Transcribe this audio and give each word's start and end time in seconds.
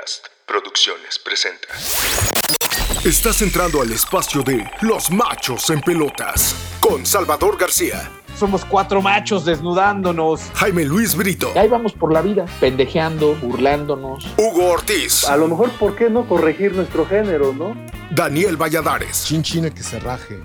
Podcast 0.00 0.26
Producciones 0.46 1.18
presenta. 1.18 1.68
Estás 3.04 3.42
entrando 3.42 3.82
al 3.82 3.92
espacio 3.92 4.42
de 4.42 4.64
Los 4.80 5.10
Machos 5.10 5.68
en 5.70 5.80
Pelotas 5.82 6.54
con 6.80 7.04
Salvador 7.04 7.58
García, 7.58 8.10
Somos 8.38 8.64
cuatro 8.64 9.02
machos 9.02 9.44
desnudándonos. 9.44 10.40
Jaime 10.54 10.84
Luis 10.84 11.14
Brito, 11.14 11.52
Y 11.54 11.58
ahí 11.58 11.68
vamos 11.68 11.92
por 11.92 12.12
la 12.12 12.22
vida, 12.22 12.46
pendejeando, 12.60 13.34
burlándonos. 13.36 14.26
Hugo 14.38 14.68
Ortiz, 14.70 15.24
A 15.24 15.36
lo 15.36 15.48
mejor, 15.48 15.70
¿por 15.72 15.94
qué 15.96 16.08
no 16.08 16.26
corregir 16.26 16.72
nuestro 16.74 17.06
género, 17.06 17.52
no? 17.52 17.74
Daniel 18.10 18.56
Valladares. 18.56 19.24
Chinchina 19.26 19.70
que 19.70 19.82
se 19.82 20.00
raje. 20.00 20.40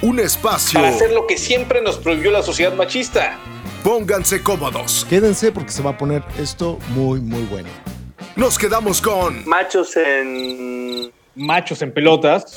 Un 0.00 0.18
espacio. 0.20 0.80
Para 0.80 0.94
hacer 0.94 1.12
lo 1.12 1.26
que 1.26 1.36
siempre 1.36 1.82
nos 1.82 1.98
prohibió 1.98 2.30
la 2.30 2.42
sociedad 2.42 2.72
machista. 2.72 3.38
Pónganse 3.84 4.42
cómodos. 4.42 5.06
Quédense 5.10 5.52
porque 5.52 5.72
se 5.72 5.82
va 5.82 5.90
a 5.90 5.98
poner 5.98 6.24
esto 6.38 6.78
muy, 6.94 7.20
muy 7.20 7.42
bueno. 7.44 7.68
Nos 8.38 8.56
quedamos 8.56 9.02
con 9.02 9.44
Machos 9.48 9.96
en... 9.96 11.10
Machos 11.34 11.82
en 11.82 11.92
pelotas. 11.92 12.56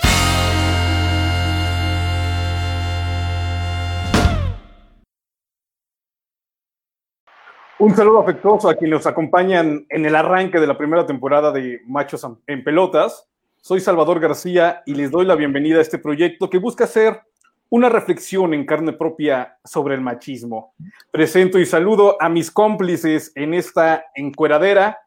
Un 7.80 7.96
saludo 7.96 8.20
afectuoso 8.20 8.70
a 8.70 8.76
quienes 8.76 9.00
nos 9.00 9.08
acompañan 9.08 9.88
en 9.90 10.06
el 10.06 10.16
arranque 10.16 10.60
de 10.60 10.68
la 10.68 10.78
primera 10.78 11.08
temporada 11.08 11.52
de 11.52 11.82
Machos 11.88 12.28
en 12.46 12.64
Pelotas. 12.64 13.28
Soy 13.60 13.80
Salvador 13.80 14.20
García 14.20 14.84
y 14.86 14.94
les 14.94 15.10
doy 15.10 15.26
la 15.26 15.34
bienvenida 15.34 15.80
a 15.80 15.82
este 15.82 15.98
proyecto 15.98 16.48
que 16.48 16.60
busca 16.60 16.84
hacer 16.84 17.22
una 17.70 17.90
reflexión 17.90 18.54
en 18.54 18.68
carne 18.68 18.94
propia 18.94 19.58
sobre 19.64 19.96
el 19.96 20.02
machismo. 20.02 20.76
Presento 21.10 21.58
y 21.58 21.66
saludo 21.66 22.22
a 22.22 22.30
mis 22.30 22.52
cómplices 22.52 23.32
en 23.34 23.56
esta 23.56 24.06
encueradera. 24.14 25.00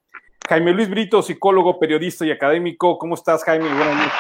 Jaime 0.47 0.73
Luis 0.73 0.91
Brito, 0.91 1.23
psicólogo, 1.23 1.79
periodista 1.79 2.27
y 2.27 2.31
académico. 2.31 2.99
¿Cómo 2.99 3.15
estás, 3.15 3.43
Jaime? 3.45 3.67
Buenas 3.67 3.97
noches. 3.97 4.13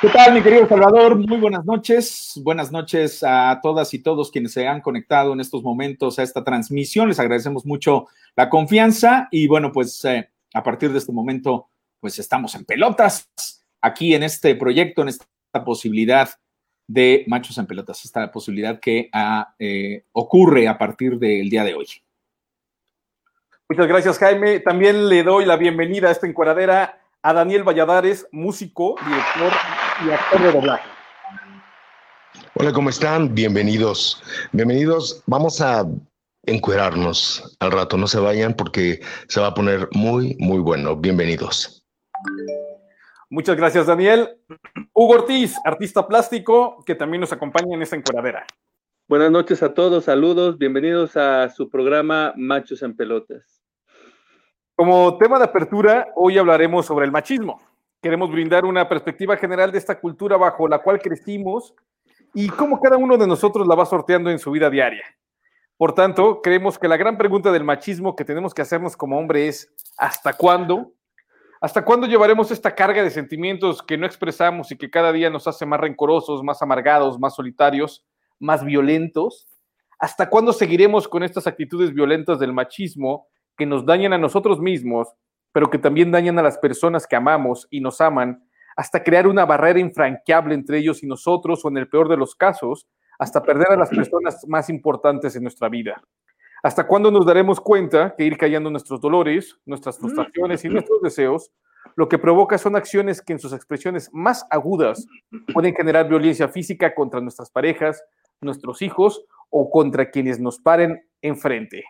¿Qué 0.00 0.08
tal, 0.08 0.34
mi 0.34 0.40
querido 0.40 0.68
Salvador? 0.68 1.16
Muy 1.16 1.38
buenas 1.38 1.64
noches. 1.64 2.40
Buenas 2.44 2.70
noches 2.70 3.24
a 3.24 3.58
todas 3.60 3.92
y 3.92 3.98
todos 3.98 4.30
quienes 4.30 4.52
se 4.52 4.68
han 4.68 4.80
conectado 4.80 5.32
en 5.32 5.40
estos 5.40 5.64
momentos 5.64 6.20
a 6.20 6.22
esta 6.22 6.44
transmisión. 6.44 7.08
Les 7.08 7.18
agradecemos 7.18 7.66
mucho 7.66 8.06
la 8.36 8.48
confianza 8.48 9.26
y 9.32 9.48
bueno, 9.48 9.72
pues 9.72 10.04
eh, 10.04 10.30
a 10.54 10.62
partir 10.62 10.92
de 10.92 10.98
este 10.98 11.10
momento, 11.10 11.70
pues 11.98 12.20
estamos 12.20 12.54
en 12.54 12.64
pelotas 12.64 13.28
aquí 13.80 14.14
en 14.14 14.22
este 14.22 14.54
proyecto, 14.54 15.02
en 15.02 15.08
esta 15.08 15.26
posibilidad 15.64 16.30
de 16.86 17.24
Machos 17.26 17.58
en 17.58 17.66
Pelotas, 17.66 18.04
esta 18.04 18.30
posibilidad 18.30 18.78
que 18.78 19.10
ah, 19.12 19.54
eh, 19.58 20.04
ocurre 20.12 20.68
a 20.68 20.78
partir 20.78 21.18
del 21.18 21.50
día 21.50 21.64
de 21.64 21.74
hoy. 21.74 21.86
Muchas 23.68 23.88
gracias, 23.88 24.18
Jaime. 24.20 24.60
También 24.60 25.08
le 25.08 25.24
doy 25.24 25.44
la 25.44 25.56
bienvenida 25.56 26.08
a 26.08 26.12
esta 26.12 26.28
encueradera 26.28 27.00
a 27.20 27.32
Daniel 27.32 27.64
Valladares, 27.64 28.28
músico, 28.30 28.94
director 29.04 29.52
y 30.06 30.10
actor 30.12 30.40
de 30.40 30.52
doblaje. 30.52 30.88
Hola, 32.54 32.72
¿cómo 32.72 32.90
están? 32.90 33.34
Bienvenidos. 33.34 34.22
Bienvenidos. 34.52 35.24
Vamos 35.26 35.60
a 35.60 35.84
encuerarnos 36.44 37.56
al 37.58 37.72
rato. 37.72 37.96
No 37.96 38.06
se 38.06 38.20
vayan 38.20 38.54
porque 38.54 39.00
se 39.26 39.40
va 39.40 39.48
a 39.48 39.54
poner 39.54 39.88
muy, 39.90 40.36
muy 40.38 40.60
bueno. 40.60 40.94
Bienvenidos. 40.94 41.84
Muchas 43.28 43.56
gracias, 43.56 43.86
Daniel. 43.86 44.38
Hugo 44.92 45.14
Ortiz, 45.14 45.56
artista 45.64 46.06
plástico, 46.06 46.84
que 46.86 46.94
también 46.94 47.20
nos 47.20 47.32
acompaña 47.32 47.74
en 47.74 47.82
esta 47.82 47.96
encueradera. 47.96 48.46
Buenas 49.08 49.30
noches 49.30 49.62
a 49.62 49.72
todos, 49.72 50.06
saludos, 50.06 50.58
bienvenidos 50.58 51.16
a 51.16 51.48
su 51.48 51.70
programa 51.70 52.32
Machos 52.36 52.82
en 52.82 52.96
Pelotas. 52.96 53.55
Como 54.76 55.16
tema 55.16 55.38
de 55.38 55.46
apertura, 55.46 56.12
hoy 56.16 56.36
hablaremos 56.36 56.84
sobre 56.84 57.06
el 57.06 57.10
machismo. 57.10 57.62
Queremos 58.02 58.30
brindar 58.30 58.66
una 58.66 58.86
perspectiva 58.86 59.34
general 59.38 59.72
de 59.72 59.78
esta 59.78 59.98
cultura 59.98 60.36
bajo 60.36 60.68
la 60.68 60.80
cual 60.80 61.00
crecimos 61.00 61.74
y 62.34 62.50
cómo 62.50 62.78
cada 62.78 62.98
uno 62.98 63.16
de 63.16 63.26
nosotros 63.26 63.66
la 63.66 63.74
va 63.74 63.86
sorteando 63.86 64.30
en 64.30 64.38
su 64.38 64.50
vida 64.50 64.68
diaria. 64.68 65.02
Por 65.78 65.94
tanto, 65.94 66.42
creemos 66.42 66.78
que 66.78 66.88
la 66.88 66.98
gran 66.98 67.16
pregunta 67.16 67.50
del 67.52 67.64
machismo 67.64 68.14
que 68.14 68.26
tenemos 68.26 68.52
que 68.52 68.60
hacernos 68.60 68.98
como 68.98 69.18
hombre 69.18 69.48
es 69.48 69.72
¿hasta 69.96 70.34
cuándo? 70.34 70.92
¿Hasta 71.62 71.82
cuándo 71.82 72.06
llevaremos 72.06 72.50
esta 72.50 72.74
carga 72.74 73.02
de 73.02 73.08
sentimientos 73.08 73.82
que 73.82 73.96
no 73.96 74.04
expresamos 74.04 74.70
y 74.72 74.76
que 74.76 74.90
cada 74.90 75.10
día 75.10 75.30
nos 75.30 75.48
hace 75.48 75.64
más 75.64 75.80
rencorosos, 75.80 76.42
más 76.42 76.60
amargados, 76.60 77.18
más 77.18 77.34
solitarios, 77.34 78.04
más 78.38 78.62
violentos? 78.62 79.48
¿Hasta 79.98 80.28
cuándo 80.28 80.52
seguiremos 80.52 81.08
con 81.08 81.22
estas 81.22 81.46
actitudes 81.46 81.94
violentas 81.94 82.38
del 82.38 82.52
machismo 82.52 83.28
que 83.56 83.66
nos 83.66 83.84
dañan 83.84 84.12
a 84.12 84.18
nosotros 84.18 84.60
mismos, 84.60 85.08
pero 85.52 85.70
que 85.70 85.78
también 85.78 86.10
dañan 86.10 86.38
a 86.38 86.42
las 86.42 86.58
personas 86.58 87.06
que 87.06 87.16
amamos 87.16 87.66
y 87.70 87.80
nos 87.80 88.00
aman, 88.00 88.46
hasta 88.76 89.02
crear 89.02 89.26
una 89.26 89.46
barrera 89.46 89.78
infranqueable 89.78 90.54
entre 90.54 90.78
ellos 90.78 91.02
y 91.02 91.06
nosotros, 91.06 91.64
o 91.64 91.68
en 91.68 91.78
el 91.78 91.88
peor 91.88 92.08
de 92.08 92.18
los 92.18 92.34
casos, 92.34 92.86
hasta 93.18 93.42
perder 93.42 93.72
a 93.72 93.76
las 93.76 93.88
personas 93.88 94.46
más 94.46 94.68
importantes 94.68 95.34
en 95.34 95.42
nuestra 95.42 95.68
vida? 95.68 96.02
¿Hasta 96.62 96.86
cuándo 96.86 97.10
nos 97.10 97.24
daremos 97.24 97.60
cuenta 97.60 98.14
que 98.16 98.24
ir 98.24 98.36
callando 98.36 98.70
nuestros 98.70 99.00
dolores, 99.00 99.56
nuestras 99.64 99.98
frustraciones 99.98 100.64
y 100.64 100.68
nuestros 100.68 101.00
deseos, 101.00 101.50
lo 101.94 102.08
que 102.08 102.18
provoca 102.18 102.58
son 102.58 102.76
acciones 102.76 103.22
que 103.22 103.32
en 103.32 103.38
sus 103.38 103.52
expresiones 103.52 104.10
más 104.12 104.44
agudas 104.50 105.06
pueden 105.54 105.74
generar 105.74 106.08
violencia 106.08 106.48
física 106.48 106.94
contra 106.94 107.20
nuestras 107.20 107.50
parejas, 107.50 108.02
nuestros 108.40 108.82
hijos 108.82 109.24
o 109.50 109.70
contra 109.70 110.10
quienes 110.10 110.40
nos 110.40 110.58
paren 110.58 111.08
enfrente? 111.22 111.84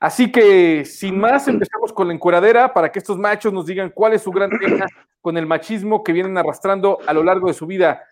Así 0.00 0.32
que, 0.32 0.86
sin 0.86 1.20
más, 1.20 1.46
empezamos 1.46 1.92
con 1.92 2.08
la 2.08 2.14
encueradera 2.14 2.72
para 2.72 2.90
que 2.90 2.98
estos 2.98 3.18
machos 3.18 3.52
nos 3.52 3.66
digan 3.66 3.90
cuál 3.90 4.14
es 4.14 4.22
su 4.22 4.30
gran 4.30 4.50
tema 4.58 4.86
con 5.20 5.36
el 5.36 5.46
machismo 5.46 6.02
que 6.02 6.12
vienen 6.12 6.38
arrastrando 6.38 6.98
a 7.06 7.12
lo 7.12 7.22
largo 7.22 7.48
de 7.48 7.54
su 7.54 7.66
vida. 7.66 8.02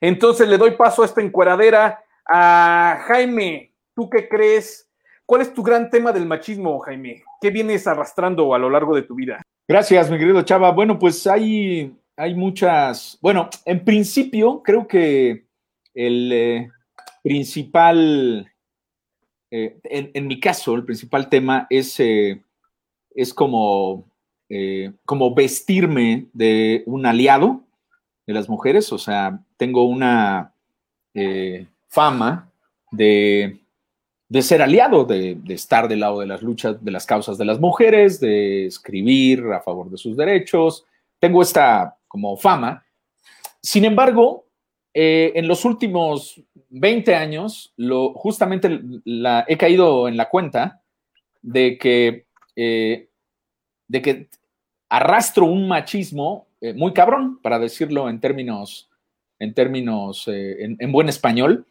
Entonces 0.00 0.48
le 0.48 0.58
doy 0.58 0.72
paso 0.72 1.02
a 1.02 1.06
esta 1.06 1.22
encueradera 1.22 2.02
a 2.28 2.98
Jaime. 3.06 3.72
¿Tú 3.94 4.10
qué 4.10 4.28
crees? 4.28 4.90
¿Cuál 5.24 5.42
es 5.42 5.54
tu 5.54 5.62
gran 5.62 5.88
tema 5.88 6.12
del 6.12 6.26
machismo, 6.26 6.80
Jaime? 6.80 7.22
¿Qué 7.40 7.50
vienes 7.50 7.86
arrastrando 7.86 8.52
a 8.52 8.58
lo 8.58 8.68
largo 8.68 8.94
de 8.96 9.02
tu 9.02 9.14
vida? 9.14 9.40
Gracias, 9.68 10.10
mi 10.10 10.18
querido 10.18 10.42
Chava. 10.42 10.72
Bueno, 10.72 10.98
pues 10.98 11.26
hay, 11.26 11.96
hay 12.16 12.34
muchas. 12.34 13.18
Bueno, 13.22 13.48
en 13.64 13.84
principio, 13.84 14.62
creo 14.62 14.86
que 14.86 15.46
el 15.94 16.32
eh, 16.32 16.70
principal, 17.22 18.52
eh, 19.50 19.78
en, 19.84 20.26
mi 20.26 20.40
caso, 20.40 20.74
el 20.74 20.84
principal 20.84 21.28
tema 21.28 21.66
es, 21.70 21.98
eh, 22.00 22.42
es 23.14 23.32
como, 23.32 24.04
eh, 24.48 24.92
como 25.04 25.34
vestirme 25.34 26.26
de 26.32 26.82
un 26.86 27.06
aliado 27.06 27.60
de 28.26 28.34
las 28.34 28.48
mujeres. 28.48 28.92
O 28.92 28.98
sea, 28.98 29.40
tengo 29.56 29.84
una 29.84 30.52
fama 31.88 32.50
de, 32.90 33.58
de 34.28 34.42
ser 34.42 34.60
aliado, 34.60 35.04
de, 35.04 35.36
de 35.36 35.54
estar 35.54 35.88
del 35.88 36.00
lado 36.00 36.20
de 36.20 36.26
las 36.26 36.42
luchas, 36.42 36.84
de 36.84 36.90
las 36.90 37.06
causas 37.06 37.38
de 37.38 37.46
las 37.46 37.58
mujeres, 37.58 38.20
de 38.20 38.66
escribir 38.66 39.44
a 39.52 39.62
favor 39.62 39.88
de 39.90 39.96
sus 39.96 40.16
derechos. 40.16 40.84
Tengo 41.18 41.40
esta 41.40 41.96
como 42.06 42.36
fama. 42.36 42.84
Sin 43.62 43.84
embargo, 43.84 44.45
eh, 44.98 45.32
en 45.34 45.46
los 45.46 45.66
últimos 45.66 46.40
20 46.70 47.14
años, 47.14 47.74
justamente 48.14 48.80
he 49.46 49.56
caído 49.58 50.08
en 50.08 50.16
la 50.16 50.30
cuenta 50.30 50.80
de 51.42 51.76
que, 51.76 52.24
eh, 52.56 53.06
arrastro 54.88 55.44
un 55.44 55.68
machismo 55.68 56.46
eh, 56.62 56.72
muy 56.72 56.94
cabrón, 56.94 57.38
para 57.42 57.58
decirlo 57.58 58.08
en 58.08 58.20
términos, 58.20 58.88
en, 59.38 59.52
términos 59.52 60.28
en, 60.28 60.78
en 60.80 60.92
buen 60.92 61.10
español, 61.10 61.66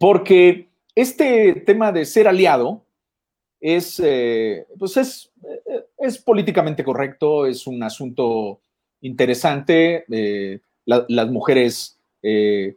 porque 0.00 0.68
este 0.96 1.54
tema 1.64 1.92
de 1.92 2.04
ser 2.04 2.26
aliado 2.26 2.84
es, 3.60 4.02
pues 4.80 4.96
es, 4.96 6.18
políticamente 6.24 6.82
correcto, 6.82 7.46
es 7.46 7.68
un 7.68 7.84
asunto 7.84 8.58
interesante, 9.00 10.04
la- 10.84 11.06
las 11.08 11.30
mujeres 11.30 12.00
eh, 12.22 12.76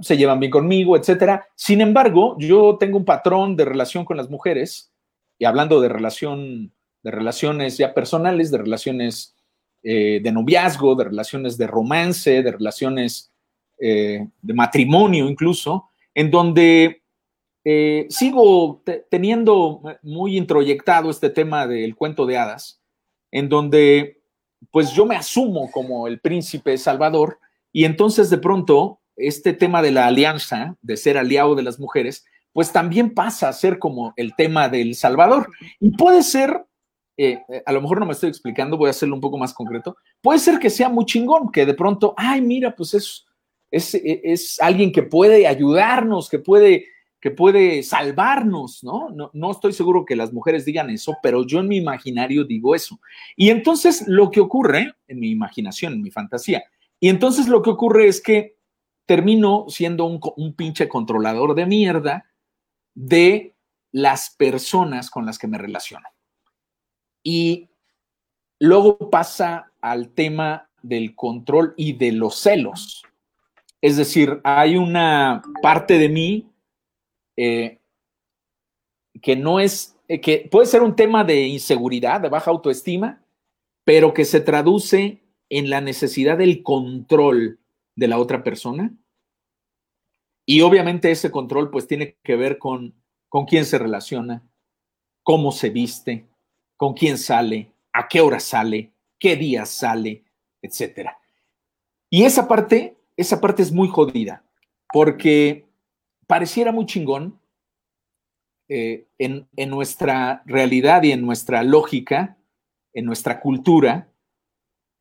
se 0.00 0.16
llevan 0.16 0.40
bien 0.40 0.50
conmigo, 0.50 0.96
etcétera. 0.96 1.46
Sin 1.54 1.80
embargo, 1.80 2.36
yo 2.38 2.76
tengo 2.78 2.98
un 2.98 3.04
patrón 3.04 3.56
de 3.56 3.64
relación 3.64 4.04
con 4.04 4.16
las 4.16 4.30
mujeres, 4.30 4.92
y 5.38 5.44
hablando 5.44 5.80
de 5.80 5.88
relación, 5.88 6.72
de 7.02 7.10
relaciones 7.10 7.78
ya 7.78 7.92
personales, 7.92 8.50
de 8.50 8.58
relaciones 8.58 9.34
eh, 9.82 10.20
de 10.22 10.32
noviazgo, 10.32 10.94
de 10.94 11.04
relaciones 11.04 11.58
de 11.58 11.66
romance, 11.66 12.42
de 12.42 12.52
relaciones 12.52 13.32
eh, 13.80 14.28
de 14.40 14.54
matrimonio 14.54 15.28
incluso, 15.28 15.88
en 16.14 16.30
donde 16.30 17.02
sigo 18.08 18.82
te- 18.84 19.06
teniendo 19.08 19.82
muy 20.02 20.36
introyectado 20.36 21.10
este 21.10 21.30
tema 21.30 21.66
del 21.66 21.94
cuento 21.94 22.26
de 22.26 22.36
hadas, 22.36 22.80
en 23.30 23.48
donde 23.48 24.20
pues 24.70 24.92
yo 24.92 25.06
me 25.06 25.14
asumo 25.16 25.70
como 25.70 26.06
el 26.08 26.18
príncipe 26.20 26.76
salvador 26.76 27.38
y 27.72 27.84
entonces 27.84 28.30
de 28.30 28.38
pronto 28.38 29.00
este 29.16 29.52
tema 29.52 29.82
de 29.82 29.90
la 29.90 30.06
alianza, 30.06 30.76
de 30.82 30.96
ser 30.96 31.18
aliado 31.18 31.54
de 31.54 31.62
las 31.62 31.78
mujeres, 31.78 32.24
pues 32.52 32.72
también 32.72 33.14
pasa 33.14 33.48
a 33.48 33.52
ser 33.52 33.78
como 33.78 34.12
el 34.16 34.34
tema 34.36 34.68
del 34.68 34.94
salvador. 34.94 35.50
Y 35.80 35.90
puede 35.96 36.22
ser 36.22 36.66
eh, 37.16 37.42
eh, 37.48 37.62
a 37.66 37.72
lo 37.72 37.82
mejor 37.82 38.00
no 38.00 38.06
me 38.06 38.12
estoy 38.12 38.30
explicando, 38.30 38.78
voy 38.78 38.88
a 38.88 38.90
hacerlo 38.90 39.14
un 39.14 39.20
poco 39.20 39.36
más 39.36 39.52
concreto, 39.52 39.96
puede 40.20 40.38
ser 40.38 40.58
que 40.58 40.70
sea 40.70 40.88
muy 40.88 41.04
chingón, 41.04 41.52
que 41.52 41.66
de 41.66 41.74
pronto, 41.74 42.14
ay, 42.16 42.40
mira, 42.40 42.74
pues 42.74 42.94
es, 42.94 43.26
es, 43.70 43.94
es 43.94 44.60
alguien 44.60 44.92
que 44.92 45.02
puede 45.02 45.46
ayudarnos, 45.46 46.30
que 46.30 46.38
puede, 46.38 46.86
que 47.20 47.30
puede 47.30 47.82
salvarnos, 47.82 48.82
¿no? 48.82 49.10
¿no? 49.10 49.30
No 49.34 49.50
estoy 49.50 49.74
seguro 49.74 50.06
que 50.06 50.16
las 50.16 50.32
mujeres 50.32 50.64
digan 50.64 50.88
eso, 50.88 51.16
pero 51.22 51.46
yo 51.46 51.60
en 51.60 51.68
mi 51.68 51.76
imaginario 51.76 52.44
digo 52.44 52.74
eso. 52.74 52.98
Y 53.36 53.50
entonces 53.50 54.04
lo 54.06 54.30
que 54.30 54.40
ocurre, 54.40 54.94
en 55.06 55.20
mi 55.20 55.30
imaginación, 55.30 55.92
en 55.92 56.02
mi 56.02 56.10
fantasía, 56.10 56.64
y 57.02 57.08
entonces 57.08 57.48
lo 57.48 57.62
que 57.62 57.70
ocurre 57.70 58.06
es 58.06 58.22
que 58.22 58.60
termino 59.06 59.64
siendo 59.68 60.04
un, 60.04 60.54
pinche 60.54 60.88
controlador 60.88 61.56
de 61.56 61.66
mierda 61.66 62.30
de 62.94 63.56
las 63.90 64.30
personas 64.30 65.10
con 65.10 65.26
las 65.26 65.36
que 65.36 65.48
me 65.48 65.58
relaciono. 65.58 66.06
Y 67.24 67.68
luego 68.60 69.10
pasa 69.10 69.72
al 69.80 70.10
tema 70.10 70.70
del 70.80 71.16
control 71.16 71.74
y 71.76 71.94
de 71.94 72.12
los 72.12 72.36
celos. 72.36 73.02
Es 73.80 73.96
decir, 73.96 74.40
hay 74.44 74.76
una 74.76 75.42
parte 75.60 75.98
de 75.98 76.08
mí 76.08 76.52
eh, 77.36 77.80
que 79.20 79.34
no 79.34 79.58
es, 79.58 79.98
eh, 80.06 80.20
que 80.20 80.48
puede 80.48 80.66
ser 80.66 80.82
un 80.82 80.94
tema 80.94 81.24
de 81.24 81.48
inseguridad, 81.48 82.20
de 82.20 82.28
baja 82.28 82.52
autoestima, 82.52 83.24
pero 83.82 84.14
que 84.14 84.24
se 84.24 84.38
traduce 84.38 85.21
en 85.52 85.70
la 85.70 85.80
necesidad 85.80 86.38
del 86.38 86.62
control 86.62 87.60
de 87.94 88.08
la 88.08 88.18
otra 88.18 88.42
persona. 88.42 88.94
Y 90.44 90.60
obviamente 90.62 91.10
ese 91.10 91.30
control 91.30 91.70
pues 91.70 91.86
tiene 91.86 92.16
que 92.22 92.36
ver 92.36 92.58
con 92.58 92.94
con 93.32 93.46
quién 93.46 93.64
se 93.64 93.78
relaciona, 93.78 94.46
cómo 95.22 95.52
se 95.52 95.70
viste, 95.70 96.28
con 96.76 96.92
quién 96.92 97.16
sale, 97.16 97.72
a 97.90 98.06
qué 98.06 98.20
hora 98.20 98.38
sale, 98.38 98.92
qué 99.18 99.36
día 99.36 99.64
sale, 99.64 100.22
etcétera. 100.60 101.18
Y 102.10 102.24
esa 102.24 102.46
parte, 102.46 102.98
esa 103.16 103.40
parte 103.40 103.62
es 103.62 103.72
muy 103.72 103.88
jodida, 103.88 104.44
porque 104.92 105.64
pareciera 106.26 106.72
muy 106.72 106.84
chingón 106.84 107.40
eh, 108.68 109.06
en, 109.16 109.48
nuestra 109.70 110.42
realidad 110.44 111.02
y 111.02 111.12
en 111.12 111.22
nuestra 111.22 111.62
lógica, 111.62 112.36
en 112.92 113.06
nuestra 113.06 113.40
cultura, 113.40 114.11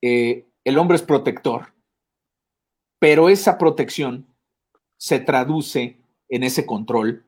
eh, 0.02 0.48
el 0.64 0.78
hombre 0.78 0.96
es 0.96 1.04
protector, 1.04 1.74
pero 3.00 3.30
esa 3.30 3.58
protección 3.58 4.28
se 4.98 5.20
traduce 5.20 5.98
en 6.30 6.44
ese 6.44 6.66
control 6.66 7.26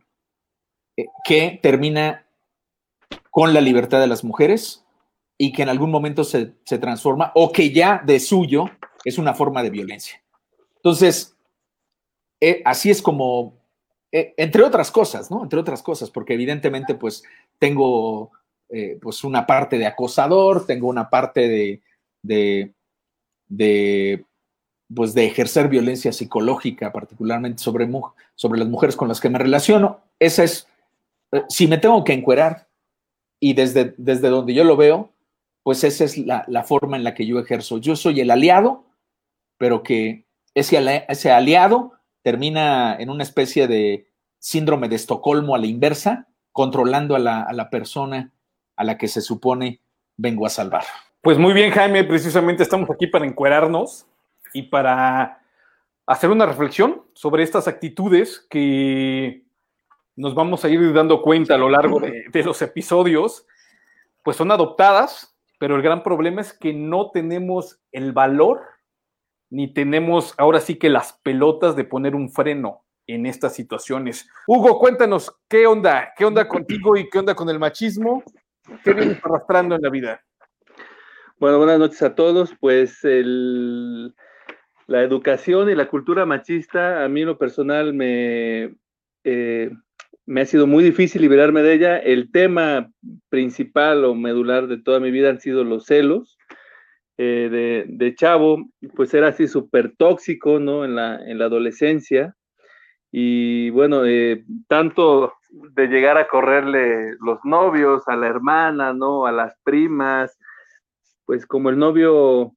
eh, 0.97 1.05
que 1.23 1.59
termina 1.61 2.25
con 3.31 3.53
la 3.53 3.61
libertad 3.61 3.99
de 3.99 4.07
las 4.07 4.23
mujeres 4.23 4.85
y 5.37 5.51
que 5.51 5.63
en 5.63 5.69
algún 5.69 5.91
momento 5.91 6.23
se, 6.23 6.53
transforma 6.79 7.31
o 7.35 7.51
que 7.51 7.71
ya 7.71 8.01
de 8.05 8.19
suyo 8.19 8.65
es 9.03 9.17
una 9.17 9.33
forma 9.33 9.63
de 9.63 9.71
violencia. 9.71 10.23
Entonces, 10.75 11.35
eh, 12.39 12.61
así 12.65 12.91
es 12.91 13.01
como, 13.01 13.55
entre 14.11 14.63
otras 14.63 14.91
cosas, 14.91 15.31
¿no? 15.31 15.43
Entre 15.43 15.59
otras 15.59 15.81
cosas, 15.81 16.11
porque 16.11 16.33
evidentemente 16.33 16.93
pues 16.95 17.23
tengo 17.57 18.31
pues 19.01 19.23
una 19.23 19.45
parte 19.45 19.77
de 19.77 19.85
acosador, 19.85 20.65
tengo 20.65 20.87
una 20.87 21.07
parte 21.07 21.47
de, 21.47 21.83
de, 22.23 22.73
de, 23.47 24.25
pues 24.93 25.13
de 25.13 25.25
ejercer 25.25 25.69
violencia 25.69 26.11
psicológica, 26.11 26.91
particularmente 26.91 27.61
sobre, 27.61 27.87
sobre 28.35 28.59
las 28.59 28.67
mujeres 28.67 28.95
con 28.95 29.07
las 29.07 29.21
que 29.21 29.29
me 29.29 29.37
relaciono. 29.37 29.99
Esa 30.19 30.43
es 30.43 30.67
eh, 31.33 31.43
si 31.49 31.67
me 31.67 31.79
tengo 31.79 32.03
que 32.03 32.13
encuerar 32.13 32.67
y 33.39 33.53
desde, 33.53 33.95
desde 33.97 34.29
donde 34.29 34.53
yo 34.53 34.63
lo 34.63 34.77
veo, 34.77 35.11
pues 35.63 35.83
esa 35.83 36.03
es 36.03 36.17
la, 36.17 36.63
forma 36.63 36.95
en 36.95 37.03
la 37.03 37.15
que 37.15 37.25
yo 37.25 37.39
ejerzo. 37.39 37.79
Yo 37.79 37.95
soy 37.95 38.21
el 38.21 38.31
aliado, 38.31 38.85
pero 39.57 39.81
que 39.81 40.25
ese, 40.53 41.05
ese 41.07 41.31
aliado 41.31 41.93
termina 42.21 42.95
en 42.99 43.09
una 43.09 43.23
especie 43.23 43.67
de 43.67 44.07
síndrome 44.39 44.89
de 44.89 44.95
Estocolmo 44.95 45.55
a 45.55 45.57
la 45.57 45.65
inversa, 45.65 46.27
controlando 46.51 47.15
a 47.15 47.19
la, 47.19 47.41
a 47.41 47.53
la 47.53 47.69
persona 47.69 48.31
a 48.75 48.83
la 48.83 48.97
que 48.97 49.07
se 49.07 49.21
supone 49.21 49.81
vengo 50.17 50.45
a 50.45 50.49
salvar. 50.49 50.83
Pues 51.23 51.37
muy 51.37 51.53
bien, 51.53 51.71
Jaime, 51.71 52.03
precisamente 52.03 52.63
estamos 52.63 52.89
aquí 52.91 53.07
para 53.07 53.25
encuerarnos 53.25 54.05
y 54.51 54.63
para 54.63 55.41
hacer 56.05 56.29
una 56.29 56.45
reflexión 56.45 57.01
sobre 57.13 57.43
estas 57.43 57.69
actitudes 57.69 58.45
que 58.49 59.45
nos 60.17 60.35
vamos 60.35 60.65
a 60.65 60.69
ir 60.69 60.91
dando 60.91 61.21
cuenta 61.21 61.55
a 61.55 61.57
lo 61.57 61.69
largo 61.69 62.01
de, 62.01 62.43
los 62.43 62.61
episodios, 62.61 63.47
pues 64.21 64.35
son 64.35 64.51
adoptadas, 64.51 65.33
pero 65.59 65.77
el 65.77 65.81
gran 65.81 66.03
problema 66.03 66.41
es 66.41 66.51
que 66.51 66.73
no 66.73 67.09
tenemos 67.11 67.79
el 67.93 68.11
valor 68.11 68.59
ni 69.49 69.73
tenemos 69.73 70.35
ahora 70.37 70.59
sí 70.59 70.75
que 70.75 70.89
las 70.89 71.13
pelotas 71.23 71.77
de 71.77 71.85
poner 71.85 72.15
un 72.15 72.31
freno 72.31 72.83
en 73.07 73.27
estas 73.27 73.55
situaciones. 73.55 74.27
Hugo, 74.45 74.77
cuéntanos, 74.77 75.33
¿qué 75.47 75.67
onda? 75.67 76.13
¿Qué 76.17 76.25
onda 76.25 76.45
contigo 76.49 76.97
y 76.97 77.09
qué 77.09 77.19
onda 77.19 77.33
con 77.33 77.49
el 77.49 77.59
machismo? 77.59 78.21
¿Qué 78.83 78.91
vienes 78.91 79.23
arrastrando 79.23 79.75
en 79.75 79.81
la 79.83 79.89
vida? 79.89 80.21
Bueno, 81.44 81.57
buenas 81.57 81.78
noches 81.78 82.01
a 82.01 82.16
todos. 82.16 82.56
Pues 82.57 83.00
la 83.04 84.13
educación 85.01 85.69
y 85.69 85.75
la 85.75 85.90
cultura 85.90 86.25
machista, 86.25 87.04
a 87.04 87.10
mí 87.10 87.19
en 87.19 87.28
lo 87.28 87.38
personal 87.38 87.94
me, 87.94 88.75
eh, 89.25 89.69
me 90.25 90.40
ha 90.40 90.45
sido 90.45 90.68
muy 90.68 90.86
difícil 90.86 91.22
liberarme 91.22 91.62
de 91.62 91.74
ella. 91.74 91.98
El 91.98 92.31
tema 92.31 92.90
principal 93.28 94.06
o 94.06 94.16
medular 94.16 94.68
de 94.68 94.78
toda 94.78 95.01
mi 95.01 95.12
vida 95.12 95.31
han 95.31 95.42
sido 95.42 95.66
los 95.66 95.86
celos. 95.86 96.38
Eh, 97.18 97.86
de, 97.90 98.16
chavo, 98.16 98.69
pues 98.95 99.13
era 99.13 99.28
así 99.28 99.50
súper 99.50 99.98
tóxico, 99.98 100.62
¿no? 100.62 100.86
En 100.86 100.95
la, 100.95 101.18
en 101.30 101.40
la 101.40 101.48
adolescencia. 101.48 102.38
Y 103.12 103.69
bueno, 103.72 104.06
eh, 104.06 104.45
tanto 104.69 105.34
de 105.51 105.88
llegar 105.88 106.18
a 106.18 106.30
correrle 106.30 107.18
los 107.19 107.40
novios 107.44 108.07
a 108.07 108.16
la 108.16 108.28
hermana, 108.28 108.94
¿no? 108.94 109.25
A 109.25 109.34
las 109.34 109.57
primas, 109.66 110.40
pues 111.25 111.45
como 111.45 111.69
el 111.69 111.77
novio 111.77 112.53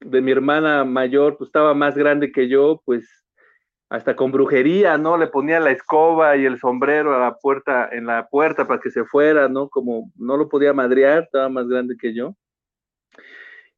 de 0.00 0.20
mi 0.20 0.32
hermana 0.32 0.84
mayor, 0.84 1.36
pues 1.36 1.48
estaba 1.48 1.74
más 1.74 1.96
grande 1.96 2.32
que 2.32 2.48
yo, 2.48 2.82
pues 2.84 3.08
hasta 3.90 4.14
con 4.14 4.30
brujería, 4.30 4.96
¿no? 4.98 5.18
Le 5.18 5.26
ponía 5.26 5.58
la 5.58 5.72
escoba 5.72 6.36
y 6.36 6.46
el 6.46 6.58
sombrero 6.58 7.14
a 7.14 7.18
la 7.18 7.34
puerta, 7.34 7.88
en 7.90 8.06
la 8.06 8.28
puerta 8.28 8.66
para 8.66 8.80
que 8.80 8.90
se 8.90 9.04
fuera, 9.04 9.48
¿no? 9.48 9.68
Como 9.68 10.12
no 10.16 10.36
lo 10.36 10.48
podía 10.48 10.72
madrear, 10.72 11.24
estaba 11.24 11.48
más 11.48 11.66
grande 11.66 11.96
que 12.00 12.14
yo. 12.14 12.36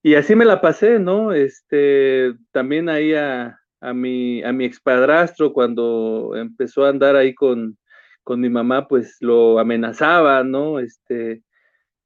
Y 0.02 0.14
así 0.14 0.34
me 0.34 0.44
la 0.44 0.60
pasé, 0.60 0.98
¿no? 0.98 1.32
Este, 1.32 2.34
también 2.50 2.90
ahí 2.90 3.14
a, 3.14 3.58
mi, 3.94 4.42
a 4.42 4.52
mi 4.52 4.66
expadrastro, 4.66 5.52
cuando 5.52 6.32
empezó 6.37 6.84
a 6.84 6.90
andar 6.90 7.16
ahí 7.16 7.34
con, 7.34 7.78
con 8.22 8.40
mi 8.40 8.50
mamá, 8.50 8.87
pues 8.88 9.16
lo 9.20 9.58
amenazaba, 9.58 10.44
¿no? 10.44 10.78
Este, 10.78 11.42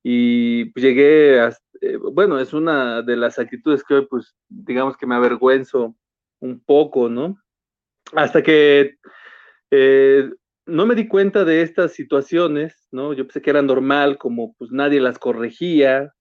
y 0.08 0.66
pues 0.66 0.84
llegué 0.84 1.40
a, 1.40 1.56
eh, 1.80 1.96
bueno, 1.96 2.38
es 2.38 2.52
una 2.52 3.02
de 3.02 3.16
las 3.16 3.40
actitudes 3.40 3.82
que 3.82 3.94
hoy, 3.94 4.06
pues, 4.06 4.36
digamos 4.48 4.96
que 4.96 5.06
me 5.06 5.16
avergüenzo 5.16 5.96
un 6.40 6.60
poco, 6.60 7.08
¿no? 7.08 7.36
hasta 8.12 8.42
que 8.42 8.96
eh, 9.70 10.30
no 10.66 10.86
me 10.86 10.94
di 10.94 11.08
cuenta 11.08 11.44
de 11.44 11.62
estas 11.62 11.92
situaciones, 11.92 12.88
¿no? 12.90 13.12
Yo 13.12 13.24
pensé 13.26 13.42
que 13.42 13.50
era 13.50 13.62
normal, 13.62 14.18
como 14.18 14.54
pues 14.54 14.70
nadie 14.70 15.00
las 15.00 15.18
corregía. 15.18 16.12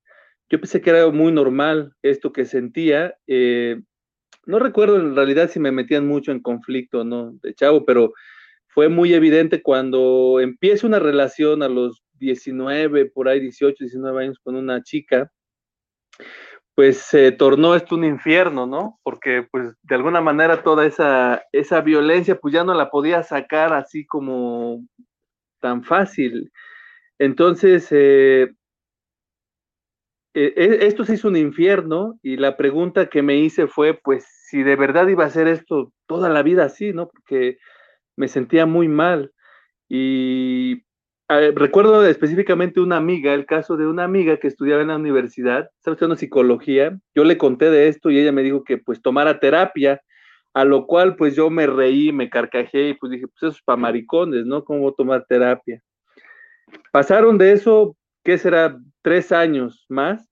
Yo 0.49 0.59
pensé 0.59 0.81
que 0.81 0.91
era 0.91 1.09
muy 1.09 1.31
normal 1.31 1.93
esto 2.01 2.31
que 2.31 2.45
sentía. 2.45 3.15
Eh, 3.27 3.81
no 4.45 4.59
recuerdo 4.59 4.97
en 4.97 5.15
realidad 5.15 5.49
si 5.49 5.59
me 5.59 5.71
metían 5.71 6.07
mucho 6.07 6.31
en 6.31 6.41
conflicto, 6.41 7.03
¿no? 7.03 7.33
De 7.41 7.53
chavo, 7.55 7.85
pero 7.85 8.13
fue 8.67 8.89
muy 8.89 9.13
evidente 9.13 9.63
cuando 9.63 10.39
empiezo 10.39 10.85
una 10.85 10.99
relación 10.99 11.63
a 11.63 11.69
los 11.69 12.03
19, 12.17 13.05
por 13.07 13.27
ahí 13.27 13.39
18, 13.39 13.75
19 13.83 14.23
años 14.23 14.39
con 14.39 14.55
una 14.55 14.81
chica, 14.83 15.31
pues 16.75 16.97
se 16.97 17.31
tornó 17.31 17.73
esto 17.75 17.95
un 17.95 18.03
infierno, 18.03 18.67
¿no? 18.67 18.99
Porque 19.03 19.47
pues 19.49 19.73
de 19.81 19.95
alguna 19.95 20.21
manera 20.21 20.61
toda 20.61 20.85
esa, 20.85 21.41
esa 21.53 21.81
violencia 21.81 22.37
pues 22.39 22.53
ya 22.53 22.63
no 22.63 22.73
la 22.73 22.89
podía 22.91 23.23
sacar 23.23 23.73
así 23.73 24.05
como 24.05 24.85
tan 25.61 25.83
fácil. 25.83 26.51
Entonces, 27.17 27.87
eh, 27.91 28.53
e, 30.33 30.53
e, 30.57 30.85
esto 30.87 31.05
se 31.05 31.13
hizo 31.13 31.29
un 31.29 31.37
infierno 31.37 32.19
y 32.21 32.35
la 32.35 32.57
pregunta 32.57 33.07
que 33.07 33.21
me 33.21 33.37
hice 33.37 33.67
fue 33.67 33.93
pues 33.93 34.25
si 34.49 34.63
de 34.63 34.75
verdad 34.75 35.07
iba 35.07 35.23
a 35.25 35.29
ser 35.29 35.47
esto 35.47 35.93
toda 36.07 36.29
la 36.29 36.43
vida 36.43 36.65
así, 36.65 36.91
¿no? 36.91 37.07
Porque 37.07 37.57
me 38.17 38.27
sentía 38.27 38.65
muy 38.65 38.89
mal. 38.89 39.31
Y 39.89 40.83
recuerdo 41.27 42.05
específicamente 42.05 42.79
una 42.79 42.97
amiga, 42.97 43.33
el 43.33 43.45
caso 43.45 43.77
de 43.77 43.87
una 43.87 44.03
amiga 44.03 44.37
que 44.37 44.47
estudiaba 44.47 44.81
en 44.81 44.89
la 44.89 44.95
universidad, 44.95 45.69
estaba 45.77 45.93
estudiando 45.93 46.15
psicología, 46.15 46.97
yo 47.15 47.23
le 47.23 47.37
conté 47.37 47.69
de 47.69 47.87
esto 47.87 48.11
y 48.11 48.19
ella 48.19 48.31
me 48.31 48.43
dijo 48.43 48.63
que 48.63 48.77
pues 48.77 49.01
tomara 49.01 49.39
terapia, 49.39 50.01
a 50.53 50.65
lo 50.65 50.85
cual 50.85 51.15
pues 51.15 51.35
yo 51.35 51.49
me 51.49 51.67
reí, 51.67 52.11
me 52.11 52.29
carcajé 52.29 52.89
y 52.89 52.93
pues 52.93 53.11
dije, 53.11 53.27
pues 53.27 53.43
eso 53.43 53.57
es 53.57 53.61
para 53.63 53.77
maricones, 53.77 54.45
¿no? 54.45 54.63
¿Cómo 54.63 54.93
tomar 54.93 55.25
terapia? 55.27 55.81
Pasaron 56.91 57.37
de 57.37 57.53
eso, 57.53 57.95
¿qué 58.23 58.37
será? 58.37 58.77
tres 59.05 59.31
años 59.31 59.85
más 59.87 60.27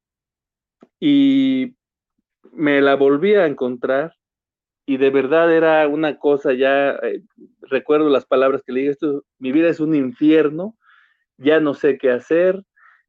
y 1.00 1.76
me 2.52 2.82
la 2.82 2.96
volví 2.96 3.36
a 3.36 3.46
encontrar 3.46 4.16
y 4.88 4.98
de 4.98 5.12
verdad 5.12 5.56
era 5.56 5.88
una 5.88 6.18
cosa 6.18 6.54
ya, 6.54 6.94
eh, 7.04 7.22
recuerdo 7.62 8.10
las 8.10 8.26
palabras 8.26 8.64
que 8.66 8.74
le 8.74 8.80
dije, 8.80 8.92
esto, 8.94 9.24
mi 9.38 9.52
vida 9.52 9.70
es 9.70 9.80
un 9.80 9.94
infierno, 9.94 10.76
ya 11.38 11.60
no 11.60 11.74
sé 11.74 11.98
qué 11.98 12.12
hacer, 12.12 12.64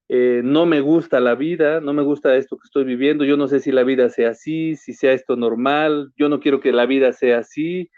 eh, 0.09 0.43
no 0.45 0.67
me 0.67 0.81
gusta 0.81 1.21
la 1.21 1.35
vida, 1.35 1.81
no 1.81 1.93
me 1.93 2.03
gusta 2.03 2.37
esto 2.37 2.57
que 2.57 2.67
estoy 2.67 2.85
viviendo, 2.85 3.25
yo 3.25 3.37
no 3.37 3.49
sé 3.49 3.61
si 3.61 3.73
la 3.73 3.85
vida 3.85 4.11
sea 4.11 4.31
así, 4.31 4.77
si 4.77 4.93
sea 4.93 5.13
esto 5.13 5.37
normal, 5.37 6.13
yo 6.17 6.29
no 6.29 6.41
quiero 6.41 6.61
que 6.61 6.73
la 6.73 6.87
vida 6.87 7.13
sea 7.13 7.39
así. 7.39 7.91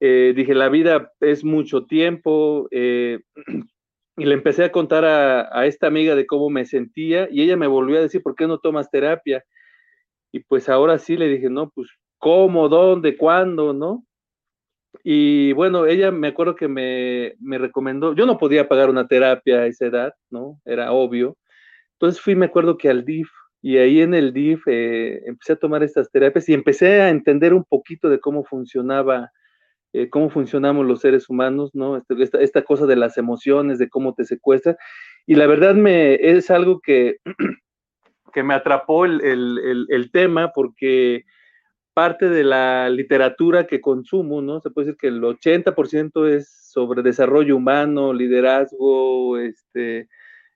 Eh, 0.00 0.34
dije, 0.36 0.54
la 0.54 0.68
vida 0.68 1.12
es 1.20 1.44
mucho 1.44 1.86
tiempo. 1.86 2.68
y 2.72 4.24
le 4.24 4.34
empecé 4.34 4.64
a 4.64 4.72
contar 4.72 5.04
a, 5.04 5.48
a, 5.58 5.66
esta 5.66 5.86
amiga 5.86 6.14
de 6.14 6.26
cómo 6.26 6.50
me 6.50 6.66
sentía 6.66 7.28
y 7.30 7.42
ella 7.42 7.56
me 7.56 7.66
volvió 7.66 7.98
a 7.98 8.02
decir, 8.02 8.22
¿por 8.22 8.34
qué 8.34 8.46
no 8.46 8.58
tomas 8.58 8.90
terapia? 8.90 9.44
Y 10.32 10.40
pues 10.40 10.68
ahora 10.68 10.98
sí 10.98 11.16
le 11.16 11.28
dije, 11.28 11.48
no, 11.50 11.70
pues 11.70 11.88
cómo, 12.18 12.68
dónde, 12.68 13.16
cuándo, 13.16 13.72
¿no? 13.72 14.04
Y 15.06 15.52
bueno, 15.52 15.84
ella 15.84 16.10
me 16.10 16.28
acuerdo 16.28 16.56
que 16.56 16.66
me, 16.66 17.34
me, 17.38 17.58
recomendó, 17.58 18.14
yo 18.14 18.24
no 18.24 18.38
podía 18.38 18.68
pagar 18.68 18.88
una 18.88 19.06
terapia 19.06 19.58
a 19.60 19.66
esa 19.66 19.84
edad, 19.84 20.14
¿no? 20.30 20.58
Era 20.64 20.92
obvio. 20.92 21.36
Entonces 21.92 22.22
fui, 22.22 22.34
me 22.34 22.46
acuerdo 22.46 22.78
que 22.78 22.88
al 22.88 23.04
DIF, 23.04 23.28
y 23.60 23.76
ahí 23.76 24.00
en 24.00 24.14
el 24.14 24.32
DIF 24.32 24.62
eh, 24.66 25.20
empecé 25.26 25.52
a 25.52 25.56
tomar 25.56 25.82
estas 25.82 26.10
terapias 26.10 26.48
y 26.48 26.54
empecé 26.54 27.02
a 27.02 27.10
entender 27.10 27.52
un 27.52 27.64
poquito 27.64 28.08
de 28.08 28.18
cómo 28.18 28.44
funcionaba, 28.44 29.30
eh, 29.92 30.08
cómo 30.08 30.30
funcionamos 30.30 30.86
los 30.86 31.00
seres 31.00 31.28
humanos, 31.28 31.70
¿no? 31.74 31.98
Este, 31.98 32.14
esta, 32.22 32.40
esta, 32.40 32.62
cosa 32.62 32.86
de 32.86 32.96
las 32.96 33.18
emociones, 33.18 33.78
de 33.78 33.90
cómo 33.90 34.14
te 34.14 34.24
secuestra. 34.24 34.74
Y 35.26 35.34
la 35.34 35.46
verdad 35.46 35.74
me, 35.74 36.14
es 36.14 36.50
algo 36.50 36.80
que, 36.80 37.16
que 38.32 38.42
me 38.42 38.54
atrapó 38.54 39.04
el, 39.04 39.20
el, 39.20 39.58
el, 39.58 39.86
el 39.90 40.10
tema 40.10 40.50
porque 40.54 41.24
parte 41.94 42.28
de 42.28 42.42
la 42.44 42.90
literatura 42.90 43.66
que 43.66 43.80
consumo, 43.80 44.42
¿no? 44.42 44.60
Se 44.60 44.70
puede 44.70 44.88
decir 44.88 44.98
que 44.98 45.08
el 45.08 45.22
80% 45.22 46.28
es 46.28 46.48
sobre 46.48 47.02
desarrollo 47.02 47.56
humano, 47.56 48.12
liderazgo, 48.12 49.38
este, 49.38 50.08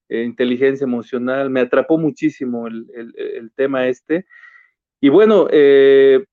eh, 0.08 0.22
inteligencia 0.24 0.84
emocional. 0.84 1.48
Me 1.48 1.60
atrapó 1.60 1.96
muchísimo 1.96 2.66
el, 2.66 3.52
tema 3.54 3.86
este. 3.86 4.26
Y 5.00 5.10
bueno, 5.10 5.46
eh, 5.52 6.24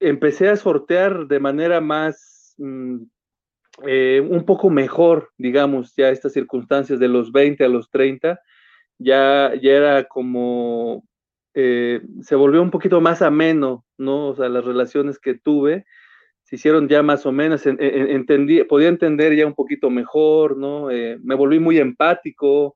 empecé 0.00 0.48
a 0.48 0.56
sortear 0.56 1.26
de 1.26 1.40
manera 1.40 1.80
más, 1.80 2.54
mm, 2.58 2.96
eh, 3.86 4.26
un 4.28 4.44
poco 4.44 4.70
mejor, 4.70 5.30
digamos, 5.36 5.94
ya 5.96 6.10
estas 6.10 6.32
circunstancias 6.32 7.00
de 7.00 7.08
los 7.08 7.32
20 7.32 7.64
a 7.64 7.68
los 7.68 7.90
30. 7.90 8.40
Ya, 8.98 9.52
ya 9.60 9.72
era 9.72 10.04
como 10.04 11.04
eh, 11.54 12.00
se 12.22 12.34
volvió 12.34 12.62
un 12.62 12.70
poquito 12.70 13.00
más 13.00 13.22
ameno, 13.22 13.84
¿no? 13.96 14.28
O 14.28 14.34
sea, 14.34 14.48
las 14.48 14.64
relaciones 14.64 15.18
que 15.18 15.34
tuve 15.34 15.86
se 16.44 16.56
hicieron 16.56 16.88
ya 16.88 17.02
más 17.02 17.26
o 17.26 17.32
menos, 17.32 17.66
en, 17.66 17.76
en, 17.78 18.10
entendí, 18.10 18.64
podía 18.64 18.88
entender 18.88 19.36
ya 19.36 19.46
un 19.46 19.54
poquito 19.54 19.90
mejor, 19.90 20.56
¿no? 20.56 20.90
Eh, 20.90 21.18
me 21.22 21.34
volví 21.34 21.58
muy 21.58 21.78
empático, 21.78 22.74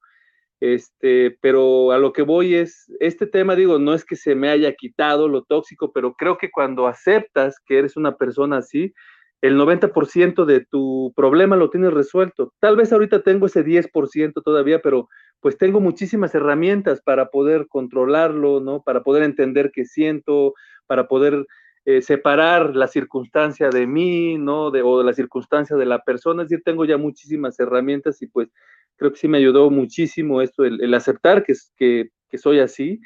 este, 0.61 1.38
pero 1.41 1.91
a 1.91 1.99
lo 1.99 2.12
que 2.12 2.21
voy 2.21 2.55
es, 2.55 2.93
este 3.00 3.26
tema, 3.26 3.57
digo, 3.57 3.79
no 3.79 3.95
es 3.95 4.05
que 4.05 4.14
se 4.14 4.35
me 4.35 4.50
haya 4.50 4.75
quitado 4.75 5.26
lo 5.26 5.43
tóxico, 5.45 5.91
pero 5.91 6.12
creo 6.14 6.37
que 6.37 6.50
cuando 6.50 6.87
aceptas 6.87 7.59
que 7.64 7.79
eres 7.79 7.97
una 7.97 8.17
persona 8.17 8.59
así, 8.59 8.93
el 9.42 9.58
90% 9.58 10.44
de 10.44 10.64
tu 10.64 11.12
problema 11.16 11.56
lo 11.56 11.68
tienes 11.68 11.92
resuelto. 11.92 12.54
Tal 12.61 12.76
vez 12.76 12.92
ahorita 12.92 13.22
tengo 13.22 13.46
ese 13.46 13.64
10% 13.64 14.40
todavía, 14.42 14.80
pero 14.80 15.08
pues 15.40 15.58
tengo 15.58 15.80
muchísimas 15.80 16.32
herramientas 16.37 17.02
para 17.02 17.26
poder 17.26 17.66
controlarlo, 17.68 18.61
¿no? 18.61 18.82
Para 18.82 19.02
poder 19.02 19.25
entender 19.25 19.72
qué 19.75 19.84
siento, 19.84 20.54
para 20.87 21.08
poder 21.08 21.44
eh, 21.84 22.02
separar 22.02 22.76
la 22.76 22.87
circunstancia 22.87 23.68
de 23.68 23.88
mí, 23.88 24.38
¿no? 24.38 24.70
De, 24.70 24.82
o 24.82 24.99
de 24.99 25.04
la 25.04 25.12
circunstancia 25.12 25.76
de 25.76 25.87
la 25.87 26.04
persona. 26.04 26.44
Es 26.44 26.49
decir, 26.49 26.62
tengo 26.64 26.84
ya 26.84 26.96
muchísimas 26.96 27.58
herramientas 27.58 28.22
y 28.22 28.28
pues 28.28 28.49
creo 28.94 29.11
que 29.11 29.18
sí 29.18 29.26
me 29.26 29.38
ayudó 29.38 29.68
muchísimo 29.70 30.40
esto, 30.40 30.64
el, 30.64 30.94
aceptar 30.94 31.42
que, 31.42 31.54
que, 31.76 32.11
que 32.30 32.38
soy 32.38 32.61
así. 32.61 33.00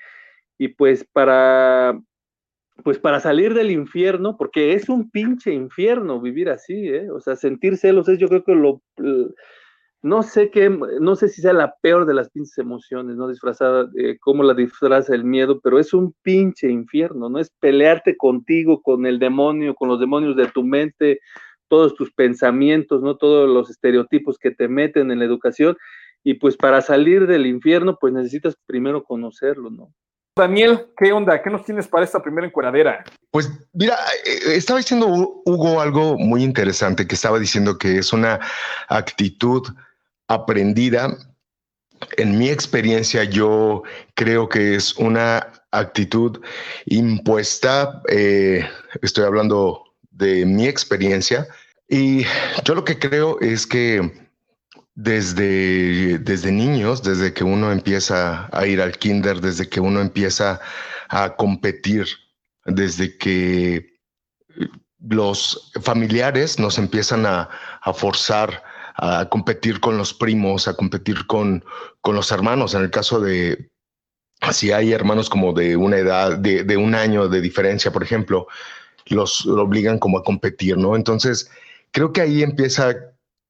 Y 0.58 0.68
pues 0.68 1.06
para, 1.10 1.98
pues 2.82 2.98
para 2.98 3.20
salir 3.20 3.54
del 3.54 3.70
infierno, 3.70 4.36
porque 4.36 4.74
es 4.74 4.88
un 4.88 5.10
pinche 5.10 5.52
infierno 5.52 6.20
vivir 6.20 6.50
así, 6.50 6.88
¿eh? 6.88 7.10
O 7.10 7.20
sea, 7.20 7.36
sentir 7.36 7.76
celos 7.76 8.08
es 8.08 8.18
yo 8.18 8.28
creo 8.28 8.44
que 8.44 8.54
lo, 8.54 8.82
no 10.02 10.22
sé 10.22 10.50
qué, 10.50 10.70
no 10.70 11.16
sé 11.16 11.28
si 11.28 11.40
sea 11.40 11.52
la 11.52 11.74
peor 11.82 12.06
de 12.06 12.14
las 12.14 12.30
pinches 12.30 12.58
emociones, 12.58 13.16
¿no? 13.16 13.28
Disfrazada, 13.28 13.90
eh, 13.98 14.18
cómo 14.20 14.42
la 14.42 14.54
disfraza 14.54 15.14
el 15.14 15.24
miedo, 15.24 15.60
pero 15.60 15.78
es 15.78 15.92
un 15.94 16.14
pinche 16.22 16.70
infierno, 16.70 17.28
¿no? 17.28 17.38
Es 17.38 17.50
pelearte 17.60 18.16
contigo, 18.16 18.82
con 18.82 19.06
el 19.06 19.18
demonio, 19.18 19.74
con 19.74 19.88
los 19.88 19.98
demonios 19.98 20.36
de 20.36 20.46
tu 20.46 20.62
mente, 20.62 21.20
todos 21.68 21.94
tus 21.94 22.12
pensamientos, 22.12 23.02
¿no? 23.02 23.16
Todos 23.16 23.48
los 23.48 23.70
estereotipos 23.70 24.38
que 24.38 24.52
te 24.52 24.68
meten 24.68 25.10
en 25.10 25.18
la 25.18 25.24
educación. 25.24 25.76
Y 26.22 26.34
pues 26.34 26.56
para 26.56 26.82
salir 26.82 27.26
del 27.26 27.46
infierno, 27.46 27.98
pues 28.00 28.12
necesitas 28.12 28.56
primero 28.66 29.02
conocerlo, 29.02 29.70
¿no? 29.70 29.92
Daniel, 30.36 30.88
¿qué 30.98 31.12
onda? 31.12 31.42
¿Qué 31.42 31.48
nos 31.48 31.64
tienes 31.64 31.88
para 31.88 32.04
esta 32.04 32.22
primera 32.22 32.46
encueradera? 32.46 33.02
Pues 33.30 33.50
mira, 33.72 33.96
eh, 34.26 34.54
estaba 34.54 34.78
diciendo 34.78 35.06
Hugo 35.46 35.80
algo 35.80 36.18
muy 36.18 36.44
interesante, 36.44 37.06
que 37.06 37.14
estaba 37.14 37.38
diciendo 37.38 37.78
que 37.78 37.96
es 37.96 38.12
una 38.12 38.38
actitud 38.88 39.66
aprendida. 40.28 41.16
En 42.18 42.36
mi 42.36 42.50
experiencia, 42.50 43.24
yo 43.24 43.82
creo 44.14 44.46
que 44.46 44.74
es 44.74 44.94
una 44.98 45.54
actitud 45.70 46.38
impuesta. 46.84 48.02
Eh, 48.10 48.62
estoy 49.00 49.24
hablando 49.24 49.84
de 50.10 50.44
mi 50.44 50.66
experiencia. 50.66 51.48
Y 51.88 52.24
yo 52.64 52.74
lo 52.74 52.84
que 52.84 52.98
creo 52.98 53.40
es 53.40 53.66
que 53.66 54.25
desde, 54.96 56.18
desde 56.18 56.50
niños, 56.50 57.02
desde 57.02 57.32
que 57.32 57.44
uno 57.44 57.70
empieza 57.70 58.48
a 58.50 58.66
ir 58.66 58.80
al 58.80 58.96
kinder, 58.96 59.40
desde 59.40 59.68
que 59.68 59.78
uno 59.78 60.00
empieza 60.00 60.58
a 61.08 61.36
competir, 61.36 62.06
desde 62.64 63.16
que 63.18 63.94
los 64.98 65.70
familiares 65.82 66.58
nos 66.58 66.78
empiezan 66.78 67.26
a, 67.26 67.48
a 67.82 67.92
forzar 67.92 68.62
a 68.96 69.28
competir 69.28 69.80
con 69.80 69.98
los 69.98 70.14
primos, 70.14 70.66
a 70.66 70.74
competir 70.74 71.26
con, 71.26 71.62
con 72.00 72.16
los 72.16 72.32
hermanos. 72.32 72.74
En 72.74 72.80
el 72.80 72.90
caso 72.90 73.20
de, 73.20 73.70
si 74.50 74.72
hay 74.72 74.92
hermanos 74.92 75.28
como 75.28 75.52
de 75.52 75.76
una 75.76 75.98
edad, 75.98 76.38
de, 76.38 76.64
de 76.64 76.76
un 76.78 76.94
año 76.94 77.28
de 77.28 77.42
diferencia, 77.42 77.92
por 77.92 78.02
ejemplo, 78.02 78.46
los 79.04 79.44
lo 79.44 79.62
obligan 79.62 79.98
como 79.98 80.16
a 80.16 80.24
competir, 80.24 80.78
¿no? 80.78 80.96
Entonces, 80.96 81.50
creo 81.90 82.14
que 82.14 82.22
ahí 82.22 82.42
empieza 82.42 82.96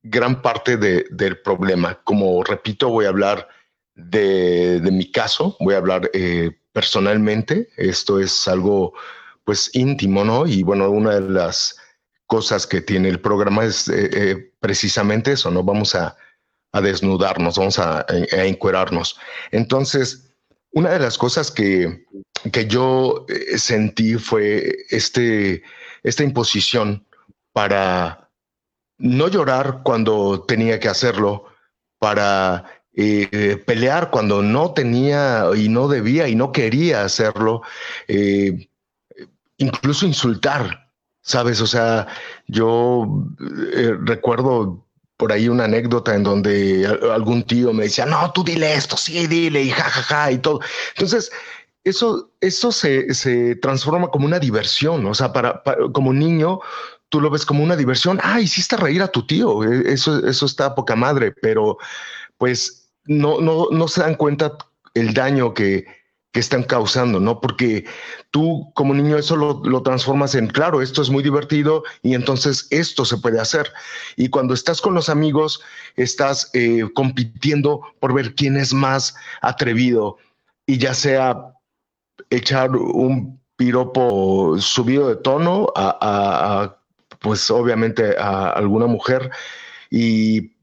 gran 0.03 0.43
parte 0.43 0.76
de, 0.76 1.07
del 1.11 1.41
problema. 1.41 2.00
Como 2.05 2.43
repito, 2.45 2.88
voy 2.88 3.07
a 3.07 3.11
hablar 3.11 3.49
de, 3.95 4.81
de 4.81 4.91
mi 4.91 5.11
caso, 5.11 5.57
voy 5.61 5.75
a 5.75 5.79
hablar 5.79 6.11
eh, 6.12 6.53
personalmente. 6.73 7.69
Esto 7.76 8.21
es 8.21 8.47
algo 8.47 8.93
pues 9.45 9.71
íntimo, 9.75 10.25
¿no? 10.25 10.47
Y 10.47 10.62
bueno, 10.62 10.91
una 10.91 11.15
de 11.15 11.31
las 11.31 11.76
cosas 12.26 12.67
que 12.67 12.81
tiene 12.81 13.09
el 13.09 13.21
programa 13.21 13.65
es 13.65 13.88
eh, 13.88 14.11
eh, 14.12 14.53
precisamente 14.61 15.33
eso, 15.33 15.50
¿no? 15.50 15.62
Vamos 15.62 15.95
a, 15.95 16.17
a 16.73 16.81
desnudarnos, 16.81 17.57
vamos 17.57 17.79
a, 17.79 18.00
a, 18.00 18.45
encuerarnos. 18.45 19.19
Entonces, 19.50 20.35
una 20.73 20.91
de 20.91 20.99
las 20.99 21.17
cosas 21.17 21.50
que, 21.50 22.05
que 22.53 22.67
yo 22.67 23.25
sentí 23.57 24.17
fue 24.17 24.76
este, 24.91 25.62
esta 26.03 26.23
imposición 26.23 27.07
para 27.53 28.25
no 28.99 29.29
llorar 29.29 29.81
cuando 29.83 30.43
tenía 30.43 30.81
que 30.81 30.88
hacerlo, 30.88 31.47
para 31.99 32.65
eh, 32.95 33.62
pelear 33.67 34.11
cuando 34.11 34.43
no 34.43 34.73
tenía 34.73 35.47
y 35.55 35.69
no 35.69 35.88
debía 35.88 36.29
y 36.29 36.35
no 36.35 36.53
quería 36.53 37.05
hacerlo, 37.05 37.62
eh, 38.09 38.69
incluso 39.59 40.07
insultar, 40.07 40.91
¿sabes? 41.23 41.61
O 41.61 41.67
sea, 41.67 42.07
yo 42.47 43.07
eh, 43.75 43.95
recuerdo 44.00 44.87
por 45.17 45.33
ahí 45.33 45.49
una 45.49 45.65
anécdota 45.65 46.15
en 46.15 46.23
donde 46.23 46.87
algún 47.12 47.43
tío 47.43 47.73
me 47.73 47.85
decía, 47.85 48.05
no, 48.05 48.31
tú 48.33 48.45
dile 48.45 48.75
esto, 48.75 48.97
sí, 48.97 49.26
dile, 49.26 49.62
y 49.62 49.71
jajaja, 49.71 50.03
ja, 50.03 50.23
ja, 50.25 50.33
y 50.33 50.38
todo. 50.38 50.61
Entonces, 50.95 51.31
eso, 51.85 52.31
eso 52.41 52.73
se, 52.73 53.15
se 53.15 53.57
transforma 53.57 54.09
como 54.09 54.26
una 54.26 54.38
diversión, 54.38 55.07
o 55.07 55.15
sea, 55.15 55.33
para, 55.33 55.62
para 55.62 55.91
como 55.93 56.12
niño, 56.12 56.61
tú 57.09 57.21
lo 57.21 57.31
ves 57.31 57.47
como 57.47 57.63
una 57.63 57.77
diversión. 57.77 58.19
Ah, 58.23 58.41
hiciste 58.41 58.77
reír 58.77 59.03
a 59.03 59.09
tu 59.09 59.27
tío. 59.27 59.65
E, 59.65 59.93
eso, 59.93 60.27
eso 60.27 60.47
está 60.47 60.75
poca 60.75 60.97
madre, 60.97 61.33
pero 61.33 61.79
pues 62.39 62.91
no, 63.05 63.41
no, 63.41 63.69
no 63.71 63.89
se 63.89 64.01
dan 64.01 64.15
cuenta 64.15 64.57
el 64.95 65.15
daño 65.15 65.55
que, 65.55 65.87
que 66.33 66.41
están 66.41 66.65
causando, 66.65 67.21
¿no? 67.21 67.41
Porque 67.41 67.87
tú 68.31 68.71
como 68.75 68.95
niño 68.95 69.17
eso 69.17 69.37
lo, 69.37 69.63
lo, 69.65 69.83
transformas 69.83 70.35
en, 70.35 70.49
claro, 70.49 70.83
esto 70.83 71.03
es 71.03 71.11
muy 71.11 71.23
divertido 71.23 71.85
y 72.03 72.15
entonces 72.15 72.67
esto 72.71 73.05
se 73.05 73.19
puede 73.19 73.41
hacer. 73.41 73.73
Y 74.17 74.29
cuando 74.29 74.55
estás 74.55 74.81
con 74.81 74.95
los 74.95 75.09
amigos, 75.09 75.63
estás 75.97 76.51
eh, 76.55 76.83
compitiendo 76.95 77.83
por 78.01 78.13
ver 78.13 78.35
quién 78.35 78.57
es 78.57 78.75
más 78.75 79.15
atrevido 79.41 80.19
y 80.67 80.79
ya 80.79 80.95
sea 80.95 81.55
echar 82.31 82.71
un 82.71 83.41
piropo 83.57 84.57
subido 84.59 85.09
de 85.09 85.17
tono 85.17 85.69
a 85.75 86.77
pues 87.21 87.51
obviamente 87.51 88.17
a 88.19 88.51
alguna 88.51 88.87
mujer 88.87 89.31
y 89.91 90.57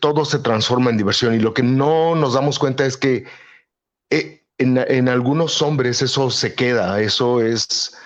todo 0.00 0.24
se 0.24 0.38
transforma 0.38 0.90
en 0.90 0.98
diversión 0.98 1.34
y 1.34 1.38
lo 1.38 1.54
que 1.54 1.62
no 1.62 2.14
nos 2.14 2.34
damos 2.34 2.58
cuenta 2.58 2.84
es 2.84 2.96
que 2.96 3.24
eh, 4.10 4.44
en, 4.58 4.78
en, 4.78 5.08
algunos 5.08 5.62
hombres 5.62 6.02
eso 6.02 6.30
se 6.30 6.54
queda, 6.54 7.00
eso 7.00 7.40
es, 7.40 7.96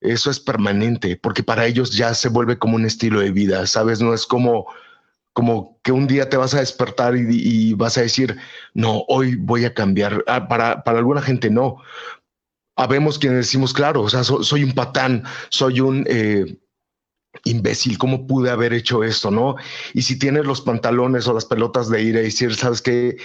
eso 0.00 0.30
es 0.30 0.40
permanente, 0.40 1.16
porque 1.16 1.42
para 1.42 1.66
ellos 1.66 1.92
ya 1.96 2.14
se 2.14 2.28
vuelve 2.28 2.58
como 2.58 2.76
un 2.76 2.84
estilo 2.84 3.20
de 3.20 3.30
vida, 3.30 3.66
¿sabes? 3.66 4.00
No 4.00 4.14
es 4.14 4.26
como, 4.26 4.66
como 5.32 5.80
que 5.82 5.92
un 5.92 6.06
día 6.06 6.28
te 6.28 6.36
vas 6.36 6.54
a 6.54 6.60
despertar 6.60 7.16
y, 7.16 7.72
vas 7.74 7.96
a 7.98 8.02
decir, 8.02 8.36
no, 8.74 9.04
hoy 9.08 9.36
voy 9.36 9.64
a 9.64 9.74
cambiar. 9.74 10.24
Ah, 10.26 10.48
para, 10.48 10.82
para 10.84 10.98
alguna 10.98 11.22
gente 11.22 11.50
no. 11.50 11.76
Habemos 12.76 13.18
quienes 13.18 13.38
decimos, 13.38 13.72
claro, 13.72 14.02
o 14.02 14.08
sea, 14.10 14.24
so, 14.24 14.42
soy 14.42 14.64
un 14.64 14.72
patán, 14.72 15.24
soy 15.50 15.80
un... 15.80 16.04
Eh, 16.08 16.58
imbécil, 17.44 17.98
¿cómo 17.98 18.26
pude 18.26 18.50
haber 18.50 18.72
hecho 18.72 19.04
esto, 19.04 19.30
no? 19.30 19.56
Y 19.94 20.02
si 20.02 20.18
tienes 20.18 20.44
los 20.44 20.60
pantalones 20.60 21.26
o 21.28 21.34
las 21.34 21.44
pelotas 21.44 21.88
de 21.88 22.02
ir 22.02 22.16
a 22.16 22.20
decir, 22.20 22.54
sabes 22.54 22.82
que 22.82 23.16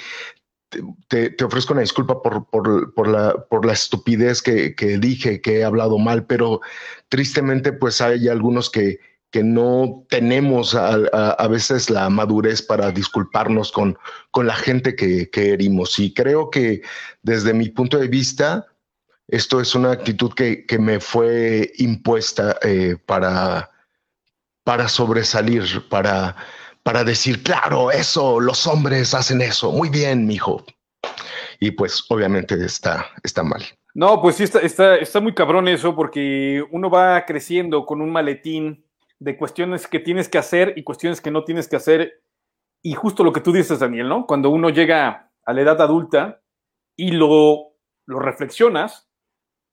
te, 1.08 1.30
te, 1.30 1.44
ofrezco 1.44 1.74
una 1.74 1.82
disculpa 1.82 2.22
por, 2.22 2.50
por, 2.50 2.94
por, 2.94 3.08
la, 3.08 3.34
por 3.50 3.66
la 3.66 3.74
estupidez 3.74 4.42
que, 4.42 4.76
que, 4.76 4.98
dije, 4.98 5.42
que 5.42 5.60
he 5.60 5.64
hablado 5.64 5.98
mal, 5.98 6.26
pero 6.26 6.62
tristemente 7.10 7.74
pues 7.74 8.02
hay 8.02 8.28
algunos 8.28 8.70
que, 8.70 9.00
que 9.30 9.44
no 9.44 10.06
tenemos 10.10 10.76
a, 10.76 10.94
a, 10.94 11.48
veces 11.48 11.90
la 11.90 12.10
madurez 12.10 12.62
para 12.62 12.92
disculparnos 12.92 13.72
con, 13.72 13.98
con 14.32 14.48
la 14.48 14.56
gente 14.56 14.96
que, 14.96 15.30
que 15.30 15.54
herimos. 15.54 16.00
Y 16.00 16.14
creo 16.14 16.50
que 16.50 16.82
desde 17.22 17.54
mi 17.54 17.70
punto 17.70 17.98
de 17.98 18.08
vista, 18.08 18.68
esto 19.28 19.62
es 19.62 19.74
una 19.76 19.92
actitud 19.92 20.34
que, 20.34 20.66
que 20.66 20.80
me 20.80 21.00
fue 21.00 21.72
impuesta 21.78 22.58
eh, 22.62 22.96
para, 23.06 23.73
para 24.64 24.88
sobresalir, 24.88 25.88
para 25.90 26.36
para 26.84 27.04
decir, 27.06 27.42
claro, 27.42 27.92
eso, 27.92 28.40
los 28.40 28.68
hombres 28.68 29.14
hacen 29.14 29.42
eso, 29.42 29.72
muy 29.72 29.90
bien, 29.90 30.28
mijo. 30.28 30.64
Y 31.60 31.72
pues 31.72 32.06
obviamente 32.10 32.56
está, 32.64 33.06
está 33.24 33.42
mal. 33.42 33.64
No, 33.96 34.22
pues 34.22 34.36
sí, 34.36 34.44
está, 34.44 34.60
está, 34.60 34.98
está 34.98 35.22
muy 35.22 35.34
cabrón 35.34 35.68
eso, 35.70 35.96
porque 35.96 36.64
uno 36.72 36.90
va 36.90 37.26
creciendo 37.26 37.86
con 37.86 38.02
un 38.02 38.12
maletín 38.12 38.86
de 39.20 39.38
cuestiones 39.38 39.88
que 39.88 40.00
tienes 40.00 40.28
que 40.28 40.38
hacer 40.38 40.74
y 40.76 40.84
cuestiones 40.84 41.22
que 41.22 41.32
no 41.32 41.46
tienes 41.46 41.70
que 41.70 41.78
hacer. 41.78 42.22
Y 42.82 42.94
justo 42.94 43.24
lo 43.24 43.32
que 43.32 43.40
tú 43.40 43.54
dices, 43.54 43.80
Daniel, 43.80 44.10
¿no? 44.10 44.26
Cuando 44.26 44.50
uno 44.50 44.70
llega 44.70 45.32
a 45.46 45.54
la 45.54 45.62
edad 45.62 45.80
adulta 45.82 46.42
y 46.98 47.12
lo, 47.12 47.76
lo 48.06 48.20
reflexionas 48.20 49.10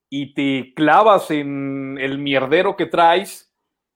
y 0.09 0.35
te 0.35 0.75
clavas 0.75 1.31
en 1.33 1.99
el 1.99 2.19
mierdero 2.19 2.77
que 2.77 2.87
traes, 2.87 3.50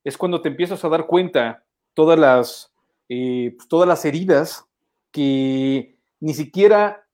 es 0.04 0.16
cuando 0.18 0.40
te 0.42 0.50
empiezas 0.50 0.84
a 0.84 0.88
dar 0.88 1.06
cuenta 1.06 1.64
todas 1.94 2.18
las 2.18 2.75
eh, 3.08 3.52
pues, 3.56 3.68
todas 3.68 3.88
las 3.88 4.04
heridas 4.04 4.66
que 5.11 5.96
ni 6.20 6.34
siquiera 6.34 7.06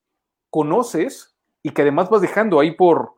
conoces 0.50 1.36
y 1.62 1.70
que 1.70 1.82
además 1.82 2.08
vas 2.08 2.20
dejando 2.20 2.60
ahí 2.60 2.72
por, 2.72 3.14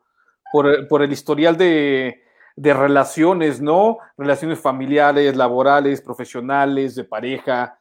por, 0.51 0.89
por 0.89 1.03
el 1.03 1.13
historial 1.13 1.57
de, 1.57 2.23
de, 2.57 2.75
relaciones, 2.75 3.61
¿no? 3.61 3.99
Relaciones 4.17 4.59
familiares, 4.59 5.37
laborales, 5.37 6.01
profesionales, 6.01 6.95
de 6.95 7.05
pareja. 7.05 7.79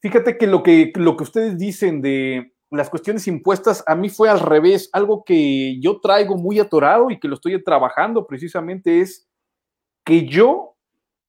Fíjate 0.00 0.36
que 0.36 0.46
lo 0.46 0.62
que, 0.62 0.92
lo 0.96 1.16
que 1.16 1.22
ustedes 1.22 1.56
dicen 1.56 2.02
de 2.02 2.52
las 2.70 2.90
cuestiones 2.90 3.26
impuestas, 3.28 3.84
a 3.86 3.94
mí 3.94 4.08
fue 4.08 4.28
al 4.28 4.40
revés. 4.40 4.90
Algo 4.92 5.24
que 5.24 5.80
yo 5.80 6.00
traigo 6.00 6.36
muy 6.36 6.58
atorado 6.58 7.10
y 7.10 7.20
que 7.20 7.28
lo 7.28 7.34
estoy 7.34 7.62
trabajando 7.62 8.26
precisamente 8.26 9.00
es 9.00 9.28
que 10.04 10.26
yo 10.26 10.71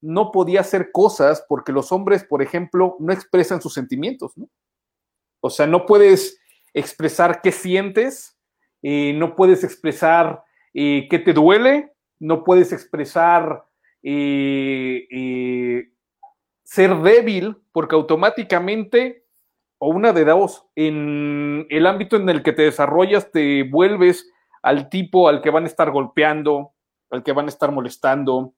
no 0.04 0.32
podía 0.32 0.60
hacer 0.60 0.92
cosas 0.92 1.46
porque 1.48 1.72
los 1.72 1.92
hombres, 1.94 2.26
por 2.26 2.42
ejemplo, 2.42 2.98
no 3.00 3.14
expresan 3.14 3.62
sus 3.62 3.74
sentimientos, 3.74 4.38
¿no? 4.38 4.50
O 5.40 5.50
sea, 5.50 5.66
no 5.66 5.86
puedes 5.86 6.40
expresar 6.74 7.42
qué 7.42 7.52
sientes, 7.52 8.38
eh, 8.82 9.14
no 9.14 9.36
puedes 9.36 9.64
expresar 9.64 10.44
eh, 10.74 11.08
qué 11.10 11.20
te 11.20 11.32
duele, 11.32 11.94
no 12.20 12.44
puedes 12.44 12.74
expresar 12.74 13.64
eh, 14.04 15.88
ser 16.64 16.98
débil, 16.98 17.58
porque 17.72 17.96
automáticamente, 17.96 19.26
o 19.78 19.88
una 19.90 20.12
de 20.12 20.26
dos, 20.26 20.66
en 20.76 21.66
el 21.70 21.88
ámbito 21.88 22.18
en 22.18 22.28
el 22.28 22.44
que 22.44 22.52
te 22.52 22.64
desarrollas, 22.64 23.32
te 23.32 23.64
vuelves 23.64 24.30
al 24.62 24.90
tipo 24.90 25.30
al 25.30 25.42
que 25.42 25.50
van 25.50 25.64
a 25.64 25.68
estar 25.68 25.92
golpeando, 25.92 26.74
al 27.10 27.24
que 27.24 27.32
van 27.32 27.46
a 27.46 27.50
estar 27.50 27.72
molestando, 27.72 28.54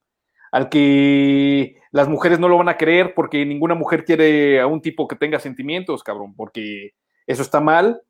al 0.56 0.70
que 0.70 1.82
las 1.91 2.08
mujeres 2.08 2.39
no 2.39 2.48
lo 2.48 2.58
van 2.58 2.70
a 2.70 2.78
creer 2.78 3.13
porque 3.13 3.46
ninguna 3.46 3.76
mujer 3.76 4.06
quiere 4.06 4.62
a 4.62 4.68
un 4.68 4.82
tipo 4.82 5.06
que 5.06 5.18
tenga 5.18 5.38
sentimientos, 5.38 6.02
cabrón, 6.02 6.34
porque 6.34 6.94
eso 7.28 7.41
está 7.41 7.60
mal. 7.60 8.02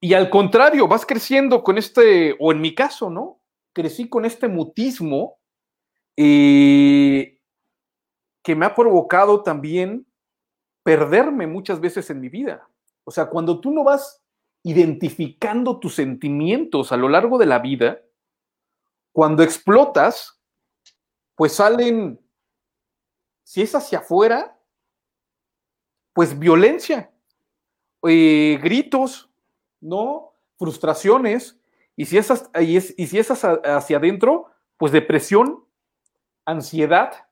Y 0.00 0.14
al 0.14 0.30
contrario, 0.30 0.88
vas 0.88 1.04
creciendo 1.04 1.62
con 1.62 1.76
este, 1.76 2.34
o 2.40 2.50
en 2.50 2.62
mi 2.62 2.74
caso, 2.74 3.10
¿no? 3.10 3.42
Crecí 3.74 4.08
con 4.08 4.24
este 4.24 4.48
mutismo 4.48 5.36
eh, 6.16 7.38
que 8.42 8.56
me 8.56 8.64
ha 8.64 8.74
provocado 8.74 9.42
también 9.42 10.06
perderme 10.82 11.46
muchas 11.46 11.78
veces 11.78 12.08
en 12.08 12.22
mi 12.22 12.30
vida. 12.30 12.66
O 13.04 13.10
sea, 13.10 13.26
cuando 13.26 13.60
tú 13.60 13.70
no 13.70 13.84
vas 13.84 14.22
identificando 14.62 15.78
tus 15.78 15.94
sentimientos 15.94 16.90
a 16.90 16.96
lo 16.96 17.10
largo 17.10 17.36
de 17.36 17.46
la 17.46 17.58
vida, 17.58 18.00
cuando 19.12 19.42
explotas, 19.42 20.31
pues 21.34 21.52
salen, 21.54 22.20
si 23.44 23.62
es 23.62 23.74
hacia 23.74 23.98
afuera, 23.98 24.58
pues 26.12 26.38
violencia, 26.38 27.10
eh, 28.06 28.58
gritos, 28.62 29.30
¿no? 29.80 30.34
Frustraciones, 30.58 31.58
y 31.96 32.06
si, 32.06 32.18
esas, 32.18 32.50
y, 32.60 32.76
es, 32.76 32.94
y 32.96 33.06
si 33.06 33.18
es 33.18 33.30
hacia 33.30 33.96
adentro, 33.96 34.46
pues 34.76 34.92
depresión, 34.92 35.64
ansiedad, 36.44 37.28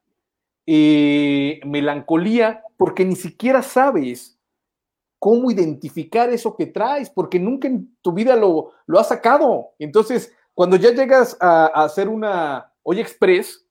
eh, 0.66 1.60
melancolía, 1.64 2.62
porque 2.76 3.04
ni 3.04 3.16
siquiera 3.16 3.62
sabes 3.62 4.38
cómo 5.18 5.50
identificar 5.50 6.30
eso 6.30 6.56
que 6.56 6.66
traes, 6.66 7.10
porque 7.10 7.38
nunca 7.38 7.68
en 7.68 7.96
tu 8.02 8.12
vida 8.12 8.36
lo, 8.36 8.72
lo 8.86 8.98
has 8.98 9.08
sacado. 9.08 9.70
Entonces, 9.78 10.32
cuando 10.54 10.76
ya 10.76 10.90
llegas 10.90 11.36
a, 11.40 11.66
a 11.66 11.84
hacer 11.84 12.08
una 12.08 12.72
Hoy 12.82 13.00
Express, 13.00 13.66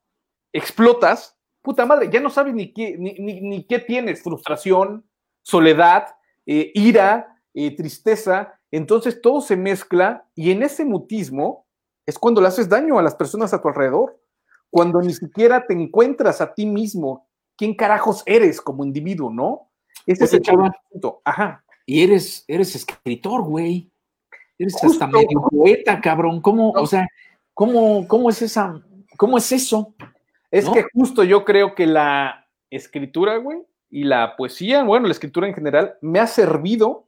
explotas, 0.53 1.38
puta 1.62 1.85
madre, 1.85 2.09
ya 2.12 2.19
no 2.19 2.29
sabes 2.29 2.53
ni 2.53 2.73
qué, 2.73 2.97
ni, 2.97 3.13
ni, 3.13 3.41
ni 3.41 3.63
qué 3.63 3.79
tienes, 3.79 4.23
frustración, 4.23 5.05
soledad, 5.41 6.15
eh, 6.45 6.71
ira, 6.73 7.41
eh, 7.53 7.75
tristeza, 7.75 8.59
entonces 8.71 9.21
todo 9.21 9.41
se 9.41 9.55
mezcla 9.55 10.25
y 10.35 10.51
en 10.51 10.63
ese 10.63 10.85
mutismo 10.85 11.65
es 12.05 12.17
cuando 12.17 12.41
le 12.41 12.47
haces 12.47 12.69
daño 12.69 12.97
a 12.97 13.03
las 13.03 13.15
personas 13.15 13.53
a 13.53 13.62
tu 13.62 13.67
alrededor, 13.67 14.19
cuando 14.69 15.01
ni 15.01 15.13
siquiera 15.13 15.65
te 15.65 15.73
encuentras 15.73 16.41
a 16.41 16.53
ti 16.53 16.65
mismo, 16.65 17.27
quién 17.55 17.75
carajos 17.75 18.23
eres 18.25 18.62
como 18.62 18.83
individuo, 18.83 19.31
¿no? 19.31 19.69
Ese 20.05 20.25
es 20.25 20.33
el 20.33 20.41
punto. 20.91 21.21
Ajá. 21.23 21.63
Y 21.85 22.03
eres, 22.03 22.45
eres 22.47 22.75
escritor, 22.75 23.43
güey. 23.43 23.91
Eres 24.57 24.73
Justo. 24.73 24.88
hasta 24.88 25.07
medio 25.07 25.41
poeta, 25.49 25.99
cabrón. 26.01 26.41
¿Cómo, 26.41 26.71
no. 26.75 26.81
o 26.81 26.88
sea, 26.88 27.07
cómo, 27.53 28.07
cómo 28.07 28.29
es 28.29 28.41
esa, 28.41 28.81
cómo 29.17 29.38
es 29.38 29.51
eso? 29.51 29.93
Es 30.51 30.65
¿no? 30.65 30.73
que 30.73 30.83
justo 30.93 31.23
yo 31.23 31.45
creo 31.45 31.75
que 31.75 31.85
la 31.85 32.47
escritura, 32.69 33.38
güey, 33.38 33.59
y 33.89 34.03
la 34.03 34.35
poesía, 34.35 34.83
bueno, 34.83 35.07
la 35.07 35.13
escritura 35.13 35.47
en 35.47 35.53
general, 35.53 35.97
me 36.01 36.19
ha 36.19 36.27
servido 36.27 37.07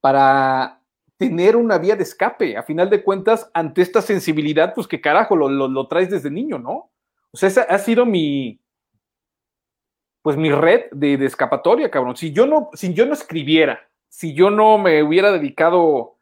para 0.00 0.80
tener 1.16 1.54
una 1.54 1.78
vía 1.78 1.94
de 1.94 2.02
escape, 2.02 2.56
a 2.56 2.62
final 2.64 2.90
de 2.90 3.04
cuentas, 3.04 3.48
ante 3.54 3.82
esta 3.82 4.02
sensibilidad, 4.02 4.74
pues 4.74 4.88
que 4.88 5.00
carajo, 5.00 5.36
lo, 5.36 5.48
lo, 5.48 5.68
lo 5.68 5.86
traes 5.86 6.10
desde 6.10 6.30
niño, 6.30 6.58
¿no? 6.58 6.90
O 7.30 7.36
sea, 7.36 7.48
esa 7.48 7.62
ha 7.62 7.78
sido 7.78 8.04
mi, 8.04 8.60
pues 10.22 10.36
mi 10.36 10.50
red 10.50 10.84
de, 10.90 11.16
de, 11.16 11.26
escapatoria, 11.26 11.90
cabrón. 11.90 12.16
Si 12.16 12.32
yo 12.32 12.46
no, 12.46 12.70
si 12.74 12.92
yo 12.92 13.06
no 13.06 13.12
escribiera, 13.12 13.88
si 14.08 14.34
yo 14.34 14.50
no 14.50 14.78
me 14.78 15.02
hubiera 15.02 15.30
dedicado, 15.30 16.16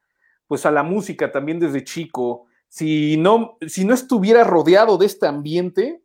pues 0.47 0.67
a 0.67 0.71
la 0.71 0.83
música 0.83 1.33
también 1.33 1.59
desde 1.59 1.85
chico, 1.85 2.47
si 2.69 3.17
no, 3.17 3.59
si 3.67 3.85
no 3.85 3.95
estuviera 3.95 4.45
rodeado 4.45 4.99
de 4.99 5.07
este 5.07 5.27
ambiente, 5.27 6.03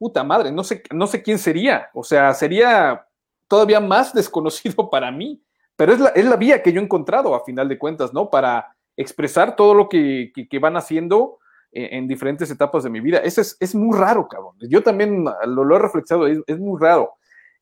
puta 0.00 0.24
madre, 0.24 0.50
no 0.50 0.64
sé, 0.64 0.82
no 0.92 1.06
sé 1.06 1.22
quién 1.22 1.38
sería. 1.38 1.90
O 1.92 2.02
sea, 2.02 2.32
sería 2.32 3.06
todavía 3.46 3.80
más 3.80 4.14
desconocido 4.14 4.88
para 4.88 5.12
mí. 5.12 5.42
Pero 5.76 5.92
es 5.92 6.00
la, 6.00 6.08
es 6.10 6.24
la 6.24 6.36
vía 6.36 6.62
que 6.62 6.72
yo 6.72 6.80
he 6.80 6.84
encontrado 6.84 7.34
a 7.34 7.44
final 7.44 7.68
de 7.68 7.78
cuentas, 7.78 8.12
¿no? 8.14 8.28
Para 8.30 8.74
expresar 8.96 9.56
todo 9.56 9.74
lo 9.74 9.88
que, 9.88 10.32
que- 10.50 10.58
van 10.58 10.76
haciendo 10.76 11.38
en, 11.72 11.98
en 11.98 12.08
diferentes 12.08 12.50
etapas 12.50 12.82
de 12.82 12.90
mi 12.90 13.00
vida. 13.00 13.18
Eso 13.18 13.40
es, 13.42 13.56
es 13.60 13.74
muy 13.74 13.96
raro, 13.96 14.26
cabrón. 14.28 14.56
Yo 14.60 14.82
también 14.82 15.24
lo, 15.46 15.76
he 15.76 15.78
reflexionado, 15.78 16.26
es, 16.26 16.38
es 16.46 16.58
muy 16.58 16.78
raro. 16.80 17.12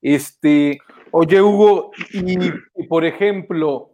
Este, 0.01 0.79
oye, 1.11 1.41
Hugo, 1.43 1.91
y 2.13 2.87
por 2.89 3.05
ejemplo, 3.05 3.91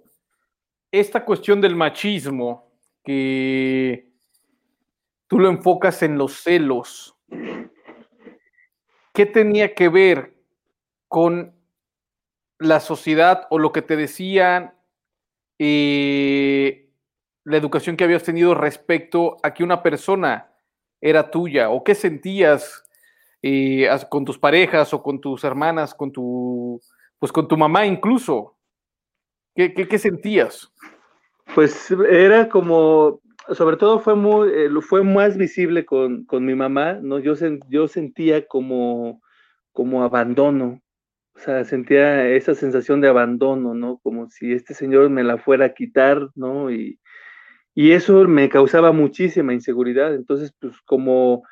esta 0.91 1.25
cuestión 1.25 1.61
del 1.61 1.77
machismo, 1.77 2.71
que 3.03 4.09
tú 5.29 5.39
lo 5.39 5.49
enfocas 5.51 6.03
en 6.03 6.17
los 6.17 6.33
celos, 6.43 7.15
¿qué 9.15 9.25
tenía 9.25 9.75
que 9.75 9.89
ver 9.89 10.35
con 11.09 11.55
la 12.59 12.81
sociedad 12.81 13.47
o 13.51 13.59
lo 13.59 13.73
que 13.73 13.81
te 13.81 13.97
decían 13.97 14.75
eh, 15.59 16.91
la 17.45 17.57
educación 17.57 17.97
que 17.97 18.05
habías 18.05 18.25
tenido 18.25 18.55
respecto 18.55 19.37
a 19.43 19.55
que 19.55 19.63
una 19.63 19.83
persona 19.83 20.53
era 21.01 21.31
tuya 21.31 21.71
o 21.71 21.85
qué 21.85 21.95
sentías 21.95 22.85
eh, 23.43 23.89
con 24.11 24.25
tus 24.25 24.39
parejas 24.39 24.93
o 24.93 25.03
con 25.03 25.21
tus 25.21 25.45
hermanas, 25.45 25.95
con 25.95 26.11
tu, 26.11 26.81
pues 27.19 27.31
con 27.31 27.47
tu 27.47 27.57
mamá 27.57 27.87
incluso? 27.87 28.57
¿Qué, 29.55 29.73
qué, 29.73 29.87
qué 29.87 29.99
sentías? 29.99 30.73
Pues 31.55 31.91
era 32.11 32.49
como, 32.49 33.21
sobre 33.53 33.77
todo 33.77 33.99
fue 34.01 34.15
muy, 34.15 34.49
eh, 34.49 34.71
fue 34.81 35.03
más 35.03 35.37
visible 35.37 35.85
con, 35.85 36.25
con 36.25 36.45
mi 36.45 36.55
mamá, 36.55 36.95
¿no? 36.95 37.19
Yo, 37.19 37.35
yo 37.69 37.89
sentía 37.89 38.47
como, 38.47 39.21
como 39.73 40.03
abandono, 40.03 40.83
o 41.35 41.39
sea, 41.39 41.65
sentía 41.65 42.29
esa 42.29 42.55
sensación 42.55 43.01
de 43.01 43.09
abandono, 43.09 43.75
¿no? 43.75 43.99
Como 44.03 44.31
si 44.31 44.53
este 44.53 44.75
señor 44.75 45.11
me 45.11 45.25
la 45.25 45.39
fuera 45.39 45.67
a 45.67 45.75
quitar, 45.75 46.29
¿no? 46.35 46.71
Y, 46.71 47.01
y 47.75 47.93
eso 47.93 48.25
me 48.25 48.49
causaba 48.49 48.93
muchísima 48.93 49.53
inseguridad. 49.53 50.15
Entonces, 50.15 50.55
pues 50.61 50.81
como, 50.87 51.43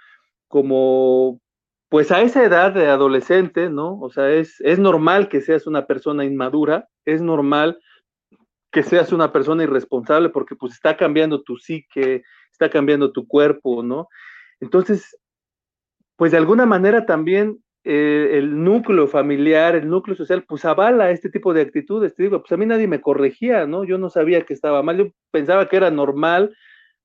como, 0.49 1.41
pues 1.89 2.13
a 2.13 2.23
esa 2.23 2.45
edad 2.45 2.73
de 2.73 2.87
adolescente, 2.87 3.69
¿no? 3.71 3.99
O 4.01 4.11
sea, 4.11 4.31
es, 4.31 4.61
es 4.61 4.79
normal 4.79 5.29
que 5.29 5.41
seas 5.41 5.67
una 5.67 5.87
persona 5.87 6.25
inmadura, 6.25 6.89
es 7.05 7.21
normal 7.21 7.79
que 8.73 8.83
seas 8.83 9.13
una 9.13 9.33
persona 9.33 9.63
irresponsable 9.63 10.31
porque 10.31 10.57
pues 10.57 10.73
está 10.73 10.97
cambiando 10.97 11.43
tu 11.43 11.59
psique, 11.59 12.25
está 12.51 12.71
cambiando 12.71 13.13
tu 13.13 13.29
cuerpo, 13.29 13.83
¿no? 13.83 14.09
Entonces, 14.61 15.17
pues 16.17 16.33
de 16.33 16.39
alguna 16.39 16.67
manera 16.67 17.05
también 17.05 17.63
eh, 17.85 18.31
el 18.33 18.63
núcleo 18.63 19.07
familiar, 19.09 19.77
el 19.77 19.89
núcleo 19.89 20.17
social, 20.17 20.45
pues 20.45 20.65
avala 20.65 21.11
este 21.11 21.29
tipo 21.29 21.53
de 21.53 21.63
actitudes. 21.63 22.15
Te 22.15 22.23
digo, 22.23 22.41
pues 22.41 22.53
a 22.53 22.57
mí 22.57 22.65
nadie 22.65 22.89
me 22.89 23.01
corregía, 23.01 23.67
¿no? 23.67 23.85
Yo 23.85 23.99
no 23.99 24.09
sabía 24.09 24.43
que 24.43 24.55
estaba 24.55 24.83
mal, 24.83 24.97
yo 24.97 25.07
pensaba 25.31 25.69
que 25.69 25.77
era 25.77 25.91
normal 25.91 26.57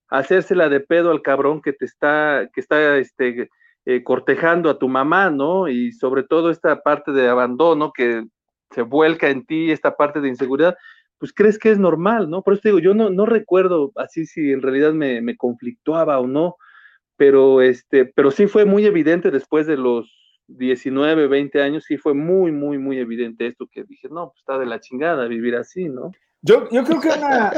hacérsela 0.09 0.69
de 0.69 0.79
pedo 0.79 1.11
al 1.11 1.21
cabrón 1.21 1.61
que 1.61 1.73
te 1.73 1.83
está, 1.83 2.49
que 2.53 2.61
está, 2.61 2.97
este, 2.97 3.49
eh, 3.85 4.03
cortejando 4.03 4.69
a 4.69 4.79
tu 4.79 4.87
mamá, 4.87 5.29
¿no? 5.29 5.67
Y 5.67 5.91
sobre 5.91 6.23
todo 6.23 6.49
esta 6.49 6.81
parte 6.81 7.11
de 7.11 7.27
abandono 7.27 7.91
que 7.91 8.23
se 8.71 8.81
vuelca 8.81 9.29
en 9.29 9.45
ti, 9.45 9.71
esta 9.71 9.95
parte 9.95 10.21
de 10.21 10.27
inseguridad, 10.27 10.77
pues 11.19 11.33
crees 11.33 11.57
que 11.57 11.71
es 11.71 11.79
normal, 11.79 12.29
¿no? 12.29 12.41
Por 12.43 12.53
eso 12.53 12.61
te 12.63 12.69
digo, 12.69 12.79
yo 12.79 12.93
no, 12.93 13.09
no 13.09 13.25
recuerdo 13.25 13.91
así 13.95 14.25
si 14.25 14.51
en 14.51 14.61
realidad 14.61 14.93
me, 14.93 15.21
me 15.21 15.35
conflictuaba 15.35 16.19
o 16.19 16.27
no, 16.27 16.57
pero, 17.15 17.61
este, 17.61 18.05
pero 18.05 18.31
sí 18.31 18.47
fue 18.47 18.65
muy 18.65 18.85
evidente 18.85 19.31
después 19.31 19.67
de 19.67 19.77
los 19.77 20.13
19, 20.47 21.27
20 21.27 21.61
años, 21.61 21.83
sí 21.85 21.97
fue 21.97 22.13
muy, 22.13 22.51
muy, 22.51 22.77
muy 22.77 22.99
evidente 22.99 23.47
esto 23.47 23.67
que 23.69 23.83
dije, 23.83 24.07
no, 24.09 24.29
pues 24.29 24.39
está 24.39 24.57
de 24.57 24.65
la 24.65 24.79
chingada 24.79 25.27
vivir 25.27 25.55
así, 25.55 25.89
¿no? 25.89 26.11
Yo, 26.41 26.69
yo 26.69 26.83
creo 26.83 27.01
que 27.01 27.09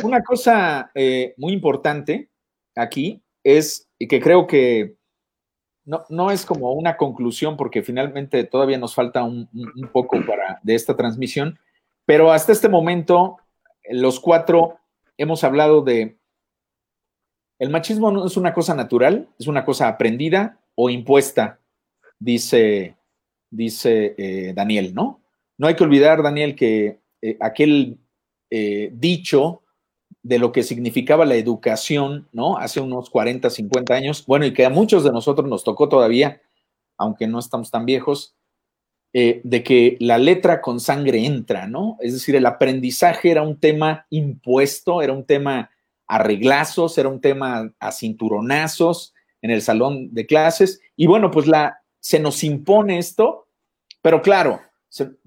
una, 0.03 0.23
cosa 0.23 0.89
eh, 0.95 1.33
muy 1.37 1.53
importante 1.53 2.29
aquí 2.75 3.21
es, 3.43 3.89
y 3.99 4.07
que 4.07 4.19
creo 4.21 4.47
que 4.47 4.95
no, 5.85 6.03
no 6.09 6.31
es 6.31 6.45
como 6.45 6.71
una 6.73 6.97
conclusión, 6.97 7.57
porque 7.57 7.83
finalmente 7.83 8.43
todavía 8.45 8.77
nos 8.77 8.95
falta 8.95 9.23
un- 9.23 9.49
un 9.53 9.87
poco 9.91 10.17
para, 10.25 10.59
de 10.63 10.75
esta 10.75 10.95
transmisión, 10.95 11.59
pero 12.05 12.31
hasta 12.31 12.51
este 12.51 12.69
momento, 12.69 13.37
los 13.89 14.19
cuatro 14.19 14.79
hemos 15.17 15.43
hablado 15.43 15.81
de 15.81 16.17
el 17.59 17.69
machismo 17.69 18.09
no 18.09 18.25
es 18.25 18.37
una 18.37 18.53
cosa 18.53 18.73
natural, 18.73 19.27
es 19.37 19.47
una 19.47 19.65
cosa 19.65 19.89
aprendida 19.89 20.61
o 20.75 20.89
impuesta, 20.89 21.59
dice, 22.17 22.95
dice 23.49 24.15
eh, 24.17 24.53
Daniel, 24.55 24.95
¿no? 24.95 25.21
No 25.57 25.67
hay 25.67 25.75
que 25.75 25.83
olvidar, 25.83 26.23
Daniel, 26.23 26.55
que 26.55 27.01
eh, 27.21 27.37
aquel 27.41 27.97
eh, 28.49 28.91
dicho 28.93 29.61
de 30.23 30.39
lo 30.39 30.53
que 30.53 30.63
significaba 30.63 31.25
la 31.25 31.35
educación, 31.35 32.29
¿no? 32.31 32.57
Hace 32.57 32.79
unos 32.79 33.09
40, 33.09 33.49
50 33.49 33.93
años, 33.93 34.25
bueno, 34.25 34.45
y 34.45 34.53
que 34.53 34.65
a 34.65 34.69
muchos 34.69 35.03
de 35.03 35.11
nosotros 35.11 35.49
nos 35.49 35.65
tocó 35.65 35.89
todavía, 35.89 36.41
aunque 36.97 37.27
no 37.27 37.39
estamos 37.39 37.71
tan 37.71 37.85
viejos, 37.85 38.37
eh, 39.11 39.41
de 39.43 39.63
que 39.63 39.97
la 39.99 40.19
letra 40.19 40.61
con 40.61 40.79
sangre 40.79 41.25
entra, 41.25 41.65
¿no? 41.65 41.97
Es 41.99 42.13
decir, 42.13 42.35
el 42.35 42.45
aprendizaje 42.45 43.31
era 43.31 43.41
un 43.41 43.59
tema 43.59 44.05
impuesto, 44.11 45.01
era 45.01 45.13
un 45.13 45.25
tema 45.25 45.71
a 46.07 46.19
reglazos, 46.19 46.95
era 46.97 47.09
un 47.09 47.19
tema 47.19 47.73
a 47.79 47.91
cinturonazos 47.91 49.15
en 49.41 49.49
el 49.49 49.63
salón 49.63 50.13
de 50.13 50.27
clases, 50.27 50.79
y 50.95 51.07
bueno, 51.07 51.31
pues 51.31 51.47
la, 51.47 51.81
se 51.99 52.19
nos 52.19 52.43
impone 52.43 52.99
esto, 52.99 53.47
pero 54.01 54.21
claro, 54.21 54.59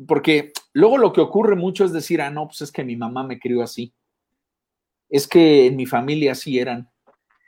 porque 0.06 0.52
luego 0.72 0.98
lo 0.98 1.12
que 1.12 1.20
ocurre 1.20 1.56
mucho 1.56 1.84
es 1.84 1.92
decir, 1.92 2.20
ah, 2.20 2.30
no, 2.30 2.46
pues 2.46 2.60
es 2.60 2.70
que 2.70 2.84
mi 2.84 2.94
mamá 2.94 3.24
me 3.24 3.40
crió 3.40 3.62
así, 3.62 3.94
es 5.08 5.26
que 5.26 5.66
en 5.66 5.74
mi 5.74 5.86
familia 5.86 6.32
así 6.32 6.58
eran, 6.58 6.88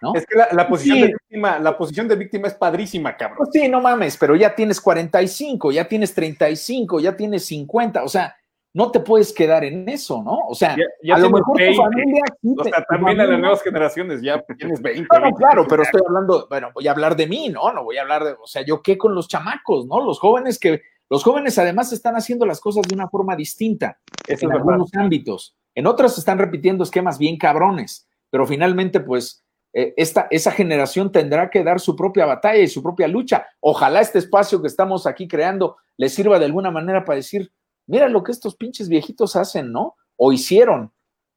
¿no? 0.05 0.15
Es 0.15 0.27
que 0.27 0.37
la, 0.39 0.49
la 0.53 0.69
posición 0.69 0.97
Sí. 0.99 1.03
de 1.03 1.09
víctima, 1.09 1.59
la 1.59 1.77
posición 1.77 2.07
de 2.09 2.17
víctima 2.17 2.49
es 2.49 2.55
padrísima, 2.55 3.17
cabrón. 3.17 3.39
Pues 3.39 3.51
sí, 3.53 3.69
no 3.69 3.81
mames, 3.81 4.17
pero 4.17 4.37
ya 4.37 4.55
tienes 4.55 4.81
45, 4.81 5.73
ya 5.73 5.89
tienes 5.89 6.15
35, 6.15 7.01
ya 7.01 7.17
tienes 7.17 7.45
50, 7.47 8.05
o 8.05 8.09
sea, 8.09 8.37
no 8.77 8.91
te 8.91 8.99
puedes 9.01 9.33
quedar 9.33 9.63
en 9.65 9.89
eso, 9.89 10.21
¿no? 10.23 10.37
O 10.49 10.55
sea, 10.55 10.77
Ya- 10.77 10.83
ya 11.03 11.15
a 11.15 11.19
lo 11.21 11.31
mejor 11.31 11.57
20. 11.57 11.77
tu 11.77 11.83
familia... 11.83 12.23
O 12.59 12.65
sea, 12.65 12.73
tu 12.79 12.83
también 12.91 13.21
a 13.21 13.27
las 13.27 13.39
nuevas 13.41 13.63
generaciones 13.63 14.21
ya 14.21 14.43
tienes 14.59 14.83
20. 14.83 15.03
No, 15.13 15.19
no, 15.19 15.23
20, 15.27 15.39
claro, 15.39 15.67
pero 15.69 15.83
estoy 15.85 16.01
hablando, 16.07 16.47
bueno, 16.51 16.71
voy 16.75 16.89
a 16.89 16.91
hablar 16.91 17.15
de 17.15 17.27
mí, 17.29 17.49
¿no? 17.51 17.73
No 17.73 17.85
voy 17.85 17.99
a 17.99 18.03
hablar 18.03 18.25
de, 18.25 18.33
o 18.33 18.47
sea, 18.47 18.63
yo 18.65 18.83
qué 18.83 18.99
con 18.99 19.15
los 19.15 19.29
chamacos, 19.29 19.87
¿no? 19.87 20.01
Los 20.05 20.19
jóvenes 20.19 20.59
que, 20.59 20.83
los 21.09 21.23
jóvenes 21.23 21.57
además 21.59 21.93
están 21.93 22.17
haciendo 22.17 22.47
las 22.47 22.61
cosas 22.61 22.83
de 22.89 22.95
una 22.97 23.09
forma 23.09 23.37
distinta 23.37 23.99
Eso 24.27 24.35
es 24.35 24.43
en 24.43 24.49
verdad. 24.49 24.63
algunos 24.69 24.93
ámbitos. 24.95 25.55
En 25.77 25.87
otros 25.87 26.19
están 26.19 26.39
repitiendo 26.39 26.83
esquemas 26.83 27.17
bien 27.19 27.37
cabrones, 27.37 28.09
pero 28.31 28.45
finalmente, 28.45 28.99
pues, 28.99 29.44
esta, 29.75 30.29
esa 30.31 30.53
generación 30.53 31.11
tendrá 31.11 31.51
que 31.51 31.65
dar 31.65 31.81
su 31.81 31.97
propia 31.97 32.27
batalla 32.27 32.63
y 32.63 32.69
su 32.69 32.83
propia 32.83 33.09
lucha. 33.09 33.47
Ojalá 33.61 34.01
este 34.01 34.21
espacio 34.21 34.61
que 34.61 34.69
estamos 34.69 35.07
aquí 35.07 35.27
creando 35.27 35.77
les 35.97 36.15
sirva 36.15 36.39
de 36.39 36.45
alguna 36.45 36.71
manera 36.71 37.05
para 37.05 37.17
decir, 37.17 37.53
mira 37.87 38.09
lo 38.09 38.23
que 38.23 38.33
estos 38.33 38.57
pinches 38.57 38.89
viejitos 38.89 39.37
hacen, 39.37 39.73
¿no? 39.73 39.97
O 40.17 40.33
hicieron. 40.33 40.93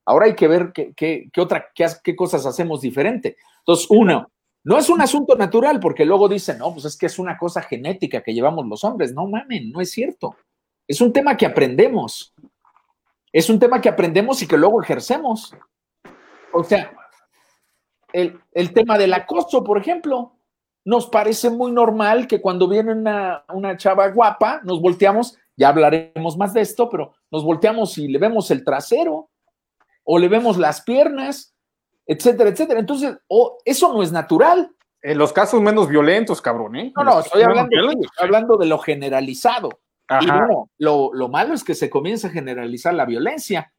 Ahora 0.06 0.28
hay 0.28 0.36
que 0.36 0.48
ver 0.48 0.72
qué, 0.72 0.94
qué, 0.96 1.30
qué 1.34 1.42
otra, 1.42 1.68
qué, 1.74 1.88
qué 2.04 2.16
cosas 2.16 2.46
hacemos 2.46 2.82
diferente. 2.82 3.38
Entonces, 3.60 3.88
uno, 3.90 4.32
no 4.64 4.78
es 4.78 4.90
un 4.90 5.02
asunto 5.02 5.36
natural, 5.36 5.80
porque 5.80 6.06
luego 6.06 6.30
dicen, 6.30 6.60
no, 6.60 6.74
pues 6.74 6.86
es 6.86 6.98
que 6.98 7.08
es 7.08 7.20
una 7.20 7.38
cosa 7.38 7.62
genética 7.62 8.22
que 8.22 8.34
llevamos 8.34 8.68
los 8.68 8.84
hombres. 8.84 9.14
No 9.14 9.28
mamen, 9.28 9.72
no 9.72 9.82
es 9.82 9.92
cierto. 9.92 10.36
Es 10.88 11.02
un 11.02 11.12
tema 11.12 11.36
que 11.36 11.46
aprendemos. 11.46 12.34
Es 13.32 13.50
un 13.50 13.60
tema 13.60 13.82
que 13.82 13.90
aprendemos 13.90 14.42
y 14.42 14.48
que 14.48 14.58
luego 14.58 14.82
ejercemos. 14.82 15.56
O 16.54 16.64
sea, 16.64 16.92
el, 18.18 18.40
el 18.52 18.74
tema 18.74 18.98
del 18.98 19.14
acoso, 19.14 19.64
por 19.64 19.78
ejemplo, 19.78 20.34
nos 20.84 21.08
parece 21.08 21.52
muy 21.52 21.72
normal 21.72 22.28
que 22.28 22.42
cuando 22.42 22.68
viene 22.68 22.92
una, 22.92 23.44
una 23.54 23.78
chava 23.78 24.08
guapa, 24.08 24.60
nos 24.64 24.82
volteamos, 24.82 25.38
ya 25.56 25.70
hablaremos 25.70 26.36
más 26.36 26.52
de 26.54 26.62
esto, 26.62 26.90
pero 26.90 27.14
nos 27.30 27.44
volteamos 27.44 27.96
y 28.00 28.08
le 28.08 28.18
vemos 28.18 28.50
el 28.50 28.64
trasero 28.64 29.30
o 30.04 30.18
le 30.18 30.28
vemos 30.30 30.58
las 30.58 30.82
piernas, 30.82 31.54
etcétera, 32.08 32.50
etcétera. 32.50 32.80
Entonces, 32.80 33.16
o 33.28 33.60
eso 33.64 33.94
no 33.94 34.02
es 34.02 34.12
natural. 34.12 34.72
En 35.04 35.20
los 35.20 35.32
casos 35.32 35.62
menos 35.62 35.88
violentos, 35.88 36.42
cabrón, 36.42 36.76
¿eh? 36.76 36.92
No, 36.96 37.04
no, 37.04 37.20
estoy 37.20 37.44
hablando, 37.44 37.70
estoy 37.92 38.26
hablando 38.26 38.58
de 38.58 38.66
lo 38.66 38.80
generalizado. 38.80 39.70
Y 40.10 40.26
Ajá. 40.26 40.40
bueno, 40.40 40.72
lo, 40.80 41.14
lo 41.14 41.30
malo 41.30 41.54
es 41.54 41.64
que 41.64 41.76
se 41.76 41.90
comienza 41.90 42.30
a 42.30 42.32
generalizar 42.32 42.96
la 42.96 43.06
violencia. 43.06 43.72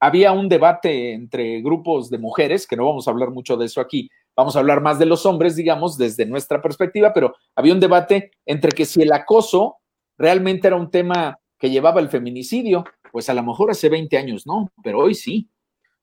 Había 0.00 0.32
un 0.32 0.48
debate 0.48 1.12
entre 1.12 1.60
grupos 1.62 2.10
de 2.10 2.18
mujeres, 2.18 2.66
que 2.66 2.76
no 2.76 2.86
vamos 2.86 3.08
a 3.08 3.10
hablar 3.10 3.30
mucho 3.30 3.56
de 3.56 3.66
eso 3.66 3.80
aquí, 3.80 4.10
vamos 4.36 4.54
a 4.54 4.58
hablar 4.58 4.82
más 4.82 4.98
de 4.98 5.06
los 5.06 5.24
hombres, 5.24 5.56
digamos, 5.56 5.96
desde 5.96 6.26
nuestra 6.26 6.60
perspectiva, 6.60 7.12
pero 7.12 7.34
había 7.54 7.72
un 7.72 7.80
debate 7.80 8.32
entre 8.44 8.72
que 8.72 8.84
si 8.84 9.02
el 9.02 9.12
acoso 9.12 9.78
realmente 10.18 10.66
era 10.68 10.76
un 10.76 10.90
tema 10.90 11.38
que 11.58 11.70
llevaba 11.70 12.00
el 12.00 12.08
feminicidio, 12.08 12.84
pues 13.10 13.30
a 13.30 13.34
lo 13.34 13.42
mejor 13.42 13.70
hace 13.70 13.88
20 13.88 14.16
años 14.18 14.46
no, 14.46 14.70
pero 14.82 14.98
hoy 14.98 15.14
sí. 15.14 15.48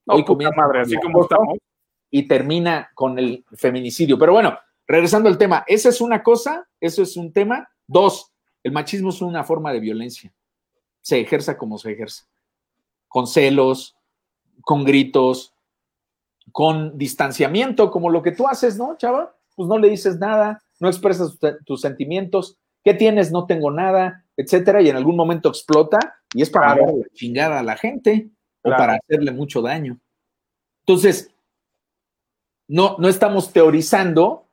No, 0.06 0.14
hoy 0.14 0.24
comienza 0.24 0.56
madre, 0.56 0.80
así 0.80 0.96
como 0.96 1.22
estamos. 1.22 1.58
y 2.10 2.26
termina 2.28 2.90
con 2.94 3.18
el 3.18 3.44
feminicidio. 3.52 4.18
Pero 4.18 4.32
bueno, 4.32 4.58
regresando 4.86 5.28
al 5.28 5.38
tema, 5.38 5.64
esa 5.66 5.88
es 5.88 6.00
una 6.00 6.22
cosa, 6.22 6.68
eso 6.80 7.02
es 7.02 7.16
un 7.16 7.32
tema. 7.32 7.68
Dos, 7.86 8.32
el 8.62 8.72
machismo 8.72 9.10
es 9.10 9.22
una 9.22 9.44
forma 9.44 9.72
de 9.72 9.80
violencia. 9.80 10.34
Se 11.00 11.20
ejerza 11.20 11.56
como 11.56 11.78
se 11.78 11.92
ejerce. 11.92 12.24
Con 13.14 13.28
celos, 13.28 13.94
con 14.62 14.82
gritos, 14.84 15.54
con 16.50 16.98
distanciamiento, 16.98 17.92
como 17.92 18.10
lo 18.10 18.24
que 18.24 18.32
tú 18.32 18.48
haces, 18.48 18.76
¿no, 18.76 18.96
chava? 18.96 19.36
Pues 19.54 19.68
no 19.68 19.78
le 19.78 19.88
dices 19.88 20.18
nada, 20.18 20.60
no 20.80 20.88
expresas 20.88 21.38
tus 21.64 21.80
sentimientos, 21.80 22.58
¿qué 22.82 22.92
tienes? 22.92 23.30
No 23.30 23.46
tengo 23.46 23.70
nada, 23.70 24.24
etcétera, 24.36 24.82
y 24.82 24.88
en 24.88 24.96
algún 24.96 25.14
momento 25.14 25.48
explota 25.48 26.00
y 26.34 26.42
es 26.42 26.50
para 26.50 26.74
Claro. 26.74 26.96
la 26.96 27.06
chingada 27.14 27.60
a 27.60 27.62
la 27.62 27.76
gente 27.76 28.30
o 28.64 28.70
para 28.70 28.94
hacerle 28.94 29.30
mucho 29.30 29.62
daño. 29.62 30.00
Entonces, 30.80 31.30
no, 32.66 32.96
no 32.98 33.08
estamos 33.08 33.52
teorizando, 33.52 34.48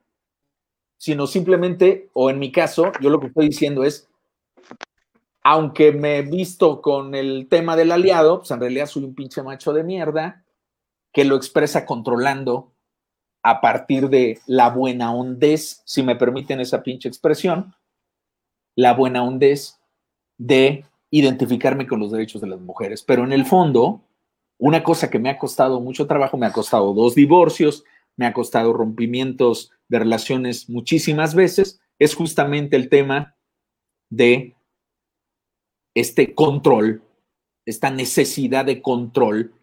sino 0.98 1.26
simplemente, 1.26 2.12
o 2.14 2.30
en 2.30 2.38
mi 2.38 2.52
caso, 2.52 2.92
yo 3.02 3.10
lo 3.10 3.20
que 3.20 3.28
estoy 3.28 3.48
diciendo 3.48 3.84
es, 3.84 4.08
aunque 5.44 5.92
me 5.92 6.18
he 6.18 6.22
visto 6.22 6.82
con 6.82 7.16
el 7.16 7.48
tema 7.50 7.76
del 7.76 7.92
aliado, 7.92 8.40
pues 8.40 8.52
en 8.52 8.60
realidad 8.60 8.86
soy 8.86 9.04
un 9.04 9.16
pinche 9.16 9.42
macho 9.42 9.74
de 9.74 9.84
mierda 9.84 10.46
que 11.12 11.26
lo 11.26 11.36
expresa 11.36 11.86
controlando 11.86 12.74
a 13.44 13.60
partir 13.60 14.10
de 14.10 14.40
la 14.46 14.70
buena 14.70 15.14
hondez, 15.14 15.82
si 15.86 16.04
me 16.04 16.16
permiten 16.16 16.60
esa 16.60 16.84
pinche 16.84 17.10
expresión, 17.10 17.74
la 18.76 18.94
buena 18.94 19.24
hondez 19.24 19.80
de 20.38 20.86
identificarme 21.10 21.88
con 21.88 22.00
los 22.00 22.12
derechos 22.12 22.42
de 22.42 22.48
las 22.48 22.62
mujeres. 22.62 23.04
Pero 23.04 23.24
en 23.24 23.34
el 23.34 23.46
fondo, 23.46 24.02
una 24.60 24.84
cosa 24.84 25.10
que 25.10 25.20
me 25.20 25.30
ha 25.30 25.40
costado 25.40 25.82
mucho 25.82 26.08
trabajo, 26.08 26.38
me 26.38 26.46
ha 26.46 26.54
costado 26.54 26.94
dos 26.94 27.16
divorcios, 27.16 27.84
me 28.16 28.28
ha 28.28 28.34
costado 28.34 28.74
rompimientos 28.74 29.72
de 29.88 30.00
relaciones 30.00 30.70
muchísimas 30.70 31.34
veces, 31.34 31.82
es 32.00 32.16
justamente 32.16 32.76
el 32.76 32.90
tema 32.90 33.36
de 34.10 34.56
este 35.94 36.34
control, 36.34 37.04
esta 37.66 37.90
necesidad 37.90 38.66
de 38.66 38.82
control 38.82 39.54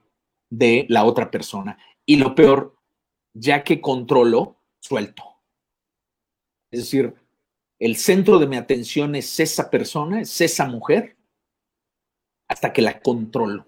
de 0.50 0.86
la 0.88 1.04
otra 1.04 1.30
persona. 1.30 1.78
Y 2.06 2.16
lo 2.16 2.34
peor, 2.34 2.76
ya 3.34 3.64
que 3.64 3.80
controlo, 3.80 4.56
suelto. 4.80 5.22
Es 6.70 6.80
decir, 6.80 7.14
el 7.78 7.96
centro 7.96 8.38
de 8.38 8.46
mi 8.46 8.56
atención 8.56 9.14
es 9.14 9.38
esa 9.40 9.70
persona, 9.70 10.20
es 10.20 10.40
esa 10.40 10.66
mujer, 10.66 11.16
hasta 12.48 12.72
que 12.72 12.82
la 12.82 13.00
controlo. 13.00 13.66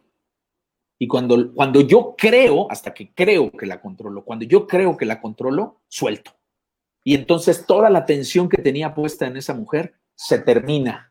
Y 0.99 1.07
cuando, 1.07 1.55
cuando 1.55 1.81
yo 1.81 2.15
creo, 2.17 2.71
hasta 2.71 2.93
que 2.93 3.13
creo 3.15 3.51
que 3.51 3.67
la 3.67 3.81
controlo, 3.81 4.25
cuando 4.25 4.45
yo 4.45 4.67
creo 4.67 4.97
que 4.97 5.07
la 5.07 5.21
controlo, 5.21 5.81
suelto. 5.89 6.33
Y 7.05 7.15
entonces 7.15 7.65
toda 7.67 7.89
la 7.89 8.01
atención 8.01 8.49
que 8.49 8.61
tenía 8.61 8.95
puesta 8.95 9.27
en 9.27 9.37
esa 9.37 9.55
mujer 9.55 9.95
se 10.15 10.39
termina. 10.39 11.10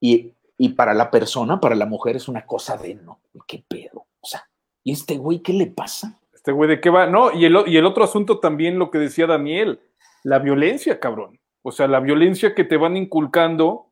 Y, 0.00 0.32
y 0.56 0.70
para 0.70 0.94
la 0.94 1.10
persona, 1.10 1.60
para 1.60 1.74
la 1.74 1.86
mujer, 1.86 2.16
es 2.16 2.28
una 2.28 2.46
cosa 2.46 2.76
de 2.76 2.94
no, 2.94 3.20
qué 3.46 3.62
pedo. 3.66 4.06
O 4.20 4.26
sea, 4.26 4.48
¿y 4.82 4.92
este 4.92 5.16
güey 5.16 5.40
qué 5.40 5.52
le 5.52 5.66
pasa? 5.66 6.18
Este 6.32 6.52
güey, 6.52 6.68
¿de 6.70 6.80
qué 6.80 6.88
va? 6.90 7.06
No, 7.06 7.32
y 7.32 7.44
el, 7.44 7.56
y 7.66 7.76
el 7.76 7.84
otro 7.86 8.04
asunto 8.04 8.40
también, 8.40 8.78
lo 8.78 8.90
que 8.90 8.98
decía 8.98 9.26
Daniel, 9.26 9.80
la 10.24 10.38
violencia, 10.38 10.98
cabrón. 11.00 11.38
O 11.62 11.70
sea, 11.72 11.86
la 11.86 12.00
violencia 12.00 12.54
que 12.54 12.64
te 12.64 12.76
van 12.78 12.96
inculcando 12.96 13.90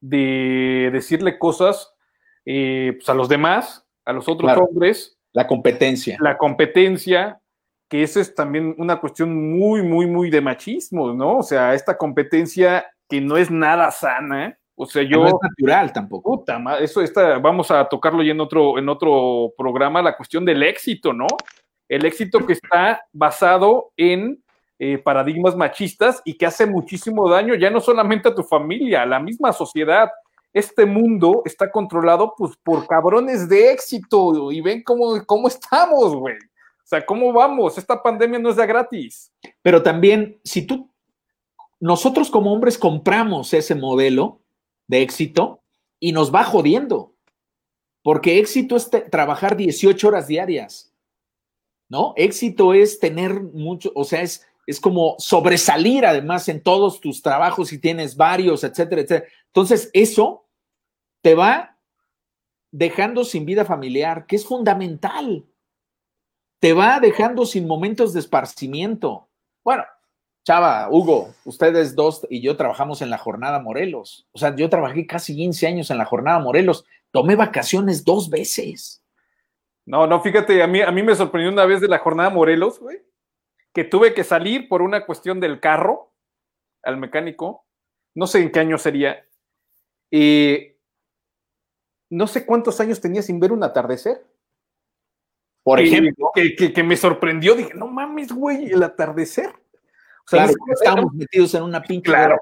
de 0.00 0.90
decirle 0.92 1.38
cosas 1.38 1.92
eh, 2.44 2.92
pues, 2.96 3.08
a 3.08 3.14
los 3.14 3.28
demás, 3.28 3.86
a 4.04 4.12
los 4.12 4.28
otros 4.28 4.48
Claro. 4.50 4.64
hombres, 4.64 5.16
La 5.32 5.46
competencia. 5.46 6.16
la 6.20 6.36
competencia, 6.36 7.40
que 7.88 8.02
eso 8.02 8.20
es 8.20 8.34
también 8.34 8.74
una 8.78 9.00
cuestión 9.00 9.52
muy, 9.56 9.82
muy, 9.82 10.06
muy 10.06 10.30
de 10.30 10.40
machismo, 10.40 11.12
¿no? 11.14 11.38
O 11.38 11.42
sea, 11.42 11.74
esta 11.74 11.96
competencia 11.96 12.86
que 13.08 13.20
no 13.20 13.36
es 13.36 13.50
nada 13.50 13.90
sana. 13.92 14.58
O 14.76 14.86
sea, 14.86 15.02
yo 15.02 15.18
no 15.18 15.26
es 15.28 15.34
natural 15.40 15.92
tampoco. 15.92 16.38
puta 16.38 16.60
eso 16.80 17.00
está, 17.00 17.38
vamos 17.38 17.70
a 17.70 17.84
tocarlo 17.88 18.22
ya 18.22 18.32
en 18.32 18.40
otro, 18.40 18.78
en 18.78 18.88
otro 18.88 19.52
programa, 19.56 20.02
la 20.02 20.16
cuestión 20.16 20.44
del 20.44 20.62
éxito, 20.62 21.12
¿no? 21.12 21.26
El 21.88 22.04
éxito 22.04 22.44
que 22.44 22.54
está 22.54 23.06
basado 23.12 23.92
en 23.96 24.42
eh, 24.80 24.98
paradigmas 24.98 25.54
machistas 25.54 26.20
y 26.24 26.34
que 26.34 26.46
hace 26.46 26.66
muchísimo 26.66 27.28
daño 27.28 27.54
ya 27.54 27.70
no 27.70 27.80
solamente 27.80 28.28
a 28.28 28.34
tu 28.34 28.42
familia, 28.42 29.02
a 29.02 29.06
la 29.06 29.20
misma 29.20 29.52
sociedad. 29.52 30.10
Este 30.52 30.86
mundo 30.86 31.42
está 31.44 31.70
controlado 31.70 32.34
pues, 32.36 32.56
por 32.62 32.86
cabrones 32.86 33.48
de 33.48 33.72
éxito 33.72 34.50
y 34.50 34.60
ven 34.60 34.82
cómo, 34.82 35.24
cómo 35.26 35.46
estamos, 35.46 36.14
güey. 36.16 36.36
O 36.36 36.86
sea, 36.86 37.04
¿cómo 37.06 37.32
vamos? 37.32 37.78
Esta 37.78 38.02
pandemia 38.02 38.38
no 38.38 38.50
es 38.50 38.56
de 38.56 38.66
gratis. 38.66 39.32
Pero 39.62 39.82
también, 39.82 40.38
si 40.44 40.66
tú, 40.66 40.90
nosotros 41.80 42.30
como 42.30 42.52
hombres 42.52 42.76
compramos 42.76 43.54
ese 43.54 43.74
modelo 43.74 44.40
de 44.86 45.02
éxito 45.02 45.62
y 46.00 46.12
nos 46.12 46.34
va 46.34 46.44
jodiendo. 46.44 47.14
Porque 48.02 48.38
éxito 48.38 48.76
es 48.76 48.90
trabajar 49.10 49.56
18 49.56 50.08
horas 50.08 50.26
diarias. 50.26 50.92
¿No? 51.88 52.12
Éxito 52.16 52.74
es 52.74 52.98
tener 52.98 53.42
mucho, 53.42 53.92
o 53.94 54.04
sea, 54.04 54.22
es, 54.22 54.46
es 54.66 54.80
como 54.80 55.16
sobresalir 55.18 56.06
además 56.06 56.48
en 56.48 56.62
todos 56.62 57.00
tus 57.00 57.22
trabajos 57.22 57.68
si 57.68 57.78
tienes 57.78 58.16
varios, 58.16 58.64
etcétera, 58.64 59.02
etcétera. 59.02 59.30
Entonces, 59.46 59.90
eso 59.92 60.46
te 61.20 61.34
va 61.34 61.78
dejando 62.70 63.24
sin 63.24 63.46
vida 63.46 63.64
familiar, 63.64 64.26
que 64.26 64.36
es 64.36 64.44
fundamental. 64.44 65.46
Te 66.58 66.72
va 66.72 66.98
dejando 66.98 67.46
sin 67.46 67.66
momentos 67.66 68.12
de 68.12 68.20
esparcimiento. 68.20 69.28
Bueno, 69.62 69.84
Chava, 70.44 70.88
Hugo, 70.90 71.34
ustedes 71.44 71.94
dos 71.94 72.26
y 72.28 72.40
yo 72.42 72.56
trabajamos 72.56 73.00
en 73.02 73.08
la 73.10 73.18
jornada 73.18 73.60
Morelos. 73.60 74.26
O 74.32 74.38
sea, 74.38 74.54
yo 74.54 74.68
trabajé 74.68 75.06
casi 75.06 75.34
15 75.34 75.66
años 75.66 75.90
en 75.90 75.98
la 75.98 76.04
jornada 76.04 76.38
Morelos. 76.38 76.84
Tomé 77.10 77.34
vacaciones 77.34 78.04
dos 78.04 78.28
veces. 78.28 79.02
No, 79.86 80.06
no, 80.06 80.20
fíjate, 80.20 80.62
a 80.62 80.66
mí, 80.66 80.80
a 80.82 80.90
mí 80.90 81.02
me 81.02 81.14
sorprendió 81.14 81.50
una 81.50 81.64
vez 81.64 81.80
de 81.80 81.88
la 81.88 81.98
jornada 81.98 82.30
Morelos, 82.30 82.78
güey, 82.78 83.02
que 83.72 83.84
tuve 83.84 84.12
que 84.14 84.24
salir 84.24 84.68
por 84.68 84.82
una 84.82 85.04
cuestión 85.06 85.40
del 85.40 85.60
carro 85.60 86.12
al 86.82 86.96
mecánico, 86.98 87.64
no 88.14 88.26
sé 88.26 88.40
en 88.42 88.52
qué 88.52 88.60
año 88.60 88.76
sería, 88.78 89.26
y 90.10 90.72
no 92.10 92.26
sé 92.26 92.44
cuántos 92.46 92.80
años 92.80 93.00
tenía 93.00 93.22
sin 93.22 93.40
ver 93.40 93.52
un 93.52 93.62
atardecer. 93.64 94.24
Por 95.62 95.80
ejemplo, 95.80 96.30
Que, 96.34 96.54
que- 96.54 96.72
que 96.72 96.82
me 96.82 96.96
sorprendió, 96.96 97.54
dije, 97.54 97.72
no 97.74 97.86
mames, 97.86 98.30
güey, 98.32 98.70
el 98.70 98.82
atardecer. 98.82 99.54
O 100.26 100.30
sea, 100.30 100.46
claro, 100.46 100.54
estábamos 100.72 101.12
metidos 101.14 101.54
en 101.54 101.62
una 101.62 101.82
pinche 101.82 102.10
Claro. 102.10 102.36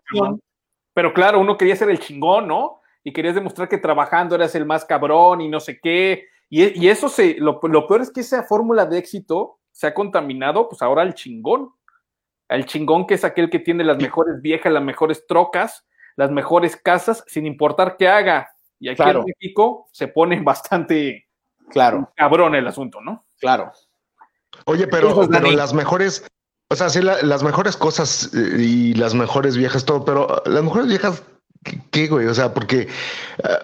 Pero 0.94 1.12
claro, 1.14 1.40
uno 1.40 1.56
quería 1.56 1.74
ser 1.76 1.90
el 1.90 1.98
chingón, 1.98 2.46
¿no? 2.48 2.80
Y 3.02 3.12
querías 3.12 3.34
demostrar 3.34 3.68
que 3.68 3.78
trabajando 3.78 4.34
eras 4.34 4.54
el 4.54 4.66
más 4.66 4.84
cabrón 4.84 5.40
y 5.40 5.48
no 5.48 5.58
sé 5.58 5.80
qué. 5.80 6.26
Y, 6.48 6.78
y 6.84 6.88
eso 6.90 7.08
se, 7.08 7.34
lo, 7.38 7.58
lo 7.62 7.86
peor 7.86 8.02
es 8.02 8.10
que 8.12 8.20
esa 8.20 8.42
fórmula 8.44 8.84
de 8.86 8.98
éxito 8.98 9.58
se 9.72 9.86
ha 9.86 9.94
contaminado, 9.94 10.68
pues 10.68 10.82
ahora 10.82 11.02
al 11.02 11.14
chingón. 11.14 11.70
Al 12.48 12.66
chingón 12.66 13.06
que 13.06 13.14
es 13.14 13.24
aquel 13.24 13.48
que 13.48 13.58
tiene 13.58 13.82
las 13.84 13.96
mejores 13.96 14.42
viejas, 14.42 14.70
las 14.72 14.82
mejores 14.82 15.26
trocas, 15.26 15.86
las 16.16 16.30
mejores 16.30 16.76
casas, 16.76 17.24
sin 17.26 17.46
importar 17.46 17.96
qué 17.96 18.08
haga. 18.08 18.50
Y 18.78 18.88
aquí 18.90 18.96
Claro. 18.96 19.20
en 19.20 19.26
México 19.26 19.88
se 19.92 20.08
pone 20.08 20.40
bastante 20.44 21.26
Claro, 21.70 22.12
cabrón 22.14 22.54
el 22.54 22.66
asunto, 22.66 23.00
¿no? 23.00 23.24
claro. 23.40 23.72
Oye, 24.66 24.86
pero, 24.86 25.26
las 25.56 25.72
mejores, 25.72 26.26
o 26.72 26.76
sea, 26.76 26.88
sí, 26.90 27.00
la- 27.02 27.22
las 27.22 27.42
mejores 27.42 27.76
cosas 27.76 28.30
eh, 28.34 28.56
y 28.58 28.94
las 28.94 29.14
mejores 29.14 29.56
viejas, 29.56 29.84
todo, 29.84 30.04
pero 30.04 30.42
las 30.46 30.62
mejores 30.64 30.88
viejas, 30.88 31.22
¿qué, 31.90 32.08
güey? 32.08 32.26
O 32.26 32.34
sea, 32.34 32.52
porque 32.54 32.88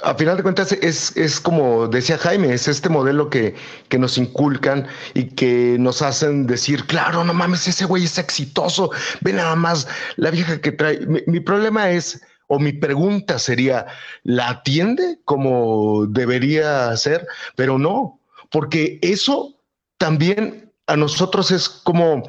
a, 0.04 0.10
a 0.10 0.14
final 0.14 0.36
de 0.36 0.42
cuentas 0.42 0.72
es, 0.72 1.16
es 1.16 1.40
como 1.40 1.88
decía 1.88 2.18
Jaime, 2.18 2.52
es 2.52 2.68
este 2.68 2.88
modelo 2.88 3.28
que, 3.30 3.54
que 3.88 3.98
nos 3.98 4.18
inculcan 4.18 4.86
y 5.14 5.24
que 5.34 5.76
nos 5.78 6.02
hacen 6.02 6.46
decir, 6.46 6.84
claro, 6.86 7.24
no 7.24 7.34
mames, 7.34 7.66
ese 7.66 7.84
güey 7.86 8.04
es 8.04 8.18
exitoso, 8.18 8.90
ve 9.20 9.32
nada 9.32 9.56
más 9.56 9.88
la 10.16 10.30
vieja 10.30 10.60
que 10.60 10.72
trae. 10.72 11.00
Mi, 11.06 11.20
mi 11.26 11.40
problema 11.40 11.90
es, 11.90 12.20
o 12.46 12.58
mi 12.58 12.72
pregunta 12.72 13.38
sería, 13.38 13.86
¿la 14.22 14.48
atiende 14.50 15.18
como 15.24 16.06
debería 16.06 16.96
ser? 16.96 17.26
Pero 17.56 17.78
no, 17.78 18.20
porque 18.50 18.98
eso 19.02 19.54
también 19.98 20.72
a 20.86 20.96
nosotros 20.96 21.50
es 21.50 21.68
como 21.68 22.22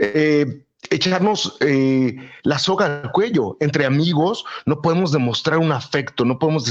eh, 0.00 0.62
echarnos 0.90 1.56
eh, 1.60 2.16
la 2.42 2.58
soga 2.58 3.02
al 3.02 3.12
cuello. 3.12 3.56
Entre 3.60 3.84
amigos 3.84 4.44
no 4.66 4.80
podemos 4.80 5.12
demostrar 5.12 5.58
un 5.58 5.72
afecto, 5.72 6.24
no 6.24 6.38
podemos 6.38 6.64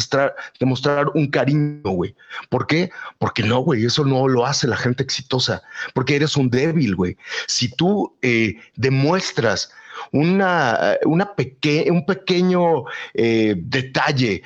demostrar 0.60 1.12
un 1.14 1.28
cariño, 1.30 1.82
güey. 1.84 2.16
¿Por 2.50 2.68
qué? 2.68 2.90
Porque 3.20 3.44
no, 3.44 3.60
güey, 3.60 3.86
eso 3.86 4.06
no 4.06 4.28
lo 4.28 4.46
hace 4.46 4.68
la 4.68 4.78
gente 4.78 5.04
exitosa, 5.04 5.62
porque 5.94 6.16
eres 6.16 6.38
un 6.38 6.50
débil, 6.50 6.96
güey. 6.96 7.18
Si 7.48 7.70
tú 7.70 8.18
eh, 8.22 8.56
demuestras 8.76 9.72
una, 10.12 10.96
una 11.06 11.34
peque 11.36 11.88
un 11.90 12.06
pequeño 12.06 12.84
eh, 13.14 13.56
detalle, 13.58 14.44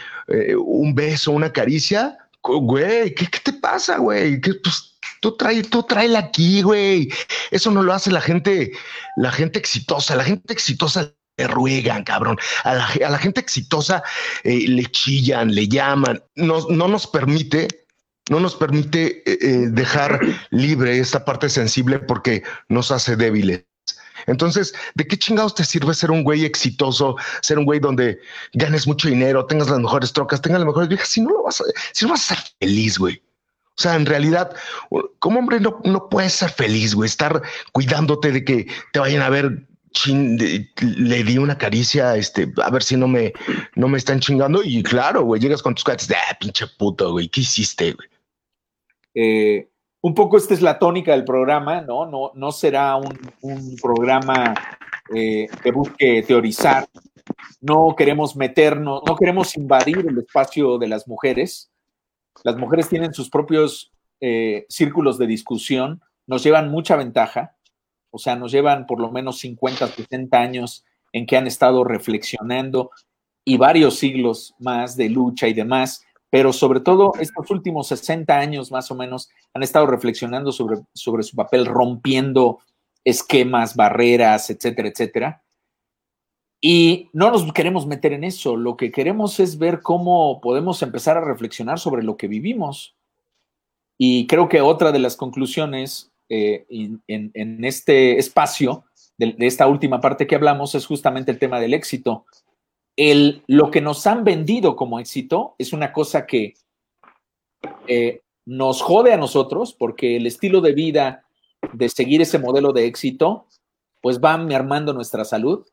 un 0.57 0.95
beso, 0.95 1.31
una 1.31 1.51
caricia, 1.51 2.17
güey, 2.41 3.13
¿qué, 3.13 3.27
qué 3.27 3.39
te 3.43 3.53
pasa, 3.53 3.97
güey? 3.97 4.39
¿Qué, 4.39 4.53
pues, 4.55 4.90
tú 5.21 5.37
trae, 5.37 5.63
tú 5.63 5.83
tráela 5.83 6.19
aquí, 6.19 6.61
güey. 6.61 7.09
Eso 7.51 7.71
no 7.71 7.81
lo 7.81 7.93
hace 7.93 8.11
la 8.11 8.19
gente, 8.19 8.73
la 9.15 9.31
gente 9.31 9.57
exitosa. 9.57 10.17
La 10.17 10.25
gente 10.25 10.51
exitosa 10.51 11.13
le 11.37 11.47
ruegan, 11.47 12.03
cabrón. 12.03 12.37
A 12.65 12.73
la, 12.73 13.17
gente 13.17 13.39
exitosa 13.39 14.03
eh, 14.43 14.67
le 14.67 14.85
chillan, 14.87 15.55
le 15.55 15.69
llaman. 15.69 16.21
No, 16.35 16.67
no 16.69 16.89
nos 16.89 17.07
permite 17.07 17.69
no 18.29 18.39
nos 18.39 18.55
permite 18.55 19.23
eh, 19.29 19.37
eh, 19.41 19.67
dejar 19.71 20.21
libre 20.51 20.99
esta 20.99 21.25
parte 21.25 21.49
sensible 21.49 21.99
porque 21.99 22.43
nos 22.69 22.91
hace 22.91 23.15
débiles. 23.17 23.65
Entonces, 24.27 24.73
¿de 24.93 25.07
qué 25.07 25.17
chingados 25.17 25.55
te 25.55 25.65
sirve 25.65 25.93
ser 25.93 26.11
un 26.11 26.23
güey 26.23 26.45
exitoso, 26.45 27.15
ser 27.41 27.57
un 27.59 27.65
güey 27.65 27.79
donde 27.79 28.19
ganes 28.53 28.87
mucho 28.87 29.09
dinero, 29.09 29.45
tengas 29.47 29.69
las 29.69 29.79
mejores 29.79 30.13
trocas, 30.13 30.41
tengas 30.41 30.59
las 30.59 30.67
mejores 30.67 30.87
viejas, 30.87 31.09
si 31.09 31.21
no 31.21 31.31
lo 31.31 31.43
vas 31.43 31.59
a, 31.59 31.63
si 31.91 32.05
no 32.05 32.11
vas 32.11 32.31
a 32.31 32.35
ser 32.35 32.45
feliz, 32.59 32.99
güey? 32.99 33.21
O 33.77 33.81
sea, 33.81 33.95
en 33.95 34.05
realidad, 34.05 34.53
como 35.19 35.39
hombre 35.39 35.59
no, 35.59 35.79
no 35.83 36.09
puedes 36.09 36.33
ser 36.33 36.49
feliz, 36.49 36.93
güey, 36.93 37.07
estar 37.07 37.41
cuidándote 37.71 38.31
de 38.31 38.43
que 38.43 38.67
te 38.91 38.99
vayan 38.99 39.21
a 39.21 39.29
ver 39.29 39.65
chin, 39.91 40.37
le 40.37 41.23
di 41.23 41.37
una 41.37 41.57
caricia, 41.57 42.15
este, 42.15 42.51
a 42.63 42.69
ver 42.69 42.83
si 42.83 42.95
no 42.97 43.07
me, 43.07 43.33
no 43.75 43.87
me 43.87 43.97
están 43.97 44.19
chingando. 44.19 44.61
Y 44.63 44.83
claro, 44.83 45.23
güey, 45.23 45.41
llegas 45.41 45.61
con 45.61 45.75
tus 45.75 46.07
de, 46.07 46.15
ah, 46.15 46.37
pinche 46.39 46.65
puto, 46.77 47.11
güey, 47.11 47.29
¿qué 47.29 47.41
hiciste, 47.41 47.93
güey? 47.93 48.07
Eh, 49.13 49.67
un 50.01 50.15
poco 50.15 50.37
esta 50.37 50.53
es 50.53 50.61
la 50.61 50.79
tónica 50.79 51.11
del 51.11 51.25
programa, 51.25 51.81
¿no? 51.81 52.05
No, 52.05 52.31
no 52.33 52.51
será 52.51 52.95
un, 52.95 53.17
un 53.41 53.75
programa 53.77 54.55
eh, 55.13 55.47
que 55.61 55.71
busque 55.71 56.23
teorizar. 56.23 56.87
No 57.59 57.95
queremos 57.95 58.35
meternos, 58.35 59.01
no 59.05 59.15
queremos 59.15 59.55
invadir 59.55 59.99
el 59.99 60.17
espacio 60.17 60.77
de 60.77 60.87
las 60.87 61.07
mujeres. 61.07 61.70
Las 62.43 62.57
mujeres 62.57 62.89
tienen 62.89 63.13
sus 63.13 63.29
propios 63.29 63.91
eh, 64.19 64.65
círculos 64.69 65.17
de 65.17 65.27
discusión, 65.27 66.01
nos 66.27 66.43
llevan 66.43 66.69
mucha 66.69 66.95
ventaja, 66.95 67.55
o 68.11 68.17
sea, 68.17 68.35
nos 68.35 68.51
llevan 68.51 68.85
por 68.85 68.99
lo 68.99 69.11
menos 69.11 69.39
50, 69.39 69.87
60 69.87 70.37
años 70.37 70.85
en 71.13 71.25
que 71.25 71.37
han 71.37 71.47
estado 71.47 71.83
reflexionando 71.83 72.91
y 73.43 73.57
varios 73.57 73.97
siglos 73.97 74.53
más 74.59 74.95
de 74.95 75.09
lucha 75.09 75.47
y 75.47 75.53
demás 75.53 76.05
pero 76.31 76.53
sobre 76.53 76.79
todo 76.79 77.11
estos 77.19 77.51
últimos 77.51 77.89
60 77.89 78.35
años 78.35 78.71
más 78.71 78.89
o 78.89 78.95
menos 78.95 79.29
han 79.53 79.61
estado 79.61 79.85
reflexionando 79.85 80.51
sobre, 80.51 80.77
sobre 80.93 81.23
su 81.23 81.35
papel, 81.35 81.65
rompiendo 81.65 82.59
esquemas, 83.03 83.75
barreras, 83.75 84.49
etcétera, 84.49 84.87
etcétera. 84.87 85.43
Y 86.61 87.09
no 87.11 87.31
nos 87.31 87.51
queremos 87.53 87.87
meter 87.87 88.13
en 88.13 88.23
eso, 88.23 88.55
lo 88.55 88.77
que 88.77 88.91
queremos 88.91 89.39
es 89.39 89.57
ver 89.57 89.81
cómo 89.81 90.39
podemos 90.41 90.81
empezar 90.83 91.17
a 91.17 91.25
reflexionar 91.25 91.79
sobre 91.79 92.03
lo 92.03 92.17
que 92.17 92.27
vivimos. 92.27 92.95
Y 93.97 94.27
creo 94.27 94.47
que 94.47 94.61
otra 94.61 94.91
de 94.91 94.99
las 94.99 95.15
conclusiones 95.15 96.11
eh, 96.29 96.65
en, 97.07 97.65
este 97.65 98.19
espacio, 98.19 98.85
de, 99.17 99.33
de 99.33 99.47
esta 99.47 99.67
última 99.67 99.99
parte 99.99 100.27
que 100.27 100.35
hablamos, 100.35 100.75
es 100.75 100.85
justamente 100.85 101.31
el 101.31 101.39
tema 101.39 101.59
del 101.59 101.73
éxito 101.73 102.25
el, 102.95 103.43
lo 103.47 103.71
que 103.71 103.81
nos 103.81 104.05
han 104.07 104.23
vendido 104.23 104.75
como 104.75 104.99
éxito 104.99 105.55
es 105.57 105.73
una 105.73 105.93
cosa 105.93 106.25
que 106.25 106.55
eh, 107.87 108.21
nos 108.45 108.81
jode 108.81 109.13
a 109.13 109.17
nosotros 109.17 109.73
porque 109.73 110.17
el 110.17 110.27
estilo 110.27 110.61
de 110.61 110.73
vida 110.73 111.25
de 111.73 111.89
seguir 111.89 112.21
ese 112.21 112.39
modelo 112.39 112.73
de 112.73 112.85
éxito 112.85 113.47
pues 114.01 114.19
va 114.19 114.35
mermando 114.37 114.93
nuestra 114.93 115.23
salud, 115.25 115.65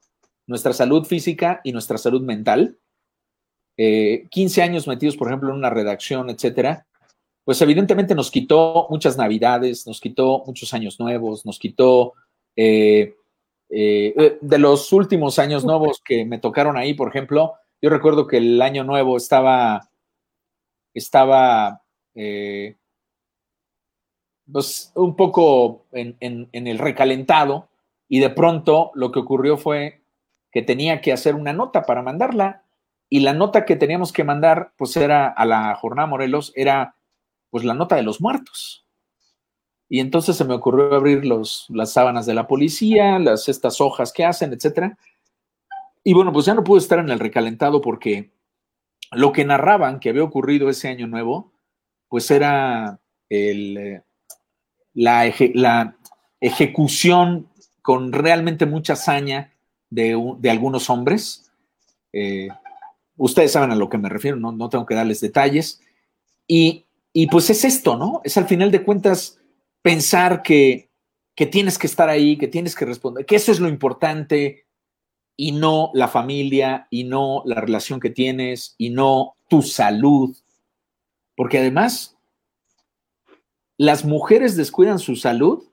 nuestra 0.49 0.73
salud 0.73 1.05
física 1.05 1.61
y 1.63 1.71
nuestra 1.73 1.99
salud 1.99 2.23
mental. 2.23 2.79
Eh, 3.77 4.27
15 4.31 4.63
años 4.63 4.89
metidos, 4.89 5.17
por 5.17 5.29
ejemplo, 5.29 5.51
en 5.51 5.57
una 5.57 5.71
redacción, 5.71 6.31
etcétera, 6.31 6.87
pues 7.45 7.63
evidentemente 7.63 8.15
nos 8.15 8.31
quitó 8.31 8.89
muchas 8.91 9.17
navidades, 9.17 9.87
nos 9.87 10.01
quitó 10.01 10.43
muchos 10.47 10.75
años 10.75 10.99
nuevos, 10.99 11.47
nos 11.47 11.59
quitó 11.59 12.15
eh, 12.57 13.15
eh, 13.71 14.15
eh, 14.17 14.39
de 14.41 14.59
los 14.59 14.93
últimos 14.93 15.39
años 15.39 15.65
nuevos 15.65 16.01
que 16.05 16.25
me 16.25 16.39
tocaron 16.39 16.77
ahí, 16.77 16.95
por 16.95 17.09
ejemplo, 17.09 17.55
yo 17.81 17.91
recuerdo 17.91 18.27
que 18.27 18.39
el 18.39 18.61
año 18.61 18.83
nuevo 18.83 19.17
estaba, 19.17 19.89
estaba 20.95 21.83
eh, 22.15 22.75
pues, 24.51 24.93
un 24.95 25.15
poco 25.15 25.87
en, 25.93 26.17
en- 26.21 26.49
en 26.53 26.67
el 26.67 26.79
recalentado 26.79 27.69
y 28.09 28.21
de 28.21 28.31
pronto 28.31 28.91
lo 28.95 29.13
que 29.13 29.21
ocurrió 29.21 29.57
fue 29.57 29.98
que 30.51 30.63
tenía 30.63 31.01
que 31.01 31.13
hacer 31.13 31.35
una 31.35 31.53
nota 31.53 31.83
para 31.83 32.03
mandarla 32.03 32.65
y 33.09 33.21
la 33.21 33.33
nota 33.33 33.65
que 33.65 33.77
teníamos 33.77 34.13
que 34.13 34.25
mandar 34.25 34.73
pues 34.77 34.97
era 34.97 35.29
a 35.29 35.45
la 35.45 35.75
jornada 35.77 36.07
Morelos 36.07 36.53
era 36.55 36.97
pues 37.51 37.65
la 37.65 37.75
nota 37.75 37.97
de 37.97 38.03
los 38.03 38.21
muertos. 38.21 38.87
Y 39.89 40.01
entonces 40.01 40.37
se 40.37 40.45
me 40.45 40.55
ocurrió 40.55 40.95
abrir 40.95 41.25
los, 41.25 41.67
las 41.71 41.93
sábanas 41.93 42.27
de 42.27 42.35
la 42.35 42.47
policía, 42.47 43.19
las, 43.19 43.49
estas 43.49 43.81
hojas 43.81 44.13
que 44.13 44.25
hacen, 44.25 44.53
etcétera. 44.53 44.99
Y 46.05 46.13
bueno, 46.13 46.33
pues 46.33 46.45
ya 46.45 46.55
no 46.55 46.65
pude 46.65 46.81
estar 46.81 46.99
en 46.99 47.09
el 47.09 47.19
recalentado 47.19 47.81
porque 47.81 48.31
lo 49.13 49.33
que 49.33 49.47
narraban 49.47 49.99
que 49.99 50.11
había 50.11 50.25
ocurrido 50.25 50.69
ese 50.69 50.89
año 50.89 51.07
nuevo, 51.07 51.53
pues 52.09 52.31
era 52.31 53.01
el, 53.31 53.77
eh, 53.79 54.03
la, 54.93 55.33
la 55.55 55.97
ejecución 56.41 57.49
con 57.81 58.13
realmente 58.13 58.67
mucha 58.67 58.93
hazaña 58.93 59.53
de, 59.91 60.17
de 60.39 60.51
algunos 60.51 60.91
hombres. 60.91 61.51
Eh, 62.13 62.49
ustedes 63.17 63.53
saben 63.53 63.71
a 63.71 63.77
lo 63.77 63.89
que 63.89 63.99
me 63.99 64.09
refiero, 64.09 64.37
no, 64.37 64.53
no 64.53 64.69
tengo 64.69 64.87
que 64.87 64.95
darles 64.95 65.21
detalles. 65.21 65.81
Y, 66.47 66.87
y 67.13 67.27
pues 67.27 67.51
es 67.51 67.65
esto, 67.65 67.97
¿no? 67.97 68.21
Es 68.25 68.37
al 68.37 68.47
final 68.47 68.71
de 68.71 68.83
cuentas 68.83 69.39
pensar 69.83 70.43
que, 70.43 70.89
que 71.35 71.47
tienes 71.47 71.79
que 71.79 71.87
estar 71.87 72.09
ahí, 72.09 72.37
que 72.37 72.49
tienes 72.49 72.75
que 72.75 72.85
responder, 72.85 73.27
que 73.27 73.37
eso 73.37 73.53
es 73.53 73.61
lo 73.61 73.69
importante 73.69 74.67
y 75.37 75.53
no 75.53 75.91
la 75.95 76.09
familia 76.09 76.89
y 76.91 77.05
no 77.05 77.43
la 77.45 77.61
relación 77.61 78.01
que 78.01 78.11
tienes 78.11 78.75
y 78.77 78.91
no 78.91 79.35
tu 79.49 79.63
salud. 79.63 80.37
Porque 81.37 81.59
además, 81.59 82.17
las 83.77 84.05
mujeres 84.05 84.57
descuidan 84.57 84.99
su 84.99 85.15
salud 85.15 85.65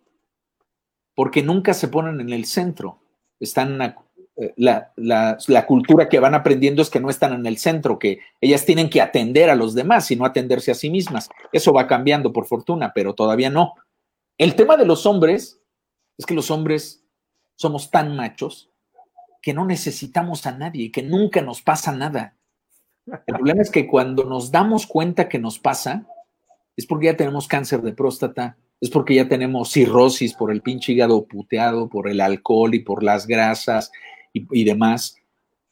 porque 1.15 1.41
nunca 1.41 1.73
se 1.73 1.87
ponen 1.87 2.21
en 2.21 2.31
el 2.31 2.45
centro. 2.45 2.99
Están 3.39 3.81
la, 4.57 4.91
la- 4.95 5.37
la 5.47 5.65
cultura 5.65 6.09
que 6.09 6.19
van 6.19 6.33
aprendiendo 6.33 6.81
es 6.81 6.89
que 6.89 6.99
no 6.99 7.09
están 7.09 7.33
en 7.33 7.45
el 7.45 7.57
centro, 7.57 7.97
que 7.99 8.19
ellas 8.41 8.65
tienen 8.65 8.89
que 8.89 9.01
atender 9.01 9.49
a 9.49 9.55
los 9.55 9.73
demás 9.73 10.11
y 10.11 10.15
no 10.15 10.25
atenderse 10.25 10.71
a 10.71 10.75
sí 10.75 10.89
mismas. 10.89 11.29
Eso 11.53 11.71
va 11.73 11.87
cambiando 11.87 12.33
por 12.33 12.45
fortuna, 12.45 12.91
pero 12.93 13.13
todavía 13.13 13.49
no. 13.49 13.75
El 14.37 14.55
tema 14.55 14.75
de 14.75 14.85
los 14.85 15.05
hombres 15.05 15.59
es 16.17 16.25
que 16.25 16.33
los 16.33 16.51
hombres 16.51 17.03
somos 17.55 17.89
tan 17.91 18.15
machos 18.15 18.69
que 19.41 19.53
no 19.53 19.65
necesitamos 19.65 20.45
a 20.45 20.57
nadie, 20.57 20.91
que 20.91 21.03
nunca 21.03 21.41
nos 21.41 21.61
pasa 21.61 21.91
nada. 21.93 22.35
El 23.07 23.35
problema 23.35 23.61
es 23.61 23.69
que 23.69 23.87
cuando 23.87 24.23
nos 24.25 24.51
damos 24.51 24.87
cuenta 24.87 25.29
que 25.29 25.39
nos 25.39 25.59
pasa, 25.59 26.05
es 26.75 26.85
porque 26.85 27.05
ya 27.05 27.15
tenemos 27.15 27.47
cáncer 27.47 27.81
de 27.83 27.93
próstata, 27.93 28.57
es 28.81 28.89
porque 28.89 29.15
ya 29.15 29.29
tenemos 29.29 29.71
cirrosis 29.71 30.33
por 30.33 30.51
el 30.51 30.61
pinche 30.61 30.91
hígado 30.91 31.25
puteado, 31.25 31.87
por 31.87 32.09
el 32.09 32.19
alcohol 32.19 32.73
y 32.75 32.79
por 32.79 33.03
las 33.03 33.27
grasas 33.27 33.91
y, 34.51 34.63
demás, 34.63 35.17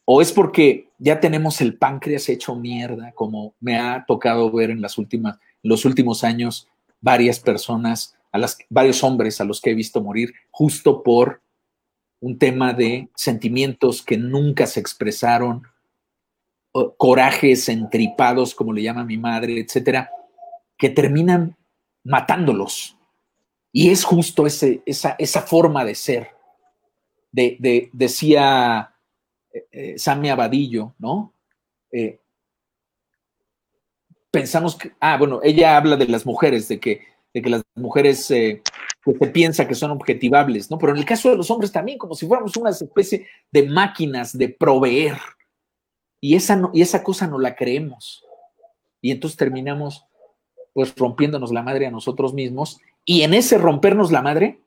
o 0.05 0.21
es 0.21 0.31
porque 0.31 0.89
ya 0.97 1.19
tenemos 1.19 1.59
el 1.61 1.77
páncreas 1.77 2.29
hecho 2.29 2.55
mierda, 2.55 3.11
como 3.13 3.55
me 3.59 3.77
ha 3.77 4.05
tocado 4.05 4.51
ver 4.51 4.69
en 4.69 4.81
las 4.81 4.97
últimas, 4.97 5.37
los 5.61 5.85
últimos 5.85 6.23
años 6.23 6.67
varias 7.01 7.39
personas, 7.39 8.15
a 8.31 8.37
las, 8.37 8.57
varios 8.69 9.03
hombres 9.03 9.39
a 9.41 9.45
los 9.45 9.61
que 9.61 9.71
he 9.71 9.75
visto 9.75 10.01
morir 10.01 10.33
justo 10.49 11.03
por 11.03 11.41
un 12.19 12.39
tema 12.39 12.73
de 12.73 13.09
sentimientos 13.15 14.01
que 14.01 14.17
nunca 14.17 14.65
se 14.65 14.79
expresaron, 14.79 15.63
corajes 16.97 17.69
entripados, 17.69 18.55
como 18.55 18.73
le 18.73 18.81
llama 18.81 19.03
mi 19.03 19.17
madre, 19.17 19.59
etcétera, 19.59 20.09
que 20.77 20.89
terminan 20.89 21.55
matándolos. 22.03 22.97
Y 23.71 23.89
es 23.89 24.03
justo 24.03 24.47
ese, 24.47 24.81
esa, 24.85 25.15
esa 25.19 25.41
forma 25.41 25.83
de 25.83 25.95
ser. 25.95 26.29
De, 27.33 27.57
de- 27.59 27.89
decía 27.91 28.95
eh, 29.51 29.65
eh, 29.71 29.93
Sammy 29.97 30.29
Abadillo, 30.29 30.93
¿no? 30.99 31.33
Eh, 31.91 32.21
pensamos 34.31 34.75
que, 34.75 34.91
ah, 34.99 35.17
bueno, 35.17 35.41
ella 35.43 35.75
habla 35.75 35.95
de 35.97 36.07
las 36.07 36.25
mujeres, 36.25 36.67
de 36.67 36.79
que, 36.79 37.01
de 37.33 37.41
que 37.41 37.49
las 37.49 37.63
mujeres 37.75 38.31
eh, 38.31 38.61
se 39.03 39.27
piensa 39.27 39.67
que 39.67 39.75
son 39.75 39.91
objetivables, 39.91 40.71
¿no? 40.71 40.77
Pero 40.77 40.93
en 40.93 40.99
el 40.99 41.05
caso 41.05 41.29
de 41.29 41.37
los 41.37 41.51
hombres 41.51 41.71
también, 41.71 41.97
como 41.97 42.15
si 42.15 42.25
fuéramos 42.27 42.55
una 42.55 42.69
especie 42.69 43.27
de 43.51 43.67
máquinas 43.67 44.37
de 44.37 44.49
proveer. 44.49 45.17
Y 46.21 46.35
esa, 46.35 46.69
y 46.73 46.81
esa 46.81 47.03
cosa 47.03 47.27
no 47.27 47.37
la 47.37 47.55
creemos. 47.55 48.23
Y 49.01 49.11
entonces 49.11 49.37
terminamos 49.37 50.05
pues 50.73 50.95
rompiéndonos 50.95 51.51
la 51.51 51.61
madre 51.61 51.85
a 51.85 51.91
nosotros 51.91 52.33
mismos 52.33 52.79
y 53.05 53.21
en 53.21 53.35
ese 53.35 53.59
rompernos 53.59 54.11
la 54.11 54.23
madre, 54.23 54.62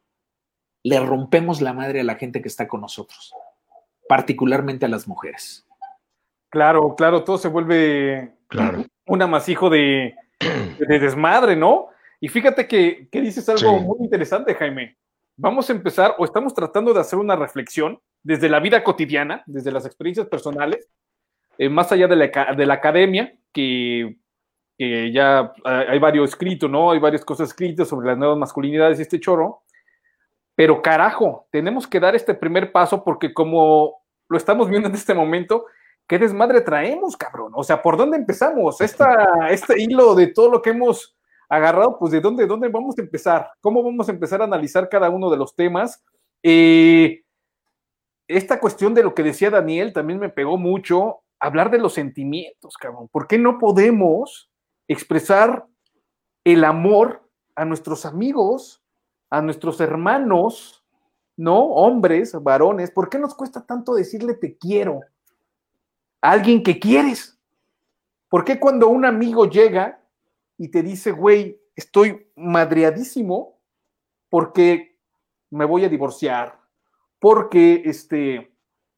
le 0.89 1.01
rompemos 1.01 1.61
la 1.61 1.72
madre 1.72 2.01
a 2.01 2.05
la 2.05 2.14
gente 2.14 2.41
que 2.41 2.47
está 2.49 2.68
con 2.68 2.80
nosotros, 2.80 3.34
particularmente 4.09 4.87
a 4.87 4.89
las 4.89 5.09
mujeres. 5.09 5.66
Claro, 6.49 6.95
claro, 6.95 7.24
todo 7.24 7.39
se 7.39 7.49
vuelve 7.49 8.32
Claro. 8.49 8.84
un 9.07 9.20
amasijo 9.22 9.68
de, 9.68 10.14
de 10.78 10.99
desmadre, 11.01 11.57
¿no? 11.57 11.89
Y 12.20 12.28
fíjate 12.28 12.68
que, 12.68 13.09
que 13.11 13.20
dices 13.20 13.49
algo 13.49 13.78
Sí. 13.78 13.84
muy 13.84 13.97
interesante, 14.01 14.55
Jaime. 14.55 14.97
Vamos 15.37 15.68
a 15.68 15.72
empezar, 15.72 16.14
o 16.18 16.24
estamos 16.24 16.55
tratando 16.55 16.95
de 16.95 17.01
hacer 17.01 17.18
una 17.18 17.34
reflexión 17.34 17.99
desde 18.22 18.49
la 18.49 18.61
vida 18.61 18.84
cotidiana, 18.84 19.43
desde 19.47 19.72
las 19.72 19.84
experiencias 19.87 20.28
personales, 20.28 20.89
eh, 21.59 21.68
más 21.68 21.91
allá 21.91 22.07
de 22.07 22.16
la, 22.16 22.55
de 22.55 22.66
la 22.66 22.74
academia, 22.74 23.34
que 23.53 24.16
que 24.78 25.11
ya 25.11 25.53
eh, 25.64 25.87
hay 25.89 25.99
varios 25.99 26.28
escritos, 26.28 26.70
¿no? 26.70 26.91
Hay 26.91 26.99
varias 26.99 27.24
cosas 27.24 27.49
escritas 27.49 27.89
sobre 27.89 28.09
las 28.09 28.18
nuevas 28.18 28.37
masculinidades 28.37 28.99
y 28.99 29.03
este 29.03 29.18
choro. 29.18 29.62
Pero 30.57 30.83
carajo, 30.83 31.47
tenemos 31.53 31.87
que 31.87 32.01
dar 32.01 32.17
este 32.17 32.35
primer 32.35 32.73
paso 32.73 33.05
porque 33.05 33.33
como 33.33 34.03
lo 34.29 34.37
estamos 34.37 34.69
viendo 34.69 34.89
en 34.89 34.95
este 34.95 35.15
momento, 35.15 35.67
¿qué 36.09 36.19
desmadre 36.19 36.63
traemos, 36.63 37.17
cabrón? 37.17 37.53
O 37.55 37.63
sea, 37.63 37.81
¿por 37.81 37.97
dónde 37.97 38.17
empezamos? 38.17 38.81
Esta, 38.81 39.49
este 39.51 39.81
hilo 39.81 40.15
de 40.15 40.29
todo 40.29 40.51
lo 40.51 40.63
que 40.63 40.71
hemos 40.71 41.17
agarrado, 41.49 41.99
pues 41.99 42.11
de 42.11 42.21
dónde, 42.21 42.47
dónde 42.47 42.69
vamos 42.69 42.99
a 42.99 43.03
empezar, 43.03 43.51
cómo 43.61 43.83
vamos 43.83 44.09
a 44.09 44.13
empezar 44.13 44.41
a 44.41 44.47
analizar 44.47 44.89
cada 44.89 45.11
uno 45.11 45.31
de 45.31 45.37
los 45.37 45.55
temas. 45.55 46.03
Eh, 46.43 47.23
esta 48.27 48.59
cuestión 48.59 48.95
de 48.95 49.05
lo 49.05 49.15
que 49.15 49.23
decía 49.23 49.51
Daniel 49.51 49.93
también 49.93 50.19
me 50.19 50.31
pegó 50.31 50.57
mucho, 50.57 51.21
hablar 51.39 51.71
de 51.71 51.79
los 51.79 51.93
sentimientos, 51.93 52.77
cabrón. 52.77 53.09
¿Por 53.13 53.29
qué 53.29 53.39
no 53.39 53.59
podemos 53.59 54.51
expresar 54.89 55.67
el 56.45 56.65
amor 56.65 57.29
a 57.55 57.65
nuestros 57.65 58.07
amigos, 58.07 58.83
a 59.37 59.43
nuestros 59.43 59.80
hermanos, 59.80 60.82
¿no? 61.37 61.59
Hombres, 61.59 62.32
varones. 62.43 62.91
¿Por 62.91 63.11
qué 63.11 63.18
nos 63.18 63.34
cuesta 63.34 63.66
tanto 63.66 63.95
decirle 63.95 64.34
te 64.34 64.57
quiero 64.57 65.01
a 66.22 66.30
alguien 66.30 66.62
que 66.62 66.78
quieres? 66.78 67.39
¿Por 68.30 68.45
qué 68.45 68.59
cuando 68.59 68.89
un 68.89 69.05
amigo 69.05 69.45
llega 69.45 70.01
y 70.57 70.68
te 70.68 70.82
dice, 70.82 71.11
güey, 71.11 71.61
estoy 71.74 72.30
madreadísimo 72.34 73.59
porque 74.30 74.99
me 75.51 75.66
voy 75.66 75.84
a 75.84 75.91
divorciar, 75.91 76.59
porque 77.18 77.82
este, 77.84 78.57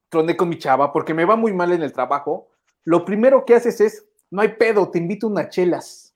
troné 0.09 0.37
con 0.37 0.49
mi 0.49 0.59
chava, 0.59 0.93
porque 0.93 1.15
me 1.15 1.25
va 1.25 1.35
muy 1.35 1.53
mal 1.53 1.73
en 1.73 1.83
el 1.83 1.93
trabajo, 1.93 2.49
lo 2.85 3.05
primero 3.05 3.45
que 3.45 3.57
haces 3.57 3.81
es, 3.81 4.09
no 4.31 4.41
hay 4.41 4.49
pedo, 4.49 4.89
te 4.89 4.99
invito 4.99 5.27
a 5.27 5.31
unas 5.31 5.51
chelas. 5.51 6.08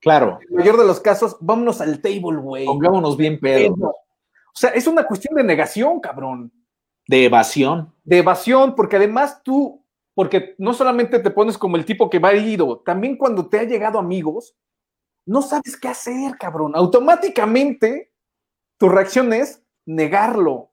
Claro. 0.00 0.38
En 0.42 0.48
el 0.50 0.56
mayor 0.56 0.76
de 0.76 0.86
los 0.86 1.00
casos, 1.00 1.36
vámonos 1.40 1.80
al 1.80 2.00
table, 2.00 2.36
güey. 2.40 2.66
Pongámonos 2.66 3.16
bien 3.16 3.40
pedo. 3.40 3.74
O 3.74 4.58
sea, 4.58 4.70
es 4.70 4.86
una 4.86 5.06
cuestión 5.06 5.34
de 5.34 5.44
negación, 5.44 6.00
cabrón. 6.00 6.52
De 7.06 7.24
evasión. 7.24 7.92
De 8.04 8.18
evasión, 8.18 8.74
porque 8.74 8.96
además 8.96 9.42
tú, 9.42 9.84
porque 10.14 10.54
no 10.58 10.74
solamente 10.74 11.18
te 11.18 11.30
pones 11.30 11.58
como 11.58 11.76
el 11.76 11.84
tipo 11.84 12.08
que 12.08 12.18
va 12.18 12.32
herido, 12.32 12.78
también 12.84 13.16
cuando 13.16 13.48
te 13.48 13.58
ha 13.58 13.64
llegado 13.64 13.98
amigos, 13.98 14.56
no 15.26 15.42
sabes 15.42 15.76
qué 15.76 15.88
hacer, 15.88 16.36
cabrón. 16.38 16.72
Automáticamente 16.74 18.12
tu 18.78 18.88
reacción 18.88 19.32
es 19.32 19.62
negarlo. 19.84 20.70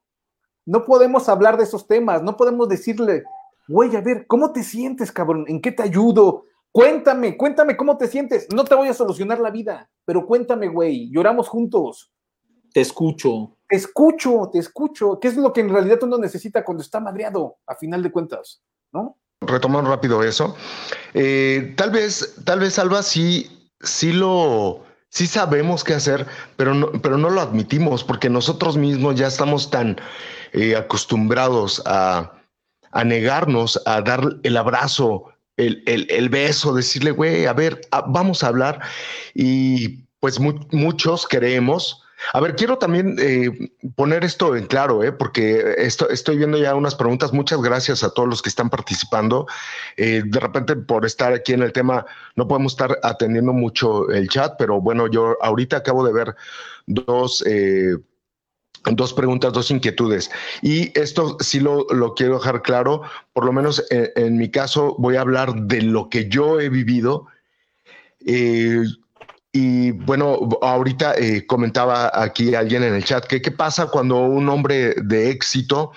No 0.66 0.86
podemos 0.86 1.28
hablar 1.28 1.58
de 1.58 1.64
esos 1.64 1.88
temas, 1.88 2.24
no 2.24 2.38
podemos 2.38 2.70
decirle, 2.70 3.24
güey, 3.68 3.96
a 3.96 4.02
ver, 4.02 4.28
¿cómo 4.28 4.54
te 4.54 4.64
sientes, 4.64 5.12
cabrón? 5.12 5.46
¿En 5.48 5.62
qué 5.62 5.72
te 5.72 5.84
ayudo? 5.84 6.46
Cuéntame, 6.74 7.38
cuéntame 7.38 7.78
cómo 7.78 7.98
te 7.98 8.08
sientes. 8.08 8.48
No 8.52 8.66
te 8.66 8.74
voy 8.74 8.88
a 8.88 8.96
solucionar 8.96 9.40
la 9.40 9.52
vida, 9.52 9.92
pero 10.06 10.26
cuéntame, 10.26 10.68
güey, 10.68 11.12
lloramos 11.12 11.48
juntos. 11.48 12.12
Te 12.74 12.82
escucho. 12.82 13.56
Te 13.70 13.76
escucho, 13.76 14.50
te 14.52 14.58
escucho. 14.58 15.20
¿Qué 15.20 15.28
es 15.28 15.38
lo 15.38 15.54
que 15.54 15.62
en 15.62 15.70
realidad 15.70 16.02
uno 16.02 16.18
necesita 16.18 16.66
cuando 16.66 16.82
está 16.82 17.00
madreado, 17.00 17.58
a 17.68 17.76
final 17.76 18.02
de 18.02 18.12
cuentas? 18.12 18.64
¿No? 18.92 19.20
Retomando 19.42 19.92
rápido 19.92 20.24
eso. 20.24 20.56
Eh, 21.14 21.76
tal 21.78 21.92
vez, 21.92 22.38
tal 22.44 22.60
vez, 22.60 22.80
Alba, 22.80 23.04
sí, 23.04 23.70
sí 23.80 24.12
lo, 24.12 24.82
sí 25.10 25.28
sabemos 25.28 25.84
qué 25.84 25.94
hacer, 25.94 26.26
pero 26.58 26.74
no, 26.74 26.92
pero 27.04 27.20
no 27.20 27.30
lo 27.30 27.40
admitimos 27.40 28.04
porque 28.04 28.32
nosotros 28.32 28.78
mismos 28.78 29.14
ya 29.14 29.28
estamos 29.28 29.70
tan 29.70 29.98
eh, 30.54 30.76
acostumbrados 30.76 31.84
a, 31.86 32.34
a, 32.92 33.04
negarnos, 33.04 33.80
a 33.86 34.02
dar 34.02 34.38
el 34.42 34.58
abrazo, 34.58 35.33
el, 35.58 35.84
el, 35.86 36.08
el 36.10 36.30
beso, 36.30 36.74
decirle, 36.74 37.12
güey, 37.12 37.46
a 37.46 37.54
ver, 37.54 37.82
a, 37.92 38.02
vamos 38.02 38.44
a 38.44 38.48
hablar. 38.48 38.80
Y 39.34 40.06
pues 40.20 40.40
mu 40.40 40.54
muchos 40.72 41.28
creemos 41.28 42.04
a 42.32 42.40
ver, 42.40 42.56
quiero 42.56 42.78
también 42.78 43.18
eh, 43.20 43.72
poner 43.96 44.24
esto 44.24 44.56
en 44.56 44.66
claro, 44.68 45.04
eh, 45.04 45.12
porque 45.12 45.76
esto, 45.78 46.10
estoy 46.10 46.38
viendo 46.38 46.58
ya 46.58 46.76
unas 46.76 46.96
preguntas. 46.96 47.34
Muchas 47.34 47.62
gracias 47.62 48.04
a 48.04 48.12
todos 48.12 48.30
los 48.30 48.42
que 48.42 48.50
están 48.50 48.70
participando. 48.70 49.46
Eh, 49.98 50.24
de 50.26 50.40
repente, 50.40 50.76
por 50.76 51.06
estar 51.06 51.34
aquí 51.34 51.54
en 51.54 51.64
el 51.64 51.74
tema, 51.74 52.06
no 52.36 52.48
podemos 52.48 52.74
estar 52.74 52.98
atendiendo 53.04 53.52
mucho 53.52 54.10
el 54.10 54.30
chat, 54.30 54.54
pero 54.58 54.80
bueno, 54.80 55.08
yo 55.08 55.38
ahorita 55.42 55.78
acabo 55.78 56.06
de 56.06 56.14
ver 56.14 56.36
dos 56.86 57.44
eh, 57.46 57.98
dos 58.92 59.14
preguntas, 59.14 59.54
dos 59.54 59.72
inquietudes. 59.72 60.32
Y 60.62 60.98
esto 61.00 61.38
sí 61.40 61.60
lo, 61.60 61.86
lo 61.90 62.14
quiero 62.14 62.36
dejar 62.36 62.62
claro, 62.62 63.02
por 63.34 63.46
lo 63.46 63.54
menos 63.54 63.84
en, 63.90 64.12
en, 64.16 64.38
mi 64.38 64.50
caso 64.50 64.96
voy 64.98 65.16
a 65.16 65.22
hablar 65.22 65.54
de 65.54 65.82
lo 65.82 66.10
que 66.10 66.28
yo 66.30 66.60
he 66.60 66.70
vivido. 66.70 67.28
Eh, 68.26 68.84
y 69.56 69.92
bueno, 69.92 70.50
ahorita 70.64 71.14
eh, 71.16 71.46
comentaba 71.46 72.10
aquí 72.12 72.56
alguien 72.56 72.82
en 72.82 72.96
el 72.96 73.04
chat 73.04 73.26
que 73.28 73.40
qué 73.40 73.52
pasa 73.52 73.86
cuando 73.86 74.18
un 74.18 74.50
hombre 74.50 74.96
de 74.96 75.30
éxito 75.30 75.92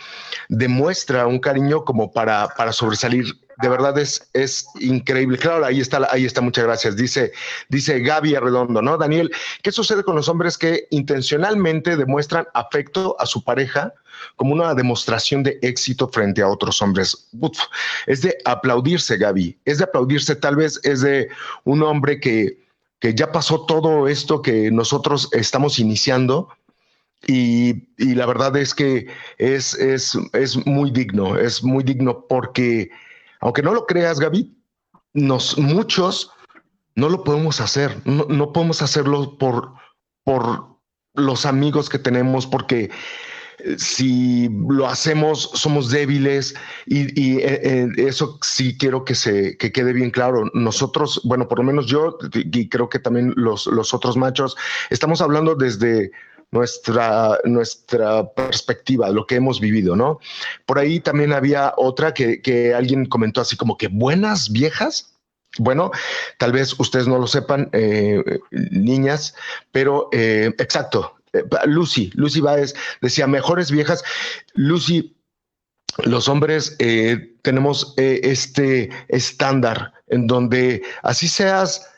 demuestra 0.51 1.27
un 1.27 1.39
cariño 1.39 1.83
como 1.85 2.13
para, 2.13 2.49
para 2.49 2.73
sobresalir. 2.73 3.25
De 3.59 3.69
verdad 3.69 3.99
es, 3.99 4.29
es 4.33 4.67
increíble. 4.81 5.39
Claro, 5.39 5.65
ahí 5.65 5.81
está, 5.81 6.07
ahí 6.11 6.25
está, 6.25 6.41
muchas 6.41 6.65
gracias. 6.65 6.97
Dice, 6.97 7.33
dice 7.69 8.01
Gaby 8.01 8.35
Arredondo, 8.35 8.83
¿no? 8.83 8.99
Daniel, 8.99 9.31
¿qué 9.63 9.73
sucede 9.73 10.03
con 10.03 10.17
los 10.17 10.29
hombres 10.29 10.59
que 10.59 10.87
intencionalmente 10.91 11.97
demuestran 11.97 12.47
afecto 12.55 13.17
a 13.19 13.27
su 13.27 13.43
pareja 13.45 13.95
como 14.37 14.53
una 14.53 14.75
demostración 14.75 15.43
de 15.43 15.59
éxito 15.63 16.09
frente 16.09 16.43
a 16.43 16.49
otros 16.49 16.81
hombres? 16.83 17.29
Es 18.07 18.23
de 18.23 18.37
aplaudirse, 18.45 19.17
Gaby. 19.17 19.59
Es 19.65 19.79
de 19.79 19.85
aplaudirse, 19.85 20.37
tal 20.37 20.57
vez 20.57 20.81
es 20.85 21.01
de 21.01 21.29
un 21.65 21.83
hombre 21.83 22.21
que 22.21 22.67
que 22.99 23.15
ya 23.15 23.31
pasó 23.31 23.67
todo 23.67 24.09
esto 24.09 24.43
que 24.43 24.71
nosotros 24.71 25.29
estamos 25.33 25.79
iniciando 25.79 26.49
y, 27.27 27.89
y 27.99 28.15
la 28.15 28.27
verdad 28.27 28.57
es 28.57 28.75
que 28.75 29.09
es, 29.39 29.75
es, 29.75 30.17
es, 30.33 30.67
muy 30.67 30.91
digno, 30.91 31.37
es 31.39 31.63
muy 31.63 31.83
digno 31.83 32.27
porque, 32.29 32.91
aunque 33.47 33.63
no 33.63 33.73
lo 33.73 33.87
creas, 33.87 34.19
Gaby, 34.19 34.53
nos, 35.15 35.57
muchos 35.57 36.33
no 36.97 37.09
lo 37.09 37.23
podemos 37.23 37.61
hacer, 37.61 38.03
no, 38.05 38.27
no 38.29 38.53
podemos 38.53 38.83
hacerlo 38.83 39.39
por, 39.39 39.73
por 40.25 40.67
los 41.15 41.47
amigos 41.47 41.89
que 41.89 42.01
tenemos, 42.01 42.45
porque 42.45 42.91
si 43.79 44.49
lo 44.69 44.89
hacemos 44.89 45.51
somos 45.55 45.91
débiles 45.91 46.55
y, 46.87 47.21
y 47.21 47.39
eh, 47.39 47.89
eso 47.97 48.39
sí 48.43 48.77
quiero 48.77 49.05
que 49.05 49.15
se 49.15 49.57
que 49.57 49.71
quede 49.71 49.93
bien 49.93 50.11
claro. 50.11 50.51
Nosotros, 50.53 51.21
bueno, 51.25 51.47
por 51.47 51.59
lo 51.59 51.65
menos 51.65 51.87
yo 51.87 52.19
y 52.35 52.69
creo 52.69 52.89
que 52.89 52.99
también 52.99 53.33
los, 53.37 53.67
los 53.69 53.95
otros 53.95 54.17
machos, 54.17 54.57
estamos 54.91 55.21
hablando 55.21 55.55
desde 55.55 56.11
nuestra, 56.51 57.39
nuestra 57.45 58.33
perspectiva, 58.33 59.11
lo 59.11 59.27
que 59.27 59.37
hemos 59.37 59.61
vivido, 59.61 59.97
¿no? 59.97 60.21
Por 60.65 60.79
ahí 60.79 61.01
también 61.01 61.33
había 61.33 61.75
otra 61.77 62.15
que, 62.15 62.41
que 62.41 62.75
alguien 62.75 63.07
comentó 63.07 63.41
así 63.41 63.57
como 63.57 63.77
que 63.77 63.89
buenas 63.89 64.51
viejas. 64.51 65.13
Bueno, 65.59 65.91
tal 66.39 66.53
vez 66.53 66.79
ustedes 66.79 67.09
no 67.09 67.19
lo 67.19 67.27
sepan, 67.27 67.71
eh, 67.73 68.23
niñas, 68.51 69.35
pero 69.73 70.09
eh, 70.13 70.53
exacto, 70.59 71.17
Lucy, 71.65 72.11
Lucy 72.15 72.41
Baez 72.41 72.75
decía, 73.01 73.27
mejores 73.27 73.71
viejas. 73.71 74.05
Lucy, 74.55 75.17
los 76.05 76.29
hombres 76.29 76.77
eh, 76.79 77.37
tenemos 77.43 77.95
eh, 77.97 78.21
este 78.23 78.91
estándar 79.09 79.93
en 80.09 80.27
donde 80.27 80.83
así 81.03 81.29
seas 81.29 81.89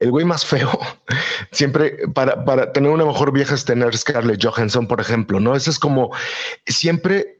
el 0.00 0.10
güey 0.10 0.24
más 0.24 0.44
feo, 0.44 0.70
siempre 1.52 2.08
para, 2.14 2.44
para 2.44 2.72
tener 2.72 2.90
una 2.90 3.04
mejor 3.04 3.32
vieja 3.32 3.54
es 3.54 3.64
tener 3.64 3.96
Scarlett 3.96 4.44
Johansson, 4.44 4.86
por 4.86 5.00
ejemplo, 5.00 5.40
¿no? 5.40 5.54
Eso 5.54 5.70
es 5.70 5.78
como 5.78 6.10
siempre 6.66 7.38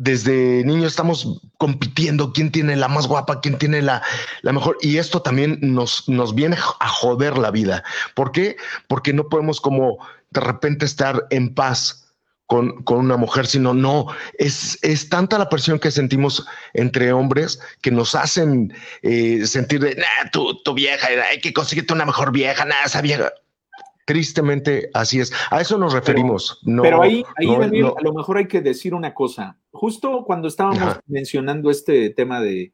desde 0.00 0.64
niño 0.64 0.86
estamos 0.86 1.42
compitiendo 1.58 2.32
quién 2.32 2.50
tiene 2.50 2.74
la 2.74 2.88
más 2.88 3.06
guapa, 3.06 3.42
quién 3.42 3.58
tiene 3.58 3.82
la, 3.82 4.02
la 4.40 4.52
mejor. 4.52 4.78
Y 4.80 4.96
esto 4.96 5.20
también 5.20 5.58
nos, 5.60 6.08
nos 6.08 6.34
viene 6.34 6.56
a 6.56 6.88
joder 6.88 7.36
la 7.36 7.50
vida. 7.50 7.84
¿Por 8.14 8.32
qué? 8.32 8.56
Porque 8.88 9.12
no 9.12 9.28
podemos 9.28 9.60
como 9.60 9.98
de 10.30 10.40
repente 10.40 10.86
estar 10.86 11.26
en 11.28 11.54
paz 11.54 12.09
con, 12.50 12.82
con, 12.82 12.98
una 12.98 13.16
mujer, 13.16 13.46
sino 13.46 13.72
no, 13.74 14.08
es, 14.36 14.76
es 14.82 15.08
tanta 15.08 15.38
la 15.38 15.48
presión 15.48 15.78
que 15.78 15.92
sentimos 15.92 16.44
entre 16.74 17.12
hombres 17.12 17.60
que 17.80 17.92
nos 17.92 18.16
hacen 18.16 18.74
eh, 19.02 19.46
sentir 19.46 19.78
de, 19.78 19.94
nah, 19.94 20.28
tu, 20.32 20.60
tu 20.64 20.74
vieja, 20.74 21.06
hay 21.30 21.38
que 21.38 21.52
conseguirte 21.52 21.94
una 21.94 22.04
mejor 22.04 22.32
vieja, 22.32 22.64
nada, 22.64 22.82
esa 22.86 23.02
vieja. 23.02 23.32
Tristemente, 24.04 24.90
así 24.94 25.20
es. 25.20 25.32
A 25.52 25.60
eso 25.60 25.78
nos 25.78 25.92
referimos. 25.92 26.58
Pero, 26.64 26.76
no, 26.76 26.82
pero 26.82 27.02
ahí, 27.02 27.24
ahí 27.36 27.46
no, 27.46 27.60
Daniel, 27.60 27.84
no. 27.84 27.94
a 27.96 28.02
lo 28.02 28.14
mejor 28.14 28.38
hay 28.38 28.48
que 28.48 28.60
decir 28.60 28.94
una 28.94 29.14
cosa. 29.14 29.56
Justo 29.70 30.24
cuando 30.24 30.48
estábamos 30.48 30.82
Ajá. 30.82 31.00
mencionando 31.06 31.70
este 31.70 32.10
tema 32.10 32.40
de 32.40 32.72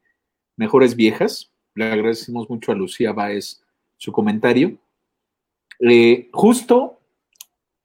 mejores 0.56 0.96
viejas, 0.96 1.52
le 1.74 1.84
agradecemos 1.84 2.48
mucho 2.48 2.72
a 2.72 2.74
Lucía 2.74 3.12
Báez 3.12 3.62
su 3.98 4.10
comentario. 4.10 4.78
Eh, 5.80 6.30
justo 6.32 6.98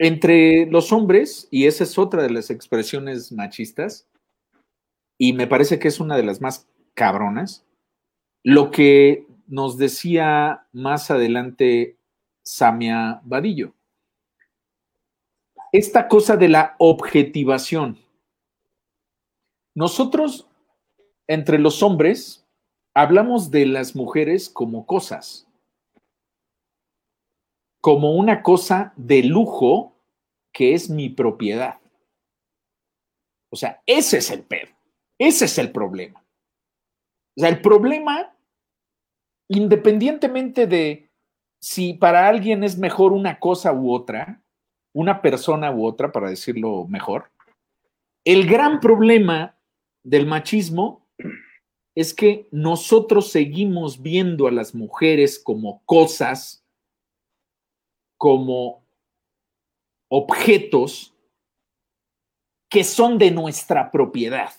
entre 0.04 0.66
los 0.66 0.91
hombres, 0.91 1.47
y 1.52 1.68
esa 1.68 1.84
es 1.84 1.99
otra 1.99 2.24
de 2.24 2.32
las 2.32 2.49
expresiones 2.49 3.32
machistas, 3.32 4.10
y 5.16 5.34
me 5.34 5.45
parece 5.45 5.78
que 5.78 5.89
es 5.89 5.99
una 5.99 6.18
de 6.18 6.24
las 6.24 6.41
más 6.41 6.68
cabronas, 6.95 7.68
lo 8.41 8.72
que 8.72 9.28
nos 9.45 9.78
decía 9.78 10.66
más 10.72 11.12
adelante 11.12 11.99
Samia 12.41 13.22
Vadillo. 13.26 13.76
Esta 15.72 16.08
cosa 16.08 16.36
de 16.36 16.49
la 16.49 16.76
objetivación. 16.80 17.99
Nosotros, 19.76 20.47
entre 21.28 21.60
los 21.60 21.84
hombres, 21.84 22.43
hablamos 22.95 23.52
de 23.52 23.68
las 23.68 23.95
mujeres 23.95 24.49
como 24.49 24.88
cosas, 24.88 25.47
como 27.82 28.16
una 28.16 28.41
cosa 28.41 28.93
de 28.95 29.22
lujo 29.22 29.91
que 30.52 30.74
es 30.74 30.89
mi 30.89 31.10
propiedad. 31.10 31.80
O 33.52 33.56
sea, 33.56 33.82
ese 33.86 34.18
es 34.18 34.32
el 34.32 34.43
pedo, 34.43 34.72
ese 35.18 35.45
es 35.45 35.58
el 35.58 35.72
problema. 35.72 36.24
O 37.38 37.41
sea, 37.41 37.49
el 37.49 37.62
problema, 37.62 38.36
independientemente 39.49 40.68
de 40.68 41.10
si 41.62 41.93
para 41.93 42.28
alguien 42.28 42.64
es 42.64 42.78
mejor 42.78 43.14
una 43.14 43.39
cosa 43.39 43.74
u 43.74 43.93
otra, 43.93 44.41
una 44.93 45.22
persona 45.22 45.72
u 45.72 45.86
otra, 45.86 46.12
para 46.12 46.30
decirlo 46.30 46.86
mejor, 46.88 47.32
el 48.26 48.47
gran 48.47 48.80
problema 48.80 49.58
del 50.04 50.26
machismo 50.26 51.08
es 51.95 52.14
que 52.14 52.47
nosotros 52.52 53.32
seguimos 53.32 54.02
viendo 54.02 54.47
a 54.47 54.52
las 54.52 54.74
mujeres 54.74 55.39
como 55.39 55.84
cosas, 55.86 56.66
como 58.18 58.81
objetos 60.12 61.16
que 62.70 62.84
son 62.84 63.18
de 63.18 63.32
nuestra 63.32 63.89
propiedad. 63.91 64.51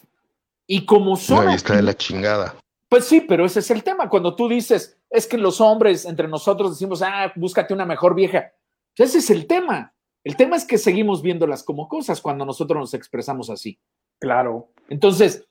Y 0.67 0.87
como 0.87 1.17
son... 1.17 1.45
No, 1.45 1.51
ahí 1.51 1.57
está 1.57 1.77
de 1.77 1.83
la 1.83 1.95
chingada. 1.95 2.57
Pues 2.89 3.05
sí, 3.05 3.21
pero 3.21 3.45
ese 3.45 3.61
es 3.61 3.71
el 3.71 3.83
tema. 3.83 4.09
Cuando 4.09 4.35
tú 4.35 4.49
dices, 4.49 4.99
es 5.11 5.27
que 5.27 5.37
los 5.37 5.61
hombres 5.61 6.07
entre 6.07 6.27
nosotros 6.27 6.71
decimos, 6.71 7.03
ah, 7.03 7.31
búscate 7.37 7.75
una 7.75 7.85
mejor 7.85 8.15
vieja. 8.15 8.53
Pues 8.97 9.11
ese 9.11 9.19
es 9.19 9.31
el 9.31 9.47
tema. 9.47 9.95
El 10.25 10.37
tema 10.37 10.57
es 10.57 10.65
que 10.65 10.79
seguimos 10.79 11.21
viéndolas 11.21 11.63
como 11.63 11.89
cosas 11.89 12.21
cuando 12.21 12.45
nosotros 12.47 12.79
nos 12.79 12.95
expresamos 12.95 13.51
así. 13.51 13.79
Claro. 14.21 14.73
Entonces, 14.89 15.47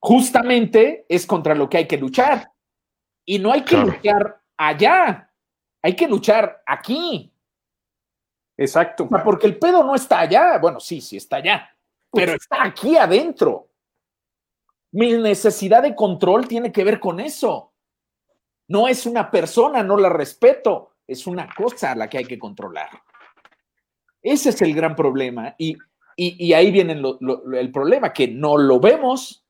justamente 0.00 1.06
es 1.08 1.26
contra 1.26 1.54
lo 1.54 1.68
que 1.70 1.78
hay 1.78 1.86
que 1.86 1.96
luchar. 1.98 2.52
Y 3.24 3.38
no 3.38 3.52
hay 3.52 3.62
que 3.62 3.76
Claro. 3.76 3.86
luchar 3.92 4.42
allá, 4.58 5.32
hay 5.82 5.96
que 5.96 6.08
luchar 6.08 6.62
aquí. 6.66 7.32
Exacto. 8.60 9.04
O 9.04 9.08
sea, 9.08 9.24
porque 9.24 9.46
el 9.46 9.58
pedo 9.58 9.82
no 9.82 9.94
está 9.94 10.20
allá. 10.20 10.58
Bueno, 10.58 10.78
sí, 10.80 11.00
sí 11.00 11.16
está 11.16 11.36
allá, 11.36 11.74
pero 12.12 12.34
está 12.34 12.62
aquí 12.64 12.96
adentro. 12.96 13.68
Mi 14.92 15.12
necesidad 15.14 15.82
de 15.82 15.94
control 15.94 16.46
tiene 16.46 16.70
que 16.70 16.84
ver 16.84 17.00
con 17.00 17.20
eso. 17.20 17.72
No 18.68 18.86
es 18.86 19.06
una 19.06 19.30
persona, 19.30 19.82
no 19.82 19.96
la 19.96 20.10
respeto, 20.10 20.96
es 21.06 21.26
una 21.26 21.48
cosa 21.54 21.92
a 21.92 21.94
la 21.94 22.08
que 22.08 22.18
hay 22.18 22.24
que 22.26 22.38
controlar. 22.38 22.90
Ese 24.22 24.50
es 24.50 24.60
el 24.60 24.74
gran 24.74 24.94
problema. 24.94 25.54
Y, 25.56 25.76
y- 26.16 26.46
y 26.48 26.52
ahí 26.52 26.70
viene 26.70 26.94
lo- 26.96 27.16
lo- 27.20 27.42
lo- 27.46 27.58
el 27.58 27.72
problema, 27.72 28.12
que 28.12 28.28
no 28.28 28.58
lo 28.58 28.78
vemos, 28.78 29.42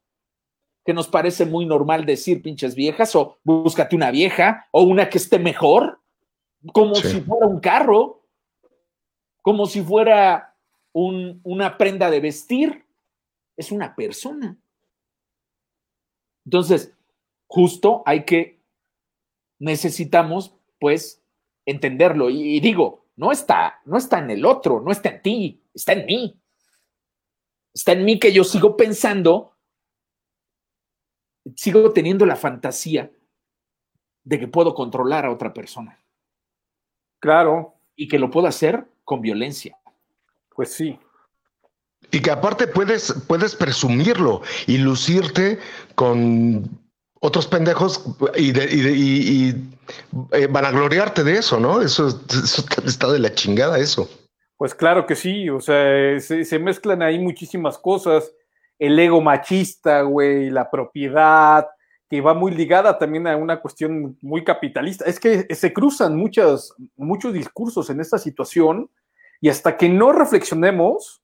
que 0.84 0.94
nos 0.94 1.08
parece 1.08 1.44
muy 1.46 1.66
normal 1.66 2.06
decir 2.06 2.42
pinches 2.42 2.74
viejas 2.76 3.14
o 3.16 3.38
búscate 3.42 3.96
una 3.96 4.10
vieja 4.12 4.68
o 4.70 4.82
una 4.82 5.10
que 5.10 5.18
esté 5.18 5.38
mejor, 5.40 6.00
como 6.72 6.94
Sí. 6.94 7.08
si 7.08 7.20
fuera 7.22 7.46
un 7.46 7.58
carro, 7.60 8.19
como 9.42 9.66
si 9.66 9.82
fuera 9.82 10.56
un- 10.92 11.40
una 11.44 11.76
prenda 11.78 12.10
de 12.10 12.20
vestir. 12.20 12.86
Es 13.56 13.70
una 13.72 13.94
persona. 13.94 14.56
Entonces, 16.44 16.94
justo 17.46 18.02
hay 18.06 18.24
que, 18.24 18.60
necesitamos, 19.58 20.54
pues, 20.78 21.22
entenderlo. 21.66 22.30
Y, 22.30 22.56
y 22.56 22.60
digo, 22.60 23.06
no 23.16 23.30
está, 23.32 23.80
no 23.84 23.98
está 23.98 24.18
en 24.18 24.30
el 24.30 24.44
otro, 24.46 24.80
no 24.80 24.90
está 24.90 25.10
en 25.10 25.22
ti, 25.22 25.62
está 25.74 25.92
en 25.92 26.06
mí. 26.06 26.40
Está 27.74 27.92
en 27.92 28.04
mí 28.04 28.18
que 28.18 28.32
yo 28.32 28.42
sigo 28.42 28.76
pensando, 28.76 29.54
sigo 31.54 31.92
teniendo 31.92 32.26
la 32.26 32.36
fantasía 32.36 33.12
de 34.24 34.38
que 34.40 34.48
puedo 34.48 34.74
controlar 34.74 35.24
a 35.24 35.30
otra 35.32 35.52
persona 35.54 35.98
Claro. 37.20 37.74
y 37.96 38.08
que 38.08 38.18
lo 38.18 38.30
puedo 38.30 38.46
hacer 38.46 38.89
con 39.10 39.20
violencia. 39.20 39.76
Pues 40.54 40.72
sí. 40.72 40.96
Y 42.12 42.20
que 42.22 42.30
aparte 42.30 42.68
puedes, 42.68 43.12
puedes 43.26 43.56
presumirlo 43.56 44.42
y 44.68 44.78
lucirte 44.78 45.58
con 45.96 46.68
otros 47.20 47.48
pendejos 47.48 48.04
y, 48.36 48.52
de- 48.52 48.70
y 48.72 48.80
de- 48.80 48.92
y- 48.96 49.48
y, 49.48 49.54
eh, 50.30 50.46
vanagloriarte 50.46 51.24
de 51.24 51.38
eso, 51.38 51.58
¿no? 51.58 51.80
Eso, 51.82 52.06
eso 52.08 52.64
está 52.86 53.10
de 53.10 53.18
la 53.18 53.34
chingada, 53.34 53.78
eso. 53.80 54.08
Pues 54.56 54.76
claro 54.76 55.06
que 55.06 55.16
sí, 55.16 55.50
o 55.50 55.58
sea, 55.60 56.20
se, 56.20 56.44
se 56.44 56.58
mezclan 56.60 57.02
ahí 57.02 57.18
muchísimas 57.18 57.78
cosas. 57.78 58.30
El 58.78 58.96
ego 58.98 59.20
machista, 59.20 60.02
güey, 60.02 60.50
la 60.50 60.70
propiedad, 60.70 61.66
que 62.10 62.20
va 62.20 62.34
muy 62.34 62.50
ligada 62.50 62.98
también 62.98 63.26
a 63.28 63.36
una 63.36 63.60
cuestión 63.60 64.18
muy 64.20 64.42
capitalista. 64.42 65.04
Es 65.04 65.20
que 65.20 65.46
se 65.54 65.72
cruzan 65.72 66.16
muchas, 66.16 66.74
muchos 66.96 67.32
discursos 67.32 67.88
en 67.88 68.00
esta 68.00 68.18
situación 68.18 68.90
y 69.40 69.48
hasta 69.48 69.76
que 69.76 69.88
no 69.88 70.10
reflexionemos, 70.12 71.22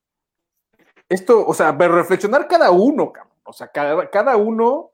esto, 1.08 1.44
o 1.46 1.52
sea, 1.54 1.72
reflexionar 1.72 2.46
cada 2.48 2.70
uno, 2.70 3.12
o 3.44 3.52
sea, 3.52 3.68
cada, 3.68 4.08
cada 4.10 4.36
uno 4.36 4.90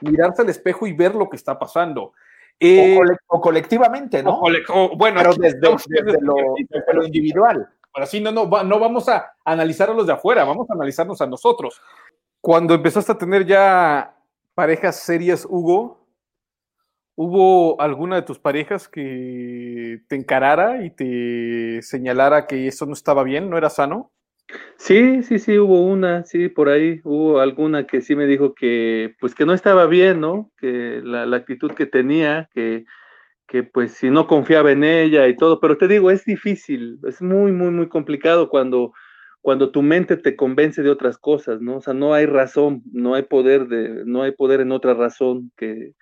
mirarse 0.00 0.42
al 0.42 0.48
espejo 0.48 0.86
y 0.86 0.92
ver 0.92 1.14
lo 1.14 1.28
que 1.30 1.36
está 1.36 1.56
pasando. 1.58 2.12
Eh, 2.60 2.96
o, 2.96 2.98
cole- 2.98 3.16
o 3.28 3.40
colectivamente, 3.40 4.22
¿no? 4.22 4.38
o 4.38 4.40
cole- 4.40 4.62
o- 4.68 4.96
bueno, 4.96 5.20
Pero 5.20 5.34
desde, 5.34 6.20
lo, 6.20 6.54
desde 6.68 6.94
lo 6.94 7.04
individual. 7.06 7.68
Ahora 7.94 8.06
sí, 8.06 8.20
no, 8.20 8.32
no, 8.32 8.44
no 8.46 8.78
vamos 8.80 9.08
a 9.08 9.34
analizar 9.44 9.88
a 9.90 9.94
los 9.94 10.06
de 10.08 10.12
afuera, 10.14 10.42
vamos 10.44 10.68
a 10.68 10.74
analizarnos 10.74 11.20
a 11.20 11.26
nosotros. 11.26 11.80
Cuando 12.40 12.74
empezaste 12.74 13.12
a 13.12 13.18
tener 13.18 13.46
ya 13.46 14.16
parejas 14.58 14.96
serias, 15.04 15.46
Hugo, 15.48 16.04
¿hubo 17.14 17.80
alguna 17.80 18.16
de 18.16 18.22
tus 18.22 18.40
parejas 18.40 18.88
que 18.88 20.00
te 20.08 20.16
encarara 20.16 20.84
y 20.84 20.90
te 20.90 21.80
señalara 21.80 22.48
que 22.48 22.66
eso 22.66 22.84
no 22.84 22.92
estaba 22.92 23.22
bien, 23.22 23.48
no 23.48 23.56
era 23.56 23.70
sano? 23.70 24.10
Sí, 24.76 25.22
sí, 25.22 25.38
sí, 25.38 25.60
hubo 25.60 25.82
una, 25.82 26.24
sí, 26.24 26.48
por 26.48 26.70
ahí 26.70 27.00
hubo 27.04 27.38
alguna 27.38 27.86
que 27.86 28.00
sí 28.00 28.16
me 28.16 28.26
dijo 28.26 28.52
que, 28.52 29.14
pues 29.20 29.32
que 29.32 29.46
no 29.46 29.52
estaba 29.54 29.86
bien, 29.86 30.20
¿no? 30.20 30.50
Que 30.56 31.02
la, 31.04 31.24
la 31.24 31.36
actitud 31.36 31.70
que 31.70 31.86
tenía, 31.86 32.50
que, 32.52 32.84
que 33.46 33.62
pues 33.62 33.92
si 33.92 34.10
no 34.10 34.26
confiaba 34.26 34.72
en 34.72 34.82
ella 34.82 35.28
y 35.28 35.36
todo, 35.36 35.60
pero 35.60 35.78
te 35.78 35.86
digo, 35.86 36.10
es 36.10 36.24
difícil, 36.24 36.98
es 37.06 37.22
muy, 37.22 37.52
muy, 37.52 37.70
muy 37.70 37.88
complicado 37.88 38.48
cuando, 38.48 38.92
cuando 39.48 39.70
tu 39.70 39.80
mente 39.80 40.18
te 40.18 40.36
convence 40.36 40.82
de 40.82 40.90
otras 40.90 41.16
cosas, 41.16 41.62
¿no? 41.62 41.76
O 41.76 41.80
sea, 41.80 41.94
no 41.94 42.12
hay 42.12 42.26
razón, 42.26 42.82
no 42.92 43.14
hay 43.14 43.22
poder 43.22 43.66
de, 43.66 44.04
no 44.04 44.20
hay 44.20 44.32
poder 44.32 44.60
en 44.60 44.72
otra 44.72 44.92
razón 44.92 45.52
que, 45.56 45.94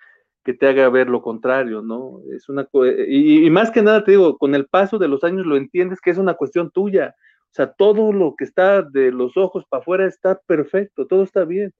que 0.43 0.53
te 0.53 0.67
haga 0.67 0.89
ver 0.89 1.07
lo 1.07 1.21
contrario, 1.21 1.81
¿no? 1.81 2.19
Es 2.35 2.49
una, 2.49 2.67
y, 3.07 3.45
y 3.45 3.49
más 3.49 3.71
que 3.71 3.81
nada 3.81 4.03
te 4.03 4.11
digo, 4.11 4.37
con 4.37 4.53
el 4.53 4.67
paso 4.67 4.97
de 4.97 5.07
los 5.07 5.23
años 5.23 5.45
lo 5.45 5.55
entiendes 5.55 6.01
que 6.01 6.09
es 6.09 6.17
una 6.17 6.33
cuestión 6.33 6.71
tuya. 6.71 7.15
O 7.45 7.53
sea, 7.53 7.71
todo 7.71 8.11
lo 8.11 8.35
que 8.37 8.43
está 8.43 8.81
de 8.81 9.13
los 9.13 9.37
ojos 9.37 9.63
para 9.69 9.79
afuera 9.79 10.05
está 10.07 10.41
perfecto, 10.45 11.07
todo 11.07 11.23
está 11.23 11.45
bien. 11.45 11.73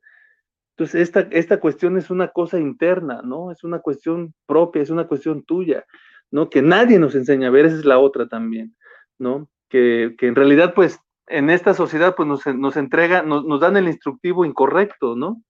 Entonces, 0.77 1.01
esta, 1.01 1.27
esta 1.31 1.59
cuestión 1.59 1.97
es 1.97 2.09
una 2.09 2.29
cosa 2.29 2.61
interna, 2.61 3.21
¿no? 3.25 3.51
Es 3.51 3.65
una 3.65 3.79
cuestión 3.79 4.33
propia, 4.45 4.83
es 4.83 4.89
una 4.89 5.05
cuestión 5.05 5.43
tuya, 5.43 5.83
¿no? 6.31 6.49
Que 6.49 6.61
nadie 6.61 6.97
nos 6.97 7.13
enseña 7.13 7.49
a 7.49 7.51
ver, 7.51 7.65
esa 7.65 7.75
es 7.75 7.83
la 7.83 7.99
otra 7.99 8.29
también, 8.29 8.73
¿no? 9.19 9.49
Que, 9.67 10.15
que 10.17 10.27
en 10.27 10.35
realidad, 10.35 10.73
pues, 10.73 11.01
en 11.27 11.49
esta 11.49 11.73
sociedad, 11.73 12.15
pues, 12.15 12.27
nos, 12.27 12.45
nos 12.45 12.77
entrega, 12.77 13.21
nos, 13.21 13.45
nos 13.45 13.59
dan 13.59 13.77
el 13.77 13.87
instructivo 13.87 14.45
incorrecto, 14.45 15.15
¿no? 15.15 15.41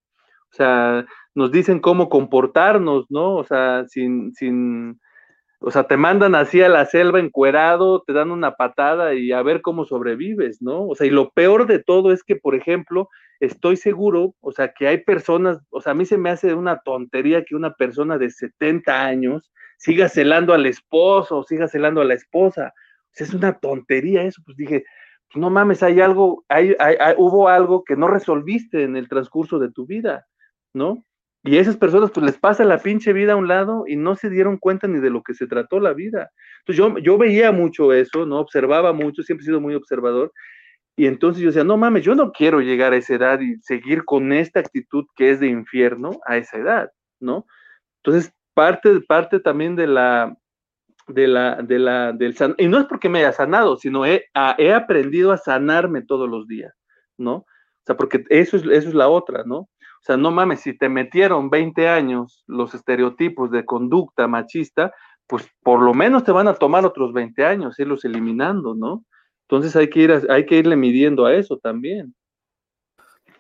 O 0.50 0.56
sea, 0.56 1.06
nos 1.36 1.52
dicen 1.52 1.80
cómo 1.80 2.10
comportarnos, 2.10 3.06
¿no? 3.10 3.36
O 3.36 3.44
sea, 3.44 3.86
sin, 3.88 4.34
sin, 4.34 5.00
o 5.60 5.72
sea, 5.72 5.84
te 5.84 5.98
mandan 5.98 6.36
así 6.36 6.62
a 6.62 6.70
la 6.70 6.86
selva 6.86 7.20
encuerado, 7.20 8.04
te 8.06 8.14
dan 8.14 8.32
una 8.32 8.56
patada 8.56 9.14
y 9.14 9.32
a 9.32 9.42
ver 9.42 9.62
cómo 9.62 9.86
sobrevives, 9.86 10.62
¿no? 10.62 10.88
O 10.88 10.96
sea, 10.96 11.08
y 11.08 11.10
lo 11.10 11.32
peor 11.32 11.68
de 11.68 11.80
todo 11.84 12.12
es 12.12 12.24
que, 12.24 12.36
por 12.36 12.56
ejemplo, 12.56 13.10
estoy 13.40 13.78
seguro, 13.78 14.36
o 14.40 14.52
sea, 14.52 14.74
que 14.74 14.88
hay 14.88 15.00
personas, 15.04 15.60
o 15.70 15.82
sea, 15.82 15.92
a 15.92 15.96
mí 15.96 16.06
se 16.06 16.18
me 16.18 16.30
hace 16.30 16.54
una 16.54 16.80
tontería 16.80 17.44
que 17.44 17.56
una 17.56 17.74
persona 17.74 18.18
de 18.18 18.32
70 18.32 19.06
años 19.06 19.52
siga 19.78 20.10
celando 20.10 20.54
al 20.54 20.66
esposo 20.66 21.44
siga 21.44 21.68
celando 21.68 22.02
a 22.02 22.06
la 22.06 22.16
esposa. 22.16 22.74
O 22.76 23.12
sea, 23.12 23.28
es 23.28 23.34
una 23.34 23.58
tontería 23.60 24.24
eso. 24.24 24.42
Pues 24.46 24.58
dije, 24.58 24.84
no 25.36 25.50
mames, 25.50 25.84
hay 25.84 26.02
algo, 26.02 26.46
hay, 26.50 26.76
hay, 26.80 26.96
hubo 27.18 27.50
algo 27.50 27.84
que 27.84 27.96
no 27.96 28.08
resolviste 28.08 28.84
en 28.84 28.96
el 28.96 29.10
transcurso 29.10 29.60
de 29.60 29.72
tu 29.72 29.86
vida, 29.86 30.26
¿no? 30.74 31.04
Y 31.44 31.58
esas 31.58 31.78
personas 31.78 32.12
pues 32.12 32.26
les 32.26 32.38
pasa 32.38 32.66
la 32.66 32.80
pinche 32.80 33.14
vida 33.14 33.34
a 33.34 33.38
un 33.38 33.48
lado 33.48 33.86
y 33.88 33.96
no 33.96 34.16
se 34.16 34.30
dieron 34.30 34.58
cuenta 34.58 34.88
ni 34.88 35.00
de 35.00 35.10
lo 35.10 35.24
que 35.24 35.34
se 35.34 35.48
trató 35.48 35.80
la 35.80 35.94
vida. 35.94 36.30
Entonces 36.60 36.78
yo, 36.78 36.98
yo 37.00 37.18
veía 37.18 37.52
mucho 37.52 37.94
eso, 37.94 38.26
¿no? 38.26 38.40
Observaba 38.40 38.92
mucho, 38.92 39.24
siempre 39.24 39.44
he 39.44 39.48
sido 39.48 39.62
muy 39.62 39.76
observador. 39.76 40.34
Y 40.98 41.06
entonces 41.06 41.42
yo 41.42 41.50
decía, 41.50 41.64
no 41.64 41.78
mames, 41.78 42.04
yo 42.04 42.16
no 42.16 42.32
quiero 42.32 42.60
llegar 42.60 42.92
a 42.92 42.98
esa 42.98 43.16
edad 43.16 43.40
y 43.40 43.56
seguir 43.62 44.04
con 44.04 44.34
esta 44.34 44.60
actitud 44.60 45.06
que 45.16 45.30
es 45.30 45.40
de 45.40 45.48
infierno 45.48 46.20
a 46.26 46.38
esa 46.38 46.58
edad, 46.58 46.90
¿no? 47.20 47.46
Entonces 48.04 48.34
parte, 48.54 49.00
parte 49.02 49.40
también 49.40 49.76
de 49.76 49.88
la, 49.88 50.36
de 51.08 51.28
la, 51.28 51.56
de 51.56 51.80
la, 51.80 52.12
del 52.12 52.36
san, 52.36 52.56
y 52.58 52.68
no 52.68 52.80
es 52.80 52.86
porque 52.86 53.10
me 53.10 53.20
haya 53.20 53.32
sanado, 53.32 53.78
sino 53.78 54.06
he, 54.06 54.26
he 54.58 54.74
aprendido 54.74 55.32
a 55.32 55.38
sanarme 55.38 56.02
todos 56.02 56.30
los 56.30 56.48
días, 56.48 56.74
¿no? 57.18 57.36
O 57.36 57.46
sea, 57.86 57.96
porque 57.96 58.26
eso 58.30 58.58
es, 58.58 58.64
eso 58.64 58.90
es 58.90 58.94
la 58.94 59.08
otra, 59.08 59.44
¿no? 59.46 59.58
O 59.58 60.04
sea, 60.04 60.18
no 60.18 60.32
mames, 60.32 60.62
si 60.62 60.78
te 60.78 60.90
metieron 60.90 61.50
20 61.50 61.88
años 61.88 62.44
los 62.48 62.74
estereotipos 62.74 63.52
de 63.52 63.66
conducta 63.66 64.28
machista, 64.28 64.94
pues 65.28 65.50
por 65.64 65.82
lo 65.82 65.94
menos 65.94 66.24
te 66.24 66.32
van 66.32 66.48
a 66.48 66.54
tomar 66.54 66.86
otros 66.86 67.14
20 67.14 67.46
años, 67.46 67.80
irlos 67.80 68.06
eliminando, 68.06 68.76
¿no? 68.76 69.04
Entonces 69.50 69.76
hay 69.76 69.90
que, 69.90 70.02
ir 70.02 70.26
hay 70.30 70.46
que 70.46 70.58
irle 70.58 70.76
midiendo 70.76 71.26
a 71.26 71.34
eso 71.34 71.58
también. 71.58 72.14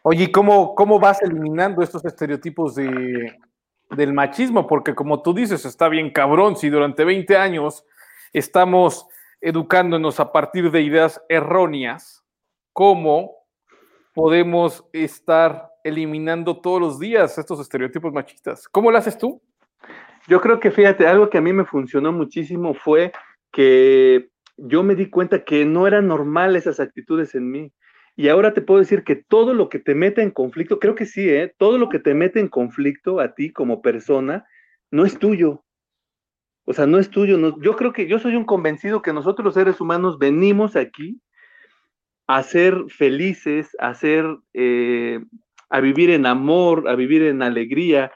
Oye, 0.03 0.31
¿cómo, 0.31 0.73
¿cómo 0.73 0.99
vas 0.99 1.21
eliminando 1.21 1.81
estos 1.81 2.03
estereotipos 2.05 2.75
de, 2.75 3.37
del 3.89 4.13
machismo? 4.13 4.67
Porque 4.67 4.95
como 4.95 5.21
tú 5.21 5.33
dices, 5.33 5.65
está 5.65 5.89
bien 5.89 6.11
cabrón 6.11 6.55
si 6.55 6.69
durante 6.69 7.03
20 7.03 7.37
años 7.37 7.85
estamos 8.33 9.07
educándonos 9.41 10.19
a 10.19 10.31
partir 10.31 10.71
de 10.71 10.81
ideas 10.81 11.21
erróneas, 11.29 12.23
¿cómo 12.73 13.35
podemos 14.13 14.85
estar 14.93 15.71
eliminando 15.83 16.59
todos 16.59 16.81
los 16.81 16.99
días 16.99 17.37
estos 17.37 17.59
estereotipos 17.59 18.11
machistas? 18.11 18.67
¿Cómo 18.67 18.91
lo 18.91 18.97
haces 18.97 19.17
tú? 19.17 19.41
Yo 20.27 20.41
creo 20.41 20.59
que, 20.59 20.71
fíjate, 20.71 21.07
algo 21.07 21.29
que 21.29 21.37
a 21.37 21.41
mí 21.41 21.53
me 21.53 21.65
funcionó 21.65 22.11
muchísimo 22.11 22.73
fue 22.73 23.11
que 23.51 24.29
yo 24.57 24.83
me 24.83 24.95
di 24.95 25.09
cuenta 25.09 25.45
que 25.45 25.65
no 25.65 25.87
eran 25.87 26.07
normales 26.07 26.63
esas 26.63 26.79
actitudes 26.79 27.35
en 27.35 27.49
mí. 27.49 27.71
Y 28.19 28.29
ahora 28.29 28.55
te 28.55 28.61
puedo 28.61 28.79
decir 28.79 29.03
que 29.03 29.15
todo 29.15 29.53
lo 29.53 29.69
que 29.69 29.77
te 29.77 29.93
mete 29.93 30.23
en 30.23 30.31
conflicto, 30.31 30.79
creo 30.79 30.95
que 30.95 31.05
sí, 31.05 31.29
¿eh? 31.29 31.53
todo 31.59 31.77
lo 31.77 31.87
que 31.87 31.99
te 31.99 32.15
mete 32.15 32.39
en 32.39 32.47
conflicto 32.47 33.19
a 33.19 33.35
ti 33.35 33.53
como 33.53 33.83
persona, 33.83 34.43
no 34.89 35.05
es 35.05 35.19
tuyo. 35.19 35.63
O 36.65 36.73
sea, 36.73 36.87
no 36.87 36.97
es 36.97 37.11
tuyo. 37.11 37.37
yo 37.61 37.75
creo 37.75 37.93
que 37.93 38.07
yo 38.07 38.17
soy 38.17 38.35
un 38.35 38.43
convencido 38.43 39.03
que 39.03 39.13
nosotros 39.13 39.45
los 39.45 39.53
seres 39.53 39.79
humanos 39.79 40.17
venimos 40.17 40.75
aquí 40.75 41.21
a 42.25 42.41
ser 42.41 42.75
felices, 42.89 43.69
a 43.79 43.93
ser, 43.93 44.25
eh, 44.53 45.19
a 45.69 45.79
vivir 45.79 46.09
en 46.09 46.25
amor, 46.25 46.89
a 46.89 46.95
vivir 46.95 47.21
en 47.21 47.43
alegría. 47.43 48.11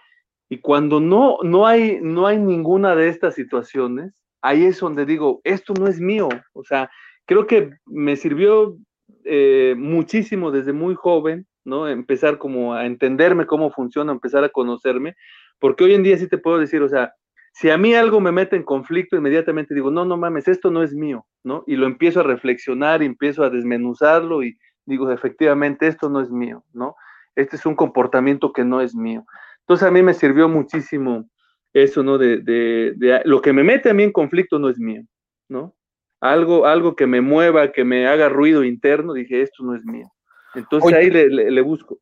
Y 0.49 0.61
cuando 0.61 0.99
no, 0.99 1.37
no, 1.43 1.67
hay, 1.67 1.99
no 2.01 2.25
hay 2.25 2.39
ninguna 2.39 2.95
de 2.95 3.07
estas 3.07 3.35
situaciones, 3.35 4.13
ahí 4.41 4.65
es 4.65 4.79
donde 4.79 5.05
digo, 5.05 5.41
esto 5.43 5.75
no 5.75 5.87
es 5.87 5.99
mío. 5.99 6.27
O 6.53 6.63
sea, 6.63 6.89
creo 7.25 7.45
que 7.45 7.69
me 7.85 8.15
sirvió 8.15 8.77
eh, 9.25 9.75
muchísimo 9.77 10.51
desde 10.51 10.73
muy 10.73 10.95
joven, 10.95 11.47
¿no? 11.63 11.87
Empezar 11.87 12.37
como 12.37 12.73
a 12.73 12.85
entenderme 12.85 13.45
cómo 13.45 13.71
funciona, 13.71 14.11
empezar 14.11 14.43
a 14.43 14.49
conocerme, 14.49 15.15
porque 15.59 15.83
hoy 15.83 15.93
en 15.93 16.03
día 16.03 16.17
sí 16.17 16.27
te 16.27 16.37
puedo 16.37 16.57
decir, 16.57 16.81
o 16.81 16.89
sea, 16.89 17.13
si 17.53 17.69
a 17.69 17.77
mí 17.77 17.93
algo 17.93 18.19
me 18.21 18.31
mete 18.31 18.55
en 18.55 18.63
conflicto, 18.63 19.17
inmediatamente 19.17 19.75
digo, 19.75 19.91
no, 19.91 20.05
no 20.05 20.17
mames, 20.17 20.47
esto 20.47 20.71
no 20.71 20.83
es 20.83 20.93
mío, 20.93 21.25
¿no? 21.43 21.63
Y 21.67 21.75
lo 21.75 21.85
empiezo 21.85 22.21
a 22.21 22.23
reflexionar 22.23 23.03
y 23.03 23.05
empiezo 23.05 23.43
a 23.43 23.49
desmenuzarlo 23.49 24.43
y 24.43 24.57
digo, 24.85 25.11
efectivamente, 25.11 25.87
esto 25.87 26.09
no 26.09 26.21
es 26.21 26.31
mío, 26.31 26.63
¿no? 26.73 26.95
Este 27.35 27.55
es 27.55 27.65
un 27.65 27.75
comportamiento 27.75 28.53
que 28.53 28.63
no 28.63 28.81
es 28.81 28.95
mío. 28.95 29.25
Entonces 29.61 29.87
a 29.87 29.91
mí 29.91 30.01
me 30.01 30.13
sirvió 30.13 30.49
muchísimo 30.49 31.29
eso, 31.73 32.03
¿no? 32.03 32.17
De, 32.17 32.41
de, 32.41 33.21
lo 33.25 33.41
que 33.41 33.53
me 33.53 33.63
mete 33.63 33.89
a 33.89 33.93
mí 33.93 34.03
en 34.03 34.11
conflicto 34.11 34.59
no 34.59 34.69
es 34.69 34.79
mío, 34.79 35.03
¿no? 35.49 35.75
Algo, 36.21 36.67
algo 36.67 36.95
que 36.95 37.07
me 37.07 37.19
mueva, 37.19 37.71
que 37.71 37.83
me 37.83 38.07
haga 38.07 38.29
ruido 38.29 38.63
interno, 38.63 39.13
dije, 39.13 39.41
esto 39.41 39.63
no 39.63 39.75
es 39.75 39.83
mío. 39.83 40.07
Entonces 40.53 40.93
ahí 40.93 41.09
le, 41.09 41.61
busco. 41.61 41.97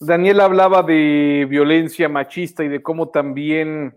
Daniel 0.00 0.40
hablaba 0.40 0.82
de 0.82 1.46
violencia 1.48 2.08
machista 2.08 2.64
y 2.64 2.68
de 2.68 2.82
cómo 2.82 3.10
también 3.10 3.96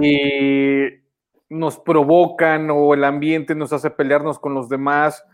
eh, 0.00 1.02
nos 1.48 1.78
provocan 1.78 2.70
o 2.70 2.94
el 2.94 3.04
ambiente 3.04 3.54
nos 3.54 3.72
hace 3.72 3.90
pelearnos 3.90 4.38
con 4.38 4.54
los 4.54 4.68
demás. 4.68 5.24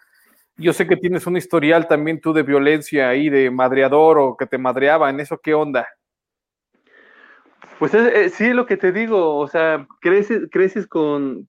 Yo 0.57 0.73
sé 0.73 0.87
que 0.87 0.97
tienes 0.97 1.27
un 1.27 1.37
historial 1.37 1.89
también 1.89 2.21
tú 2.21 2.33
de 2.33 2.43
violencia 2.43 3.09
ahí, 3.09 3.29
de 3.29 3.51
madreador 3.51 4.18
o 4.18 4.37
que 4.37 4.47
te 4.47 4.59
madreaban. 4.59 5.21
¿Eso 5.21 5.39
qué 5.43 5.55
onda? 5.55 5.87
Pues 7.81 7.95
eh, 7.95 8.28
sí, 8.28 8.53
lo 8.53 8.66
que 8.66 8.76
te 8.76 8.93
digo, 8.93 9.39
o 9.39 9.49
sea, 9.49 9.89
creces, 10.03 10.49
creces 10.51 10.87
con, 10.87 11.49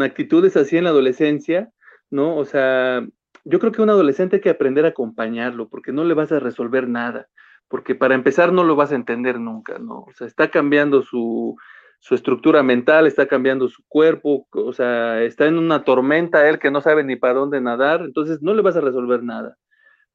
actitudes 0.00 0.56
así 0.56 0.76
en 0.76 0.84
la 0.84 0.90
adolescencia, 0.90 1.68
¿no? 2.10 2.36
O 2.36 2.44
sea, 2.44 3.04
yo 3.44 3.58
creo 3.58 3.72
que 3.72 3.82
un 3.82 3.90
adolescente 3.90 4.36
hay 4.36 4.40
que 4.40 4.50
aprender 4.50 4.84
a 4.84 4.90
acompañarlo, 4.90 5.68
porque 5.68 5.90
no 5.90 6.04
le 6.04 6.14
vas 6.14 6.30
a 6.30 6.38
resolver 6.38 6.88
nada, 6.88 7.26
porque 7.66 7.96
para 7.96 8.14
empezar 8.14 8.52
no 8.52 8.62
lo 8.62 8.76
vas 8.76 8.92
a 8.92 8.94
entender 8.94 9.40
nunca, 9.40 9.80
¿no? 9.80 10.02
O 10.02 10.12
sea, 10.14 10.28
está 10.28 10.48
cambiando 10.48 11.02
su, 11.02 11.56
su 11.98 12.14
estructura 12.14 12.62
mental, 12.62 13.08
está 13.08 13.26
cambiando 13.26 13.66
su 13.66 13.82
cuerpo, 13.88 14.46
o 14.52 14.72
sea, 14.72 15.24
está 15.24 15.46
en 15.46 15.58
una 15.58 15.82
tormenta 15.82 16.48
él 16.48 16.60
que 16.60 16.70
no 16.70 16.80
sabe 16.80 17.02
ni 17.02 17.16
para 17.16 17.34
dónde 17.34 17.60
nadar, 17.60 18.02
entonces 18.02 18.42
no 18.42 18.54
le 18.54 18.62
vas 18.62 18.76
a 18.76 18.80
resolver 18.80 19.24
nada, 19.24 19.56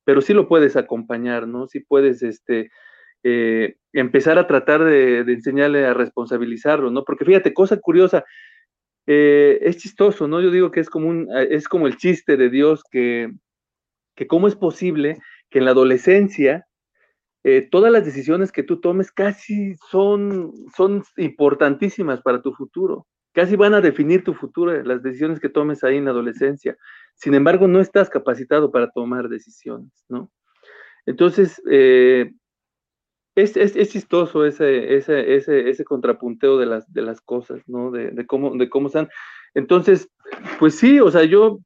pero 0.06 0.22
sí 0.22 0.34
lo 0.34 0.48
puedes 0.48 0.78
acompañar, 0.78 1.50
¿no? 1.50 1.68
Sí 1.68 1.82
puedes, 1.82 2.24
este, 2.24 2.72
eh, 3.24 3.76
empezar 3.94 4.38
a 4.38 4.48
tratar 4.48 4.84
de, 4.84 5.20
enseñarle 5.20 5.86
a 5.86 5.94
responsabilizarlo, 5.94 6.92
¿no? 6.92 7.04
Porque 7.04 7.26
fíjate, 7.26 7.54
cosa 7.54 7.78
curiosa, 7.78 8.24
eh, 9.08 9.60
es 9.62 9.78
chistoso, 9.78 10.28
¿no? 10.28 10.42
Yo 10.42 10.52
digo 10.52 10.72
que 10.72 10.80
es 10.80 10.90
como, 10.90 11.14
eh, 11.14 11.48
es 11.52 11.68
como 11.68 11.88
el 11.88 11.98
chiste 11.98 12.38
de 12.38 12.50
Dios 12.50 12.84
que, 12.90 13.32
que 14.16 14.28
cómo 14.28 14.48
es 14.48 14.56
posible 14.56 15.18
que 15.50 15.60
en 15.60 15.66
la 15.66 15.72
adolescencia 15.72 16.68
todas 17.72 17.92
las 17.92 18.06
decisiones 18.06 18.52
que 18.52 18.62
tú 18.62 18.80
tomes 18.80 19.12
casi 19.12 19.74
son, 19.90 20.54
son 20.78 21.04
importantísimas 21.18 22.22
para 22.22 22.40
tu 22.44 22.54
futuro, 22.54 23.08
casi 23.34 23.56
van 23.56 23.74
a 23.74 23.82
definir 23.82 24.24
tu 24.24 24.36
futuro, 24.36 24.80
las 24.84 25.02
decisiones 25.02 25.40
que 25.40 25.50
tomes 25.50 25.84
ahí 25.84 25.98
en 25.98 26.06
la 26.06 26.12
adolescencia. 26.12 26.78
Sin 27.16 27.34
embargo, 27.34 27.68
no 27.68 27.80
estás 27.80 28.12
capacitado 28.12 28.72
para 28.72 28.92
tomar 28.92 29.28
decisiones, 29.28 29.92
¿no? 30.08 30.32
Entonces, 31.08 31.60
es, 33.42 33.76
es, 33.76 33.90
chistoso 33.90 34.46
ese, 34.46 34.96
ese, 34.96 35.36
ese, 35.36 35.70
ese, 35.70 35.84
contrapunteo 35.84 36.58
de 36.58 36.66
las, 36.66 36.92
de 36.92 37.02
las 37.02 37.22
cosas, 37.22 37.62
¿no? 37.68 37.92
De, 37.92 38.12
de, 38.12 38.26
cómo, 38.26 38.56
de 38.56 38.70
cómo 38.70 38.88
están. 38.88 39.10
Entonces, 39.54 40.10
pues 40.60 40.76
sí, 40.76 41.00
o 41.00 41.12
sea, 41.12 41.24
yo, 41.24 41.60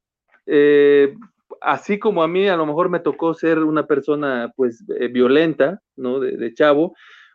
eh, 0.46 1.14
así 1.60 1.98
como 1.98 2.22
a 2.22 2.28
mí 2.28 2.48
a 2.48 2.56
lo 2.56 2.66
mejor 2.66 2.88
me 2.88 3.00
tocó 3.00 3.34
ser 3.34 3.58
una 3.58 3.86
persona, 3.86 4.52
pues, 4.56 4.84
eh, 4.98 5.08
violenta, 5.08 5.80
¿no? 5.96 6.20
De, 6.20 6.36
de 6.36 6.54
chavo, 6.54 6.94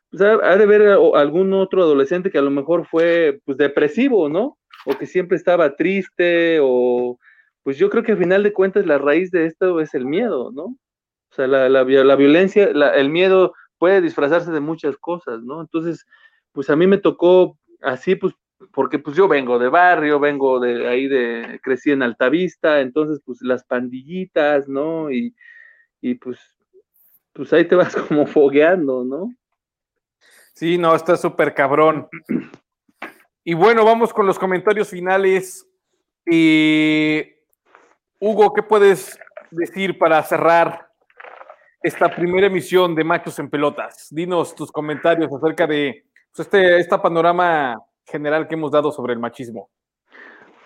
pues 0.10 0.22
ha, 0.22 0.58
de 0.58 0.66
ver 0.66 0.82
algún 1.16 1.54
otro 1.54 1.84
adolescente 1.84 2.32
que 2.32 2.38
a 2.38 2.44
lo 2.44 2.52
mejor 2.52 2.86
fue, 2.88 3.40
pues, 3.46 3.58
depresivo, 3.58 4.30
¿no? 4.30 4.58
O 4.86 4.98
que 4.98 5.06
siempre 5.06 5.38
estaba 5.38 5.76
triste, 5.76 6.60
o, 6.62 7.18
pues 7.64 7.78
yo 7.78 7.90
creo 7.90 8.04
que 8.04 8.14
al 8.14 8.18
final 8.18 8.44
de 8.44 8.54
cuentas 8.54 8.86
la 8.86 8.98
raíz 8.98 9.32
de 9.32 9.46
esto 9.46 9.80
es 9.80 9.94
el 9.94 10.06
miedo, 10.06 10.52
¿no? 10.52 10.64
O 10.64 11.34
sea, 11.34 11.48
la, 11.48 11.70
la, 11.70 11.84
la 11.84 12.16
violencia, 12.16 12.66
el 12.66 13.10
miedo 13.10 13.54
puede 13.82 14.00
disfrazarse 14.00 14.52
de 14.52 14.60
muchas 14.60 14.96
cosas, 14.96 15.42
¿no? 15.42 15.60
Entonces, 15.60 16.06
pues 16.52 16.70
a 16.70 16.76
mí 16.76 16.86
me 16.86 17.00
tocó 17.00 17.58
así, 17.82 18.14
pues, 18.14 18.36
porque 18.72 19.00
pues 19.00 19.18
yo 19.18 19.28
vengo 19.28 19.58
de 19.58 19.70
barrio, 19.70 20.20
vengo 20.20 20.60
de 20.60 20.88
ahí 20.88 21.08
de, 21.08 21.60
crecí 21.64 21.90
en 21.90 22.04
Altavista, 22.04 22.82
entonces 22.82 23.24
pues 23.26 23.42
las 23.42 23.64
pandillitas, 23.64 24.68
¿no? 24.68 25.10
Y, 25.10 25.36
y 26.00 26.14
pues, 26.14 26.38
pues 27.34 27.52
ahí 27.54 27.66
te 27.66 27.74
vas 27.74 27.96
como 28.08 28.28
fogueando, 28.28 29.04
¿no? 29.04 29.34
Sí, 30.54 30.78
no, 30.78 30.94
está 30.94 31.18
súper 31.18 31.56
cabrón. 31.56 32.08
Y 33.44 33.56
bueno, 33.56 33.84
vamos 33.84 34.14
con 34.14 34.28
los 34.28 34.38
comentarios 34.38 34.90
finales. 34.90 35.68
Y 36.24 37.24
Hugo, 38.20 38.54
¿qué 38.54 38.62
puedes 38.62 39.18
decir 39.50 39.98
para 39.98 40.22
cerrar 40.22 40.91
esta 41.82 42.14
primera 42.14 42.48
emisión 42.48 42.96
de 42.96 43.04
Machos 43.04 43.40
en 43.40 43.50
Pelotas. 43.50 44.08
Dinos 44.12 44.56
tus 44.56 44.72
comentarios 44.72 45.32
acerca 45.34 45.66
de 45.66 46.06
pues, 46.36 46.48
este 46.54 46.98
panorama 47.00 47.78
general 48.06 48.48
que 48.48 48.56
hemos 48.56 48.72
dado 48.72 48.92
sobre 48.92 49.14
el 49.14 49.20
machismo. 49.20 49.70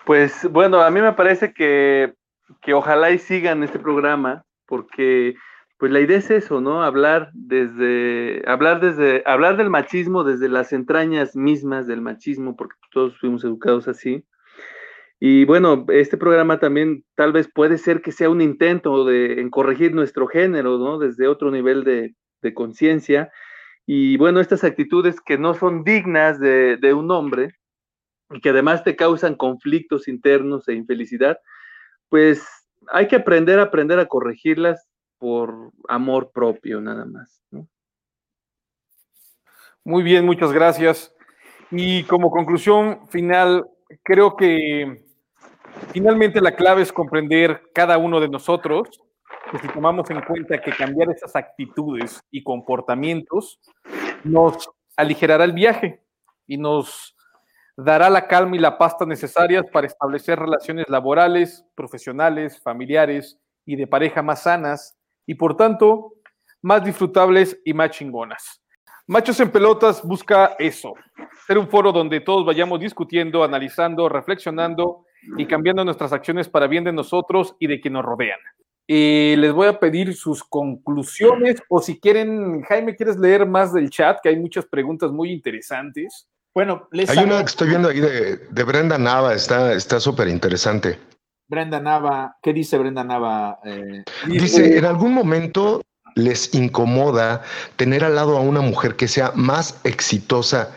Pues 0.04 0.48
bueno, 0.50 0.82
a 0.82 0.90
mí 0.90 1.00
me 1.00 1.12
parece 1.14 1.52
que, 1.52 2.14
que 2.60 2.74
ojalá 2.74 3.10
y 3.10 3.18
sigan 3.18 3.62
este 3.62 3.78
programa, 3.78 4.44
porque 4.66 5.34
pues 5.78 5.90
la 5.90 6.00
idea 6.00 6.18
es 6.18 6.30
eso, 6.30 6.60
¿no? 6.60 6.82
Hablar 6.82 7.30
desde, 7.34 8.42
hablar 8.46 8.80
desde, 8.80 9.22
hablar 9.26 9.56
del 9.56 9.68
machismo 9.68 10.24
desde 10.24 10.48
las 10.48 10.72
entrañas 10.72 11.34
mismas 11.34 11.86
del 11.86 12.00
machismo, 12.00 12.56
porque 12.56 12.76
todos 12.92 13.18
fuimos 13.18 13.44
educados 13.44 13.88
así, 13.88 14.24
y 15.18 15.46
bueno, 15.46 15.86
este 15.88 16.18
programa 16.18 16.58
también 16.58 17.04
tal 17.14 17.32
vez 17.32 17.48
puede 17.52 17.78
ser 17.78 18.02
que 18.02 18.12
sea 18.12 18.28
un 18.28 18.42
intento 18.42 19.04
de 19.06 19.40
en 19.40 19.48
corregir 19.48 19.94
nuestro 19.94 20.26
género, 20.26 20.78
¿no? 20.78 20.98
Desde 20.98 21.26
otro 21.26 21.50
nivel 21.50 21.84
de, 21.84 22.14
conciencia. 22.54 23.32
Y 23.86 24.16
bueno, 24.18 24.38
estas 24.38 24.62
actitudes 24.62 25.20
que 25.20 25.36
no 25.36 25.54
son 25.54 25.82
dignas 25.82 26.38
de, 26.38 26.94
un 26.94 27.10
hombre 27.10 27.56
y 28.30 28.40
que 28.40 28.50
además 28.50 28.84
te 28.84 28.94
causan 28.94 29.34
conflictos 29.34 30.06
internos 30.06 30.68
e 30.68 30.74
infelicidad, 30.74 31.40
pues 32.08 32.46
hay 32.92 33.08
que 33.08 33.16
aprender 33.16 33.58
a 33.58 33.64
aprender 33.64 33.98
a 33.98 34.06
corregirlas 34.06 34.86
por 35.18 35.72
amor 35.88 36.30
propio, 36.32 36.80
nada 36.80 37.04
más. 37.04 37.42
Muy 39.82 40.04
bien, 40.04 40.24
muchas 40.24 40.52
gracias. 40.52 41.12
Y 41.72 42.04
como 42.04 42.30
conclusión 42.30 43.08
final, 43.08 43.66
creo 44.04 44.36
que 44.36 45.05
finalmente 45.92 46.40
la 46.40 46.54
clave 46.54 46.82
es 46.82 46.92
comprender 46.92 47.62
cada 47.74 47.98
uno 47.98 48.20
de 48.20 48.28
nosotros, 48.28 49.00
que 49.50 49.58
si 49.58 49.68
tomamos 49.68 50.10
en 50.10 50.20
cuenta 50.22 50.60
que 50.60 50.72
cambiar 50.72 51.10
esas 51.10 51.34
actitudes 51.36 52.20
y 52.30 52.42
comportamientos 52.42 53.60
nos 54.24 54.68
aligerará 54.96 55.44
el 55.44 55.52
viaje 55.52 56.02
y 56.46 56.56
nos 56.58 57.16
dará 57.76 58.08
la 58.10 58.26
calma 58.26 58.56
y 58.56 58.58
la 58.58 58.78
pasta 58.78 59.04
necesarias 59.04 59.64
para 59.72 59.86
establecer 59.86 60.38
relaciones 60.38 60.88
laborales, 60.88 61.64
profesionales, 61.74 62.60
familiares 62.62 63.38
y 63.64 63.76
de 63.76 63.86
pareja 63.86 64.22
más 64.22 64.44
sanas 64.44 64.96
y 65.26 65.34
por 65.34 65.56
tanto 65.56 66.14
más 66.62 66.84
disfrutables 66.84 67.60
y 67.64 67.74
más 67.74 67.90
chingonas. 67.90 68.62
Machos 69.06 69.38
en 69.38 69.50
Pelotas 69.50 70.02
busca 70.02 70.56
eso, 70.58 70.94
ser 71.46 71.58
un 71.58 71.68
foro 71.68 71.92
donde 71.92 72.20
todos 72.20 72.44
vayamos 72.44 72.80
discutiendo, 72.80 73.44
analizando, 73.44 74.08
reflexionando 74.08 75.05
y 75.36 75.46
cambiando 75.46 75.84
nuestras 75.84 76.12
acciones 76.12 76.48
para 76.48 76.66
bien 76.66 76.84
de 76.84 76.92
nosotros 76.92 77.56
y 77.58 77.66
de 77.66 77.80
quienes 77.80 77.98
nos 77.98 78.04
rodean. 78.04 78.38
Y 78.86 79.34
les 79.36 79.52
voy 79.52 79.66
a 79.66 79.80
pedir 79.80 80.14
sus 80.14 80.44
conclusiones 80.44 81.62
o 81.68 81.80
si 81.80 81.98
quieren, 81.98 82.62
Jaime, 82.62 82.94
¿quieres 82.94 83.16
leer 83.18 83.46
más 83.46 83.72
del 83.72 83.90
chat? 83.90 84.18
Que 84.22 84.28
hay 84.28 84.36
muchas 84.36 84.66
preguntas 84.66 85.10
muy 85.10 85.32
interesantes. 85.32 86.28
Bueno, 86.54 86.88
les 86.92 87.10
Hay 87.10 87.24
una 87.24 87.40
que 87.40 87.46
estoy 87.46 87.68
viendo 87.68 87.88
ahí 87.88 88.00
de, 88.00 88.36
de 88.36 88.64
Brenda 88.64 88.96
Nava, 88.96 89.34
está 89.34 90.00
súper 90.00 90.28
interesante. 90.28 90.98
Brenda 91.48 91.80
Nava, 91.80 92.36
¿qué 92.42 92.52
dice 92.52 92.78
Brenda 92.78 93.04
Nava? 93.04 93.60
Eh, 93.64 94.04
Dice, 94.26 94.78
en 94.78 94.84
algún 94.84 95.12
momento 95.12 95.82
les 96.16 96.54
incomoda 96.54 97.42
tener 97.76 98.04
al 98.04 98.14
lado 98.14 98.36
a 98.36 98.40
una 98.40 98.60
mujer 98.62 98.96
que 98.96 99.06
sea 99.06 99.32
más 99.34 99.80
exitosa 99.84 100.70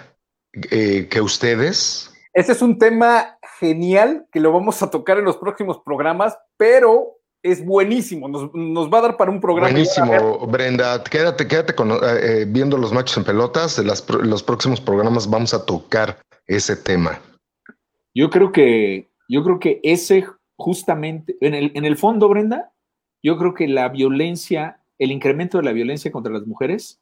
eh, 0.70 1.08
que 1.10 1.22
ustedes? 1.22 2.14
Ese 2.34 2.52
es 2.52 2.62
un 2.62 2.78
tema 2.78 3.38
genial 3.60 4.28
que 4.32 4.40
lo 4.40 4.52
vamos 4.52 4.82
a 4.82 4.90
tocar 4.90 5.18
en 5.18 5.26
los 5.26 5.38
próximos 5.38 5.80
programas, 5.84 6.38
pero 6.58 7.18
es 7.42 7.64
buenísimo, 7.66 8.28
nos, 8.28 8.54
nos 8.54 8.92
va 8.92 9.00
a 9.00 9.02
dar 9.02 9.18
para 9.18 9.32
un 9.32 9.40
programa. 9.40 9.70
Buenísimo, 9.70 10.46
Brenda, 10.48 11.04
quédate, 11.04 11.48
quédate 11.48 11.74
con, 11.74 11.92
eh, 11.92 12.46
viendo 12.48 12.78
los 12.78 12.92
machos 12.92 13.18
en 13.18 13.24
pelotas, 13.24 13.80
en 13.80 13.88
las, 13.88 14.08
los 14.10 14.44
próximos 14.44 14.82
programas 14.82 15.30
vamos 15.30 15.54
a 15.54 15.66
tocar 15.66 16.18
ese 16.48 16.76
tema. 16.76 17.20
Yo 18.14 18.30
creo 18.30 18.52
que, 18.52 19.08
yo 19.30 19.44
creo 19.44 19.60
que 19.60 19.80
ese 19.84 20.26
justamente, 20.58 21.38
en 21.40 21.54
el, 21.54 21.72
en 21.76 21.86
el 21.86 21.98
fondo, 21.98 22.28
Brenda, 22.28 22.74
yo 23.24 23.38
creo 23.38 23.54
que 23.54 23.68
la 23.68 23.88
violencia 23.88 24.80
el 25.00 25.12
incremento 25.12 25.58
de 25.58 25.64
la 25.64 25.72
violencia 25.72 26.12
contra 26.12 26.34
las 26.34 26.46
mujeres 26.46 27.02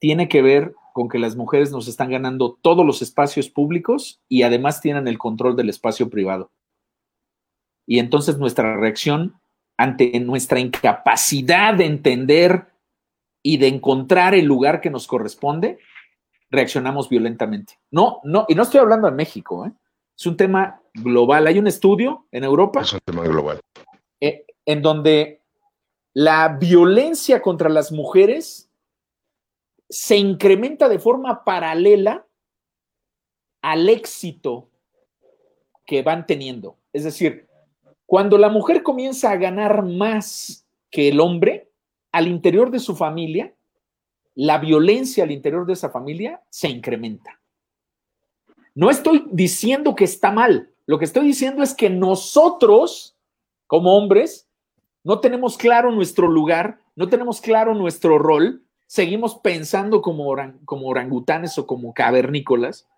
tiene 0.00 0.28
que 0.28 0.42
ver 0.42 0.74
con 0.92 1.08
que 1.08 1.18
las 1.18 1.36
mujeres 1.36 1.70
nos 1.70 1.88
están 1.88 2.10
ganando 2.10 2.58
todos 2.60 2.84
los 2.84 3.02
espacios 3.02 3.48
públicos 3.48 4.20
y 4.28 4.42
además 4.42 4.80
tienen 4.80 5.08
el 5.08 5.18
control 5.18 5.56
del 5.56 5.68
espacio 5.68 6.10
privado. 6.10 6.50
Y 7.86 7.98
entonces 7.98 8.38
nuestra 8.38 8.76
reacción 8.76 9.40
ante 9.76 10.18
nuestra 10.20 10.58
incapacidad 10.58 11.74
de 11.74 11.86
entender 11.86 12.66
y 13.42 13.56
de 13.58 13.68
encontrar 13.68 14.34
el 14.34 14.44
lugar 14.44 14.80
que 14.80 14.90
nos 14.90 15.06
corresponde, 15.06 15.78
reaccionamos 16.50 17.08
violentamente. 17.08 17.78
No, 17.90 18.20
no, 18.24 18.44
y 18.48 18.54
no 18.54 18.64
estoy 18.64 18.80
hablando 18.80 19.08
de 19.08 19.14
México, 19.14 19.66
¿eh? 19.66 19.72
es 20.18 20.26
un 20.26 20.36
tema 20.36 20.82
global. 20.94 21.46
Hay 21.46 21.58
un 21.58 21.68
estudio 21.68 22.26
en 22.32 22.44
Europa. 22.44 22.80
Es 22.80 22.92
un 22.92 23.00
tema 23.04 23.22
global. 23.22 23.60
Eh, 24.20 24.44
en 24.66 24.82
donde 24.82 25.42
la 26.12 26.48
violencia 26.48 27.40
contra 27.40 27.68
las 27.68 27.92
mujeres 27.92 28.67
se 29.88 30.16
incrementa 30.16 30.88
de 30.88 30.98
forma 30.98 31.44
paralela 31.44 32.26
al 33.62 33.88
éxito 33.88 34.70
que 35.86 36.02
van 36.02 36.26
teniendo. 36.26 36.78
Es 36.92 37.04
decir, 37.04 37.48
cuando 38.06 38.38
la 38.38 38.48
mujer 38.48 38.82
comienza 38.82 39.30
a 39.30 39.36
ganar 39.36 39.84
más 39.84 40.66
que 40.90 41.08
el 41.08 41.20
hombre 41.20 41.70
al 42.12 42.28
interior 42.28 42.70
de 42.70 42.78
su 42.78 42.96
familia, 42.96 43.54
la 44.34 44.58
violencia 44.58 45.24
al 45.24 45.32
interior 45.32 45.66
de 45.66 45.72
esa 45.72 45.90
familia 45.90 46.42
se 46.50 46.68
incrementa. 46.68 47.40
No 48.74 48.90
estoy 48.90 49.26
diciendo 49.32 49.94
que 49.94 50.04
está 50.04 50.30
mal, 50.30 50.72
lo 50.86 50.98
que 50.98 51.04
estoy 51.04 51.26
diciendo 51.26 51.62
es 51.62 51.74
que 51.74 51.90
nosotros, 51.90 53.16
como 53.66 53.96
hombres, 53.96 54.48
no 55.02 55.20
tenemos 55.20 55.58
claro 55.58 55.90
nuestro 55.90 56.28
lugar, 56.28 56.80
no 56.94 57.08
tenemos 57.08 57.40
claro 57.40 57.74
nuestro 57.74 58.18
rol, 58.18 58.64
seguimos 58.88 59.36
pensando 59.36 60.00
como, 60.00 60.34
como 60.64 60.88
orangutanes 60.88 61.58
o 61.58 61.66
como 61.66 61.92
cavernícolas. 61.92 62.88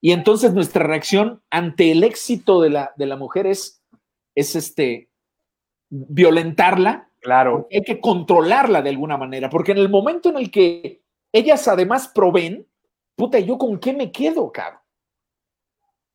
Y 0.00 0.12
entonces 0.12 0.52
nuestra 0.52 0.84
reacción 0.84 1.42
ante 1.50 1.92
el 1.92 2.04
éxito 2.04 2.60
de 2.60 2.70
la, 2.70 2.92
de 2.96 3.06
la 3.06 3.16
mujer 3.16 3.46
es, 3.46 3.82
es 4.34 4.56
este, 4.56 5.08
violentarla. 5.88 7.08
Claro. 7.20 7.68
Hay 7.70 7.82
que 7.82 8.00
controlarla 8.00 8.82
de 8.82 8.90
alguna 8.90 9.16
manera, 9.16 9.48
porque 9.48 9.72
en 9.72 9.78
el 9.78 9.88
momento 9.88 10.28
en 10.28 10.36
el 10.36 10.50
que 10.50 11.02
ellas 11.32 11.66
además 11.68 12.08
proveen, 12.08 12.66
puta, 13.16 13.38
¿yo 13.38 13.56
con 13.56 13.78
qué 13.78 13.92
me 13.92 14.12
quedo, 14.12 14.52
cabrón? 14.52 14.80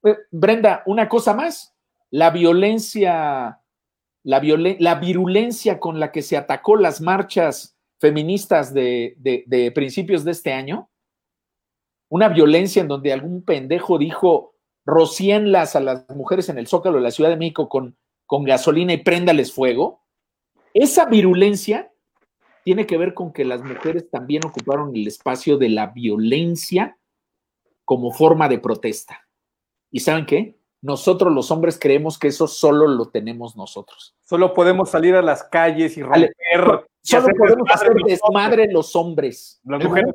Eh, 0.03 0.17
Brenda, 0.29 0.83
una 0.85 1.07
cosa 1.07 1.33
más, 1.33 1.73
la 2.09 2.31
violencia 2.31 3.63
la, 4.23 4.41
la 4.79 4.95
virulencia 4.95 5.79
con 5.79 5.99
la 5.99 6.11
que 6.11 6.21
se 6.21 6.37
atacó 6.37 6.75
las 6.75 7.01
marchas 7.01 7.77
feministas 8.03 8.73
de, 8.73 9.15
de, 9.15 9.71
principios 9.71 10.25
de 10.25 10.31
este 10.31 10.51
año, 10.51 10.89
una 12.09 12.27
violencia 12.27 12.81
en 12.81 12.89
donde 12.89 13.13
algún 13.13 13.45
pendejo 13.45 13.97
dijo, 13.97 14.55
rocienlas 14.85 15.77
a 15.77 15.79
las 15.79 16.09
mujeres 16.09 16.49
en 16.49 16.57
el 16.57 16.67
Zócalo 16.67 16.97
de 16.97 17.03
la 17.03 17.11
Ciudad 17.11 17.29
de 17.29 17.37
México 17.37 17.69
con, 17.69 17.95
con 18.25 18.43
gasolina 18.43 18.91
y 18.91 18.97
préndales 18.97 19.53
fuego, 19.53 20.03
esa 20.73 21.05
virulencia 21.05 21.93
tiene 22.65 22.85
que 22.85 22.97
ver 22.97 23.13
con 23.13 23.31
que 23.31 23.45
las 23.45 23.63
mujeres 23.63 24.09
también 24.09 24.45
ocuparon 24.45 24.93
el 24.93 25.07
espacio 25.07 25.57
de 25.57 25.69
la 25.69 25.87
violencia 25.87 26.97
como 27.85 28.11
forma 28.11 28.49
de 28.49 28.59
protesta. 28.59 29.29
¿Y 29.91 30.01
saben 30.01 30.25
qué? 30.25 30.57
nosotros 30.81 31.31
los 31.31 31.49
hombres 31.49 31.79
creemos 31.79 32.19
que 32.19 32.27
eso 32.27 32.45
solo 32.45 32.87
lo 32.87 33.05
tenemos 33.05 33.55
nosotros. 33.55 34.17
Solo 34.25 34.53
podemos 34.53 34.89
salir 34.89 35.15
a 35.15 35.21
las 35.21 35.43
calles 35.43 35.97
y 35.97 36.03
romper. 36.03 36.85
Solo 37.03 37.27
podemos 37.37 37.69
hacer 37.71 37.93
desmadre 38.05 38.71
los 38.71 38.95
hombres. 38.95 39.59
Las 39.63 39.83
mujeres, 39.83 40.13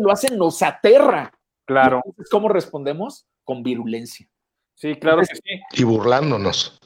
lo 0.00 0.10
hacen, 0.10 0.36
nos 0.36 0.62
aterra. 0.62 1.32
Claro. 1.64 2.02
¿Cómo 2.30 2.48
respondemos? 2.48 3.26
Con 3.44 3.62
virulencia. 3.62 4.28
Sí, 4.74 4.96
claro 4.96 5.20
que 5.20 5.36
sí. 5.36 5.60
Y 5.72 5.84
burlándonos. 5.84 6.78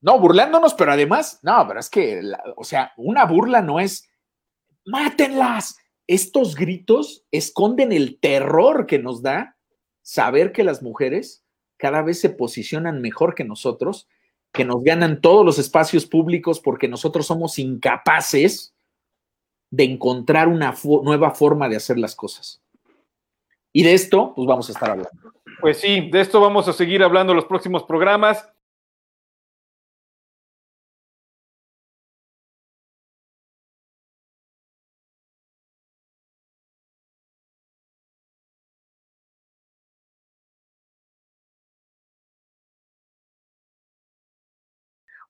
No, 0.00 0.18
burlándonos, 0.18 0.74
pero 0.74 0.92
además, 0.92 1.38
no, 1.42 1.64
pero 1.66 1.80
es 1.80 1.88
que, 1.88 2.20
o 2.56 2.64
sea, 2.64 2.92
una 2.96 3.24
burla 3.24 3.62
no 3.62 3.80
es, 3.80 4.08
mátenlas. 4.84 5.76
Estos 6.06 6.56
gritos 6.56 7.24
esconden 7.30 7.92
el 7.92 8.18
terror 8.18 8.86
que 8.86 8.98
nos 8.98 9.22
da 9.22 9.56
saber 10.02 10.52
que 10.52 10.64
las 10.64 10.82
mujeres 10.82 11.44
cada 11.76 12.02
vez 12.02 12.20
se 12.20 12.30
posicionan 12.30 13.00
mejor 13.00 13.34
que 13.34 13.44
nosotros, 13.44 14.08
que 14.52 14.64
nos 14.64 14.82
ganan 14.82 15.20
todos 15.20 15.46
los 15.46 15.58
espacios 15.58 16.06
públicos 16.06 16.60
porque 16.60 16.88
nosotros 16.88 17.26
somos 17.26 17.58
incapaces 17.58 18.71
de 19.72 19.84
encontrar 19.84 20.48
una 20.48 20.74
nueva 21.02 21.30
forma 21.30 21.66
de 21.66 21.76
hacer 21.76 21.98
las 21.98 22.14
cosas. 22.14 22.62
Y 23.72 23.82
de 23.82 23.94
esto, 23.94 24.34
pues 24.36 24.46
vamos 24.46 24.68
a 24.68 24.72
estar 24.72 24.90
hablando. 24.90 25.32
Pues 25.62 25.78
sí, 25.80 26.10
de 26.10 26.20
esto 26.20 26.42
vamos 26.42 26.68
a 26.68 26.74
seguir 26.74 27.02
hablando 27.02 27.32
en 27.32 27.36
los 27.36 27.46
próximos 27.46 27.82
programas. 27.84 28.52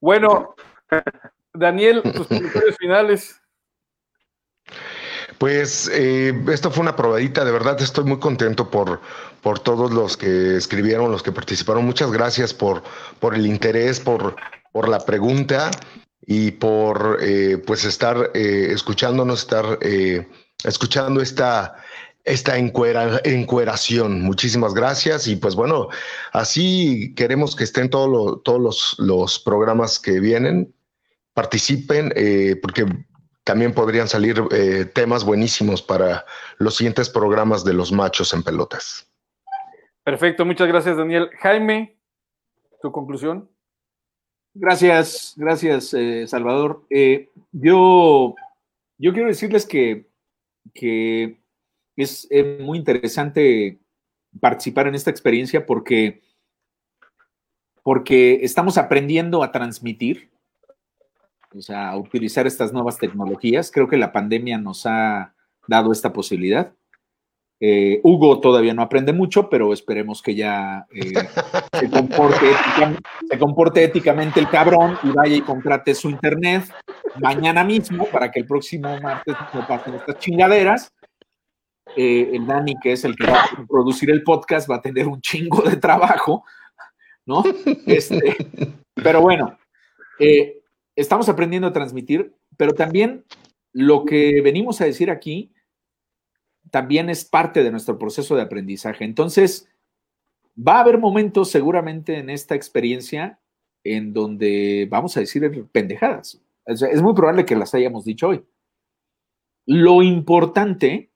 Bueno, 0.01 0.53
Daniel, 1.53 2.03
tus 2.03 2.27
comentarios 2.27 2.75
finales. 2.77 3.42
Pues 5.37 5.89
eh, 5.93 6.33
esto 6.51 6.71
fue 6.71 6.81
una 6.81 6.95
probadita, 6.95 7.43
de 7.43 7.51
verdad 7.51 7.81
estoy 7.81 8.05
muy 8.05 8.19
contento 8.19 8.69
por, 8.69 9.01
por 9.41 9.59
todos 9.59 9.91
los 9.91 10.17
que 10.17 10.55
escribieron, 10.55 11.11
los 11.11 11.23
que 11.23 11.31
participaron. 11.31 11.85
Muchas 11.85 12.11
gracias 12.11 12.53
por, 12.53 12.83
por 13.19 13.35
el 13.35 13.45
interés, 13.45 13.99
por, 13.99 14.35
por 14.71 14.87
la 14.87 14.99
pregunta 14.99 15.71
y 16.25 16.51
por 16.51 17.19
eh, 17.21 17.57
pues 17.65 17.83
estar 17.85 18.31
eh, 18.33 18.69
escuchándonos, 18.71 19.41
estar 19.41 19.79
escuchando 20.63 21.21
esta, 21.21 21.75
esta 22.23 22.57
encuera, 22.57 23.19
encueración. 23.23 24.21
Muchísimas 24.21 24.73
gracias 24.73 25.27
y 25.27 25.35
pues 25.35 25.55
bueno, 25.55 25.89
así 26.31 27.13
queremos 27.15 27.55
que 27.55 27.65
estén 27.65 27.89
todos 27.89 28.41
todos 28.43 28.95
los, 28.99 29.39
programas 29.39 29.99
que 29.99 30.19
vienen, 30.19 30.73
participen, 31.33 32.13
eh, 32.15 32.57
porque 32.61 32.85
también 33.43 33.73
podrían 33.73 34.07
salir 34.07 34.41
eh, 34.51 34.85
temas 34.85 35.23
buenísimos 35.23 35.81
para 35.81 36.25
los 36.57 36.75
siguientes 36.75 37.09
programas 37.09 37.63
de 37.63 37.73
los 37.73 37.91
machos 37.91 38.33
en 38.33 38.43
pelotas. 38.43 39.09
Perfecto, 40.03 40.45
muchas 40.45 40.67
gracias, 40.67 40.97
Daniel. 40.97 41.29
Jaime, 41.39 41.97
tu 42.81 42.91
conclusión. 42.91 43.49
Gracias, 44.53 45.33
gracias, 45.35 45.93
eh, 45.93 46.27
Salvador. 46.27 46.85
Eh, 46.89 47.31
yo, 47.51 48.35
yo 48.97 49.13
quiero 49.13 49.27
decirles 49.27 49.65
que, 49.65 50.09
que 50.73 51.39
es 51.95 52.27
eh, 52.29 52.59
muy 52.61 52.77
interesante 52.77 53.79
participar 54.39 54.87
en 54.87 54.95
esta 54.95 55.09
experiencia 55.09 55.65
porque, 55.65 56.21
porque 57.81 58.39
estamos 58.43 58.77
aprendiendo 58.77 59.41
a 59.41 59.51
transmitir, 59.51 60.32
o 61.55 61.61
sea, 61.61 61.95
utilizar 61.97 62.47
estas 62.47 62.73
nuevas 62.73 62.97
tecnologías. 62.97 63.71
Creo 63.71 63.87
que 63.87 63.97
la 63.97 64.11
pandemia 64.11 64.57
nos 64.57 64.85
ha 64.85 65.33
dado 65.67 65.91
esta 65.91 66.13
posibilidad. 66.13 66.73
Eh, 67.59 68.01
Hugo 68.03 68.41
todavía 68.41 68.73
no 68.73 68.81
aprende 68.81 69.13
mucho, 69.13 69.49
pero 69.49 69.71
esperemos 69.71 70.21
que 70.21 70.35
ya 70.35 70.85
eh, 70.91 71.13
se, 71.79 71.89
comporte 71.89 72.47
se 73.29 73.39
comporte 73.39 73.83
éticamente 73.83 74.41
el 74.41 74.49
cabrón 74.49 74.97
y 75.01 75.11
vaya 75.11 75.35
y 75.37 75.41
contrate 75.41 75.95
su 75.95 76.09
internet 76.09 76.65
mañana 77.21 77.63
mismo 77.63 78.05
para 78.07 78.31
que 78.31 78.41
el 78.41 78.45
próximo 78.45 78.99
martes 78.99 79.35
no 79.53 79.65
pasen 79.65 79.95
estas 79.95 80.19
chingaderas. 80.19 80.91
Eh, 81.95 82.31
el 82.33 82.45
Dani, 82.47 82.75
que 82.81 82.93
es 82.93 83.05
el 83.05 83.15
que 83.15 83.27
va 83.27 83.43
a 83.43 83.65
producir 83.67 84.09
el 84.09 84.23
podcast, 84.23 84.69
va 84.69 84.77
a 84.77 84.81
tener 84.81 85.07
un 85.07 85.21
chingo 85.21 85.61
de 85.61 85.77
trabajo, 85.77 86.43
¿no? 87.25 87.43
Este, 87.85 88.35
pero 88.95 89.21
bueno, 89.21 89.57
eh, 90.19 90.62
estamos 90.95 91.29
aprendiendo 91.29 91.67
a 91.67 91.73
transmitir, 91.73 92.33
pero 92.57 92.73
también 92.73 93.25
lo 93.71 94.05
que 94.05 94.41
venimos 94.41 94.81
a 94.81 94.85
decir 94.85 95.09
aquí 95.09 95.51
también 96.71 97.09
es 97.09 97.25
parte 97.25 97.63
de 97.63 97.71
nuestro 97.71 97.99
proceso 97.99 98.35
de 98.35 98.41
aprendizaje. 98.41 99.03
Entonces, 99.03 99.69
va 100.57 100.77
a 100.77 100.81
haber 100.81 100.97
momentos 100.97 101.49
seguramente 101.51 102.17
en 102.17 102.29
esta 102.29 102.55
experiencia 102.55 103.39
en 103.83 104.13
donde 104.13 104.87
vamos 104.89 105.15
a 105.17 105.19
decir 105.19 105.67
pendejadas. 105.71 106.41
Es 106.65 107.01
muy 107.01 107.13
probable 107.13 107.45
que 107.45 107.55
las 107.55 107.73
hayamos 107.73 108.05
dicho 108.05 108.29
hoy. 108.29 108.45
Lo 109.65 110.01
importante 110.01 111.11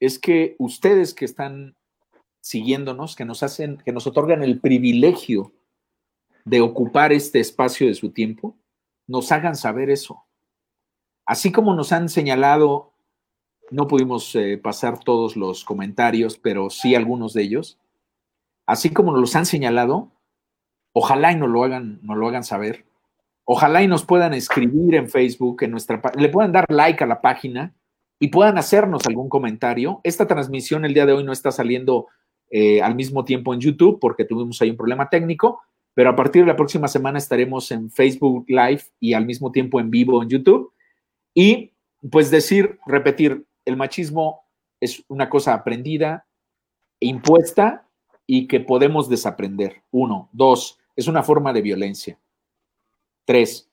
es 0.00 0.18
que 0.18 0.56
ustedes 0.58 1.14
que 1.14 1.24
están 1.24 1.76
siguiéndonos, 2.40 3.14
que 3.14 3.24
nos 3.24 3.42
hacen, 3.42 3.78
que 3.84 3.92
nos 3.92 4.06
otorgan 4.06 4.42
el 4.42 4.58
privilegio 4.60 5.52
de 6.44 6.60
ocupar 6.60 7.12
este 7.12 7.40
espacio 7.40 7.86
de 7.86 7.94
su 7.94 8.10
tiempo, 8.10 8.56
nos 9.12 9.30
hagan 9.30 9.54
saber 9.54 9.90
eso. 9.90 10.24
Así 11.26 11.52
como 11.52 11.74
nos 11.74 11.92
han 11.92 12.08
señalado, 12.08 12.92
no 13.70 13.86
pudimos 13.86 14.34
eh, 14.34 14.58
pasar 14.58 14.98
todos 14.98 15.36
los 15.36 15.64
comentarios, 15.64 16.38
pero 16.38 16.70
sí 16.70 16.94
algunos 16.94 17.34
de 17.34 17.42
ellos. 17.42 17.78
Así 18.66 18.90
como 18.90 19.12
nos 19.12 19.20
los 19.20 19.36
han 19.36 19.44
señalado, 19.44 20.10
ojalá 20.92 21.30
y 21.32 21.36
nos 21.36 21.50
lo 21.50 21.62
hagan, 21.62 22.00
nos 22.02 22.16
lo 22.16 22.26
hagan 22.26 22.42
saber. 22.42 22.86
Ojalá 23.44 23.82
y 23.82 23.86
nos 23.88 24.04
puedan 24.04 24.32
escribir 24.32 24.94
en 24.94 25.10
Facebook, 25.10 25.62
en 25.62 25.72
nuestra 25.72 26.00
le 26.16 26.28
puedan 26.30 26.52
dar 26.52 26.64
like 26.68 27.04
a 27.04 27.06
la 27.06 27.20
página 27.20 27.74
y 28.18 28.28
puedan 28.28 28.56
hacernos 28.56 29.06
algún 29.06 29.28
comentario. 29.28 30.00
Esta 30.04 30.26
transmisión 30.26 30.86
el 30.86 30.94
día 30.94 31.04
de 31.04 31.12
hoy 31.12 31.24
no 31.24 31.32
está 31.32 31.50
saliendo 31.50 32.06
eh, 32.50 32.80
al 32.80 32.94
mismo 32.94 33.24
tiempo 33.24 33.52
en 33.52 33.60
YouTube 33.60 33.98
porque 34.00 34.24
tuvimos 34.24 34.62
ahí 34.62 34.70
un 34.70 34.76
problema 34.76 35.10
técnico, 35.10 35.60
pero 35.94 36.10
a 36.10 36.16
partir 36.16 36.42
de 36.42 36.48
la 36.48 36.56
próxima 36.56 36.88
semana 36.88 37.18
estaremos 37.18 37.70
en 37.70 37.90
Facebook 37.90 38.46
Live 38.48 38.82
y 39.00 39.12
al 39.14 39.26
mismo 39.26 39.52
tiempo 39.52 39.80
en 39.80 39.90
vivo 39.90 40.22
en 40.22 40.28
YouTube. 40.28 40.72
Y 41.34 41.72
pues 42.10 42.30
decir, 42.30 42.78
repetir, 42.86 43.44
el 43.64 43.76
machismo 43.76 44.44
es 44.80 45.04
una 45.08 45.28
cosa 45.28 45.54
aprendida, 45.54 46.26
impuesta 47.00 47.86
y 48.26 48.46
que 48.46 48.60
podemos 48.60 49.08
desaprender. 49.08 49.82
Uno. 49.90 50.28
Dos, 50.32 50.78
es 50.96 51.08
una 51.08 51.22
forma 51.22 51.52
de 51.52 51.62
violencia. 51.62 52.18
Tres, 53.24 53.70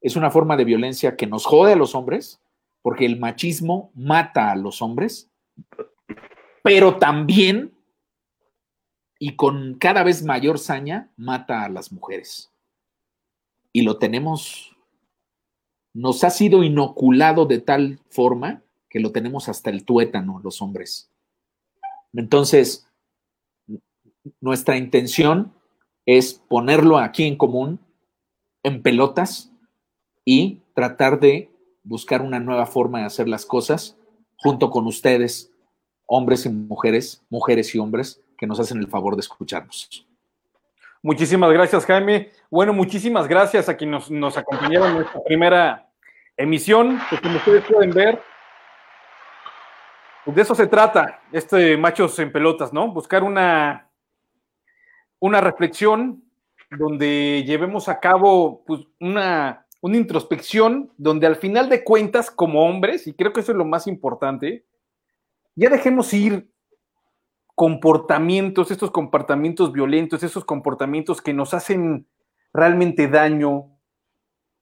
es 0.00 0.16
una 0.16 0.30
forma 0.30 0.56
de 0.56 0.64
violencia 0.64 1.16
que 1.16 1.26
nos 1.26 1.46
jode 1.46 1.72
a 1.72 1.76
los 1.76 1.94
hombres, 1.94 2.40
porque 2.82 3.06
el 3.06 3.18
machismo 3.18 3.90
mata 3.94 4.50
a 4.50 4.56
los 4.56 4.82
hombres, 4.82 5.30
pero 6.62 6.96
también, 6.96 7.72
y 9.22 9.36
con 9.36 9.74
cada 9.74 10.02
vez 10.02 10.24
mayor 10.24 10.58
saña, 10.58 11.10
mata 11.18 11.62
a 11.64 11.68
las 11.68 11.92
mujeres. 11.92 12.50
Y 13.70 13.82
lo 13.82 13.98
tenemos, 13.98 14.74
nos 15.92 16.24
ha 16.24 16.30
sido 16.30 16.64
inoculado 16.64 17.44
de 17.44 17.60
tal 17.60 18.00
forma 18.08 18.62
que 18.88 18.98
lo 18.98 19.12
tenemos 19.12 19.50
hasta 19.50 19.68
el 19.68 19.84
tuétano 19.84 20.40
los 20.42 20.62
hombres. 20.62 21.10
Entonces, 22.14 22.88
nuestra 24.40 24.78
intención 24.78 25.52
es 26.06 26.42
ponerlo 26.48 26.96
aquí 26.96 27.24
en 27.24 27.36
común, 27.36 27.78
en 28.62 28.82
pelotas, 28.82 29.52
y 30.24 30.62
tratar 30.74 31.20
de 31.20 31.50
buscar 31.82 32.22
una 32.22 32.40
nueva 32.40 32.64
forma 32.64 33.00
de 33.00 33.04
hacer 33.04 33.28
las 33.28 33.44
cosas 33.44 33.98
junto 34.36 34.70
con 34.70 34.86
ustedes, 34.86 35.52
hombres 36.06 36.46
y 36.46 36.48
mujeres, 36.48 37.22
mujeres 37.28 37.74
y 37.74 37.78
hombres, 37.78 38.22
que 38.40 38.46
nos 38.46 38.58
hacen 38.58 38.78
el 38.78 38.88
favor 38.88 39.16
de 39.16 39.20
escucharnos. 39.20 40.06
Muchísimas 41.02 41.52
gracias, 41.52 41.84
Jaime. 41.84 42.30
Bueno, 42.50 42.72
muchísimas 42.72 43.28
gracias 43.28 43.68
a 43.68 43.76
quienes 43.76 44.10
nos, 44.10 44.38
acompañaron 44.38 44.88
en 44.88 44.94
nuestra 44.94 45.22
primera 45.22 45.90
emisión, 46.38 46.98
que 47.10 47.20
como 47.20 47.36
ustedes 47.36 47.62
pueden 47.64 47.90
ver, 47.90 48.18
pues 50.24 50.34
de 50.34 50.42
eso 50.42 50.54
se 50.54 50.66
trata, 50.66 51.20
este 51.32 51.76
Machos 51.76 52.18
en 52.18 52.32
Pelotas, 52.32 52.72
¿no? 52.72 52.90
Buscar 52.90 53.22
una, 53.22 53.90
una 55.18 55.42
reflexión 55.42 56.24
donde 56.70 57.44
llevemos 57.46 57.90
a 57.90 58.00
cabo 58.00 58.64
pues, 58.66 58.80
una, 59.00 59.66
una 59.82 59.98
introspección, 59.98 60.90
donde 60.96 61.26
al 61.26 61.36
final 61.36 61.68
de 61.68 61.84
cuentas, 61.84 62.30
como 62.30 62.66
hombres, 62.66 63.06
y 63.06 63.12
creo 63.12 63.34
que 63.34 63.40
eso 63.40 63.52
es 63.52 63.58
lo 63.58 63.66
más 63.66 63.86
importante, 63.86 64.64
ya 65.56 65.68
dejemos 65.68 66.10
ir 66.14 66.50
comportamientos, 67.60 68.70
estos 68.70 68.90
comportamientos 68.90 69.70
violentos, 69.70 70.22
esos 70.22 70.46
comportamientos 70.46 71.20
que 71.20 71.34
nos 71.34 71.52
hacen 71.52 72.08
realmente 72.54 73.06
daño, 73.06 73.76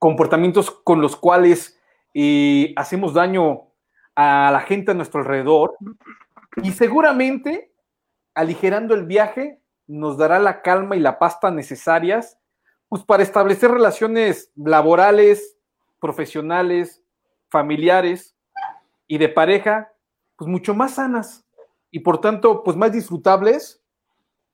comportamientos 0.00 0.72
con 0.72 1.00
los 1.00 1.14
cuales 1.14 1.80
eh, 2.12 2.72
hacemos 2.74 3.14
daño 3.14 3.68
a 4.16 4.50
la 4.52 4.58
gente 4.62 4.90
a 4.90 4.94
nuestro 4.94 5.20
alrededor 5.20 5.76
y 6.60 6.72
seguramente 6.72 7.72
aligerando 8.34 8.96
el 8.96 9.06
viaje 9.06 9.62
nos 9.86 10.18
dará 10.18 10.40
la 10.40 10.60
calma 10.60 10.96
y 10.96 10.98
la 10.98 11.20
pasta 11.20 11.52
necesarias 11.52 12.36
pues 12.88 13.04
para 13.04 13.22
establecer 13.22 13.70
relaciones 13.70 14.50
laborales, 14.56 15.56
profesionales, 16.00 17.04
familiares 17.48 18.36
y 19.06 19.18
de 19.18 19.28
pareja 19.28 19.92
pues 20.34 20.50
mucho 20.50 20.74
más 20.74 20.96
sanas 20.96 21.47
y 21.90 22.00
por 22.00 22.20
tanto 22.20 22.62
pues 22.62 22.76
más 22.76 22.92
disfrutables 22.92 23.82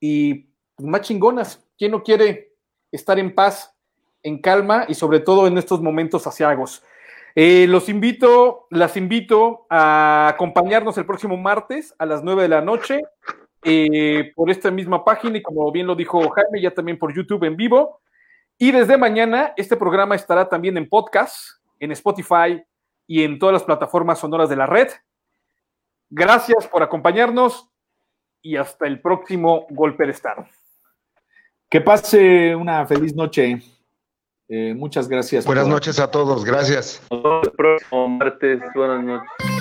y 0.00 0.48
pues, 0.76 0.88
más 0.88 1.00
chingonas. 1.02 1.64
¿Quién 1.78 1.92
no 1.92 2.02
quiere 2.02 2.52
estar 2.92 3.18
en 3.18 3.34
paz, 3.34 3.74
en 4.22 4.40
calma 4.40 4.84
y 4.88 4.94
sobre 4.94 5.20
todo 5.20 5.46
en 5.46 5.58
estos 5.58 5.80
momentos 5.80 6.26
asiagos? 6.26 6.82
Eh, 7.36 7.66
los 7.68 7.88
invito, 7.88 8.66
las 8.70 8.96
invito 8.96 9.66
a 9.68 10.28
acompañarnos 10.28 10.96
el 10.98 11.06
próximo 11.06 11.36
martes 11.36 11.92
a 11.98 12.06
las 12.06 12.22
9 12.22 12.42
de 12.42 12.48
la 12.48 12.60
noche 12.60 13.02
eh, 13.64 14.32
por 14.36 14.50
esta 14.50 14.70
misma 14.70 15.04
página 15.04 15.38
y 15.38 15.42
como 15.42 15.72
bien 15.72 15.86
lo 15.86 15.96
dijo 15.96 16.28
Jaime, 16.30 16.60
ya 16.60 16.72
también 16.72 16.98
por 16.98 17.14
YouTube 17.14 17.44
en 17.44 17.56
vivo. 17.56 18.00
Y 18.56 18.70
desde 18.70 18.96
mañana 18.96 19.52
este 19.56 19.76
programa 19.76 20.14
estará 20.14 20.48
también 20.48 20.76
en 20.76 20.88
podcast, 20.88 21.34
en 21.80 21.90
Spotify 21.90 22.62
y 23.06 23.24
en 23.24 23.38
todas 23.38 23.52
las 23.52 23.64
plataformas 23.64 24.20
sonoras 24.20 24.48
de 24.48 24.56
la 24.56 24.66
red. 24.66 24.88
Gracias 26.16 26.66
por 26.68 26.82
acompañarnos 26.82 27.68
y 28.40 28.56
hasta 28.56 28.86
el 28.86 29.00
próximo 29.00 29.66
Golpe 29.70 30.04
de 30.04 30.12
Estado. 30.12 30.46
Que 31.68 31.80
pase 31.80 32.54
una 32.54 32.86
feliz 32.86 33.14
noche. 33.16 33.60
Eh, 34.48 34.74
muchas 34.74 35.08
gracias. 35.08 35.44
Buenas 35.44 35.64
por- 35.64 35.72
noches 35.72 35.98
a 35.98 36.10
todos, 36.10 36.44
gracias. 36.44 37.02
El 37.10 37.50
próximo 37.56 38.08
martes, 38.08 38.60
buenas 38.74 39.02
noches. 39.02 39.53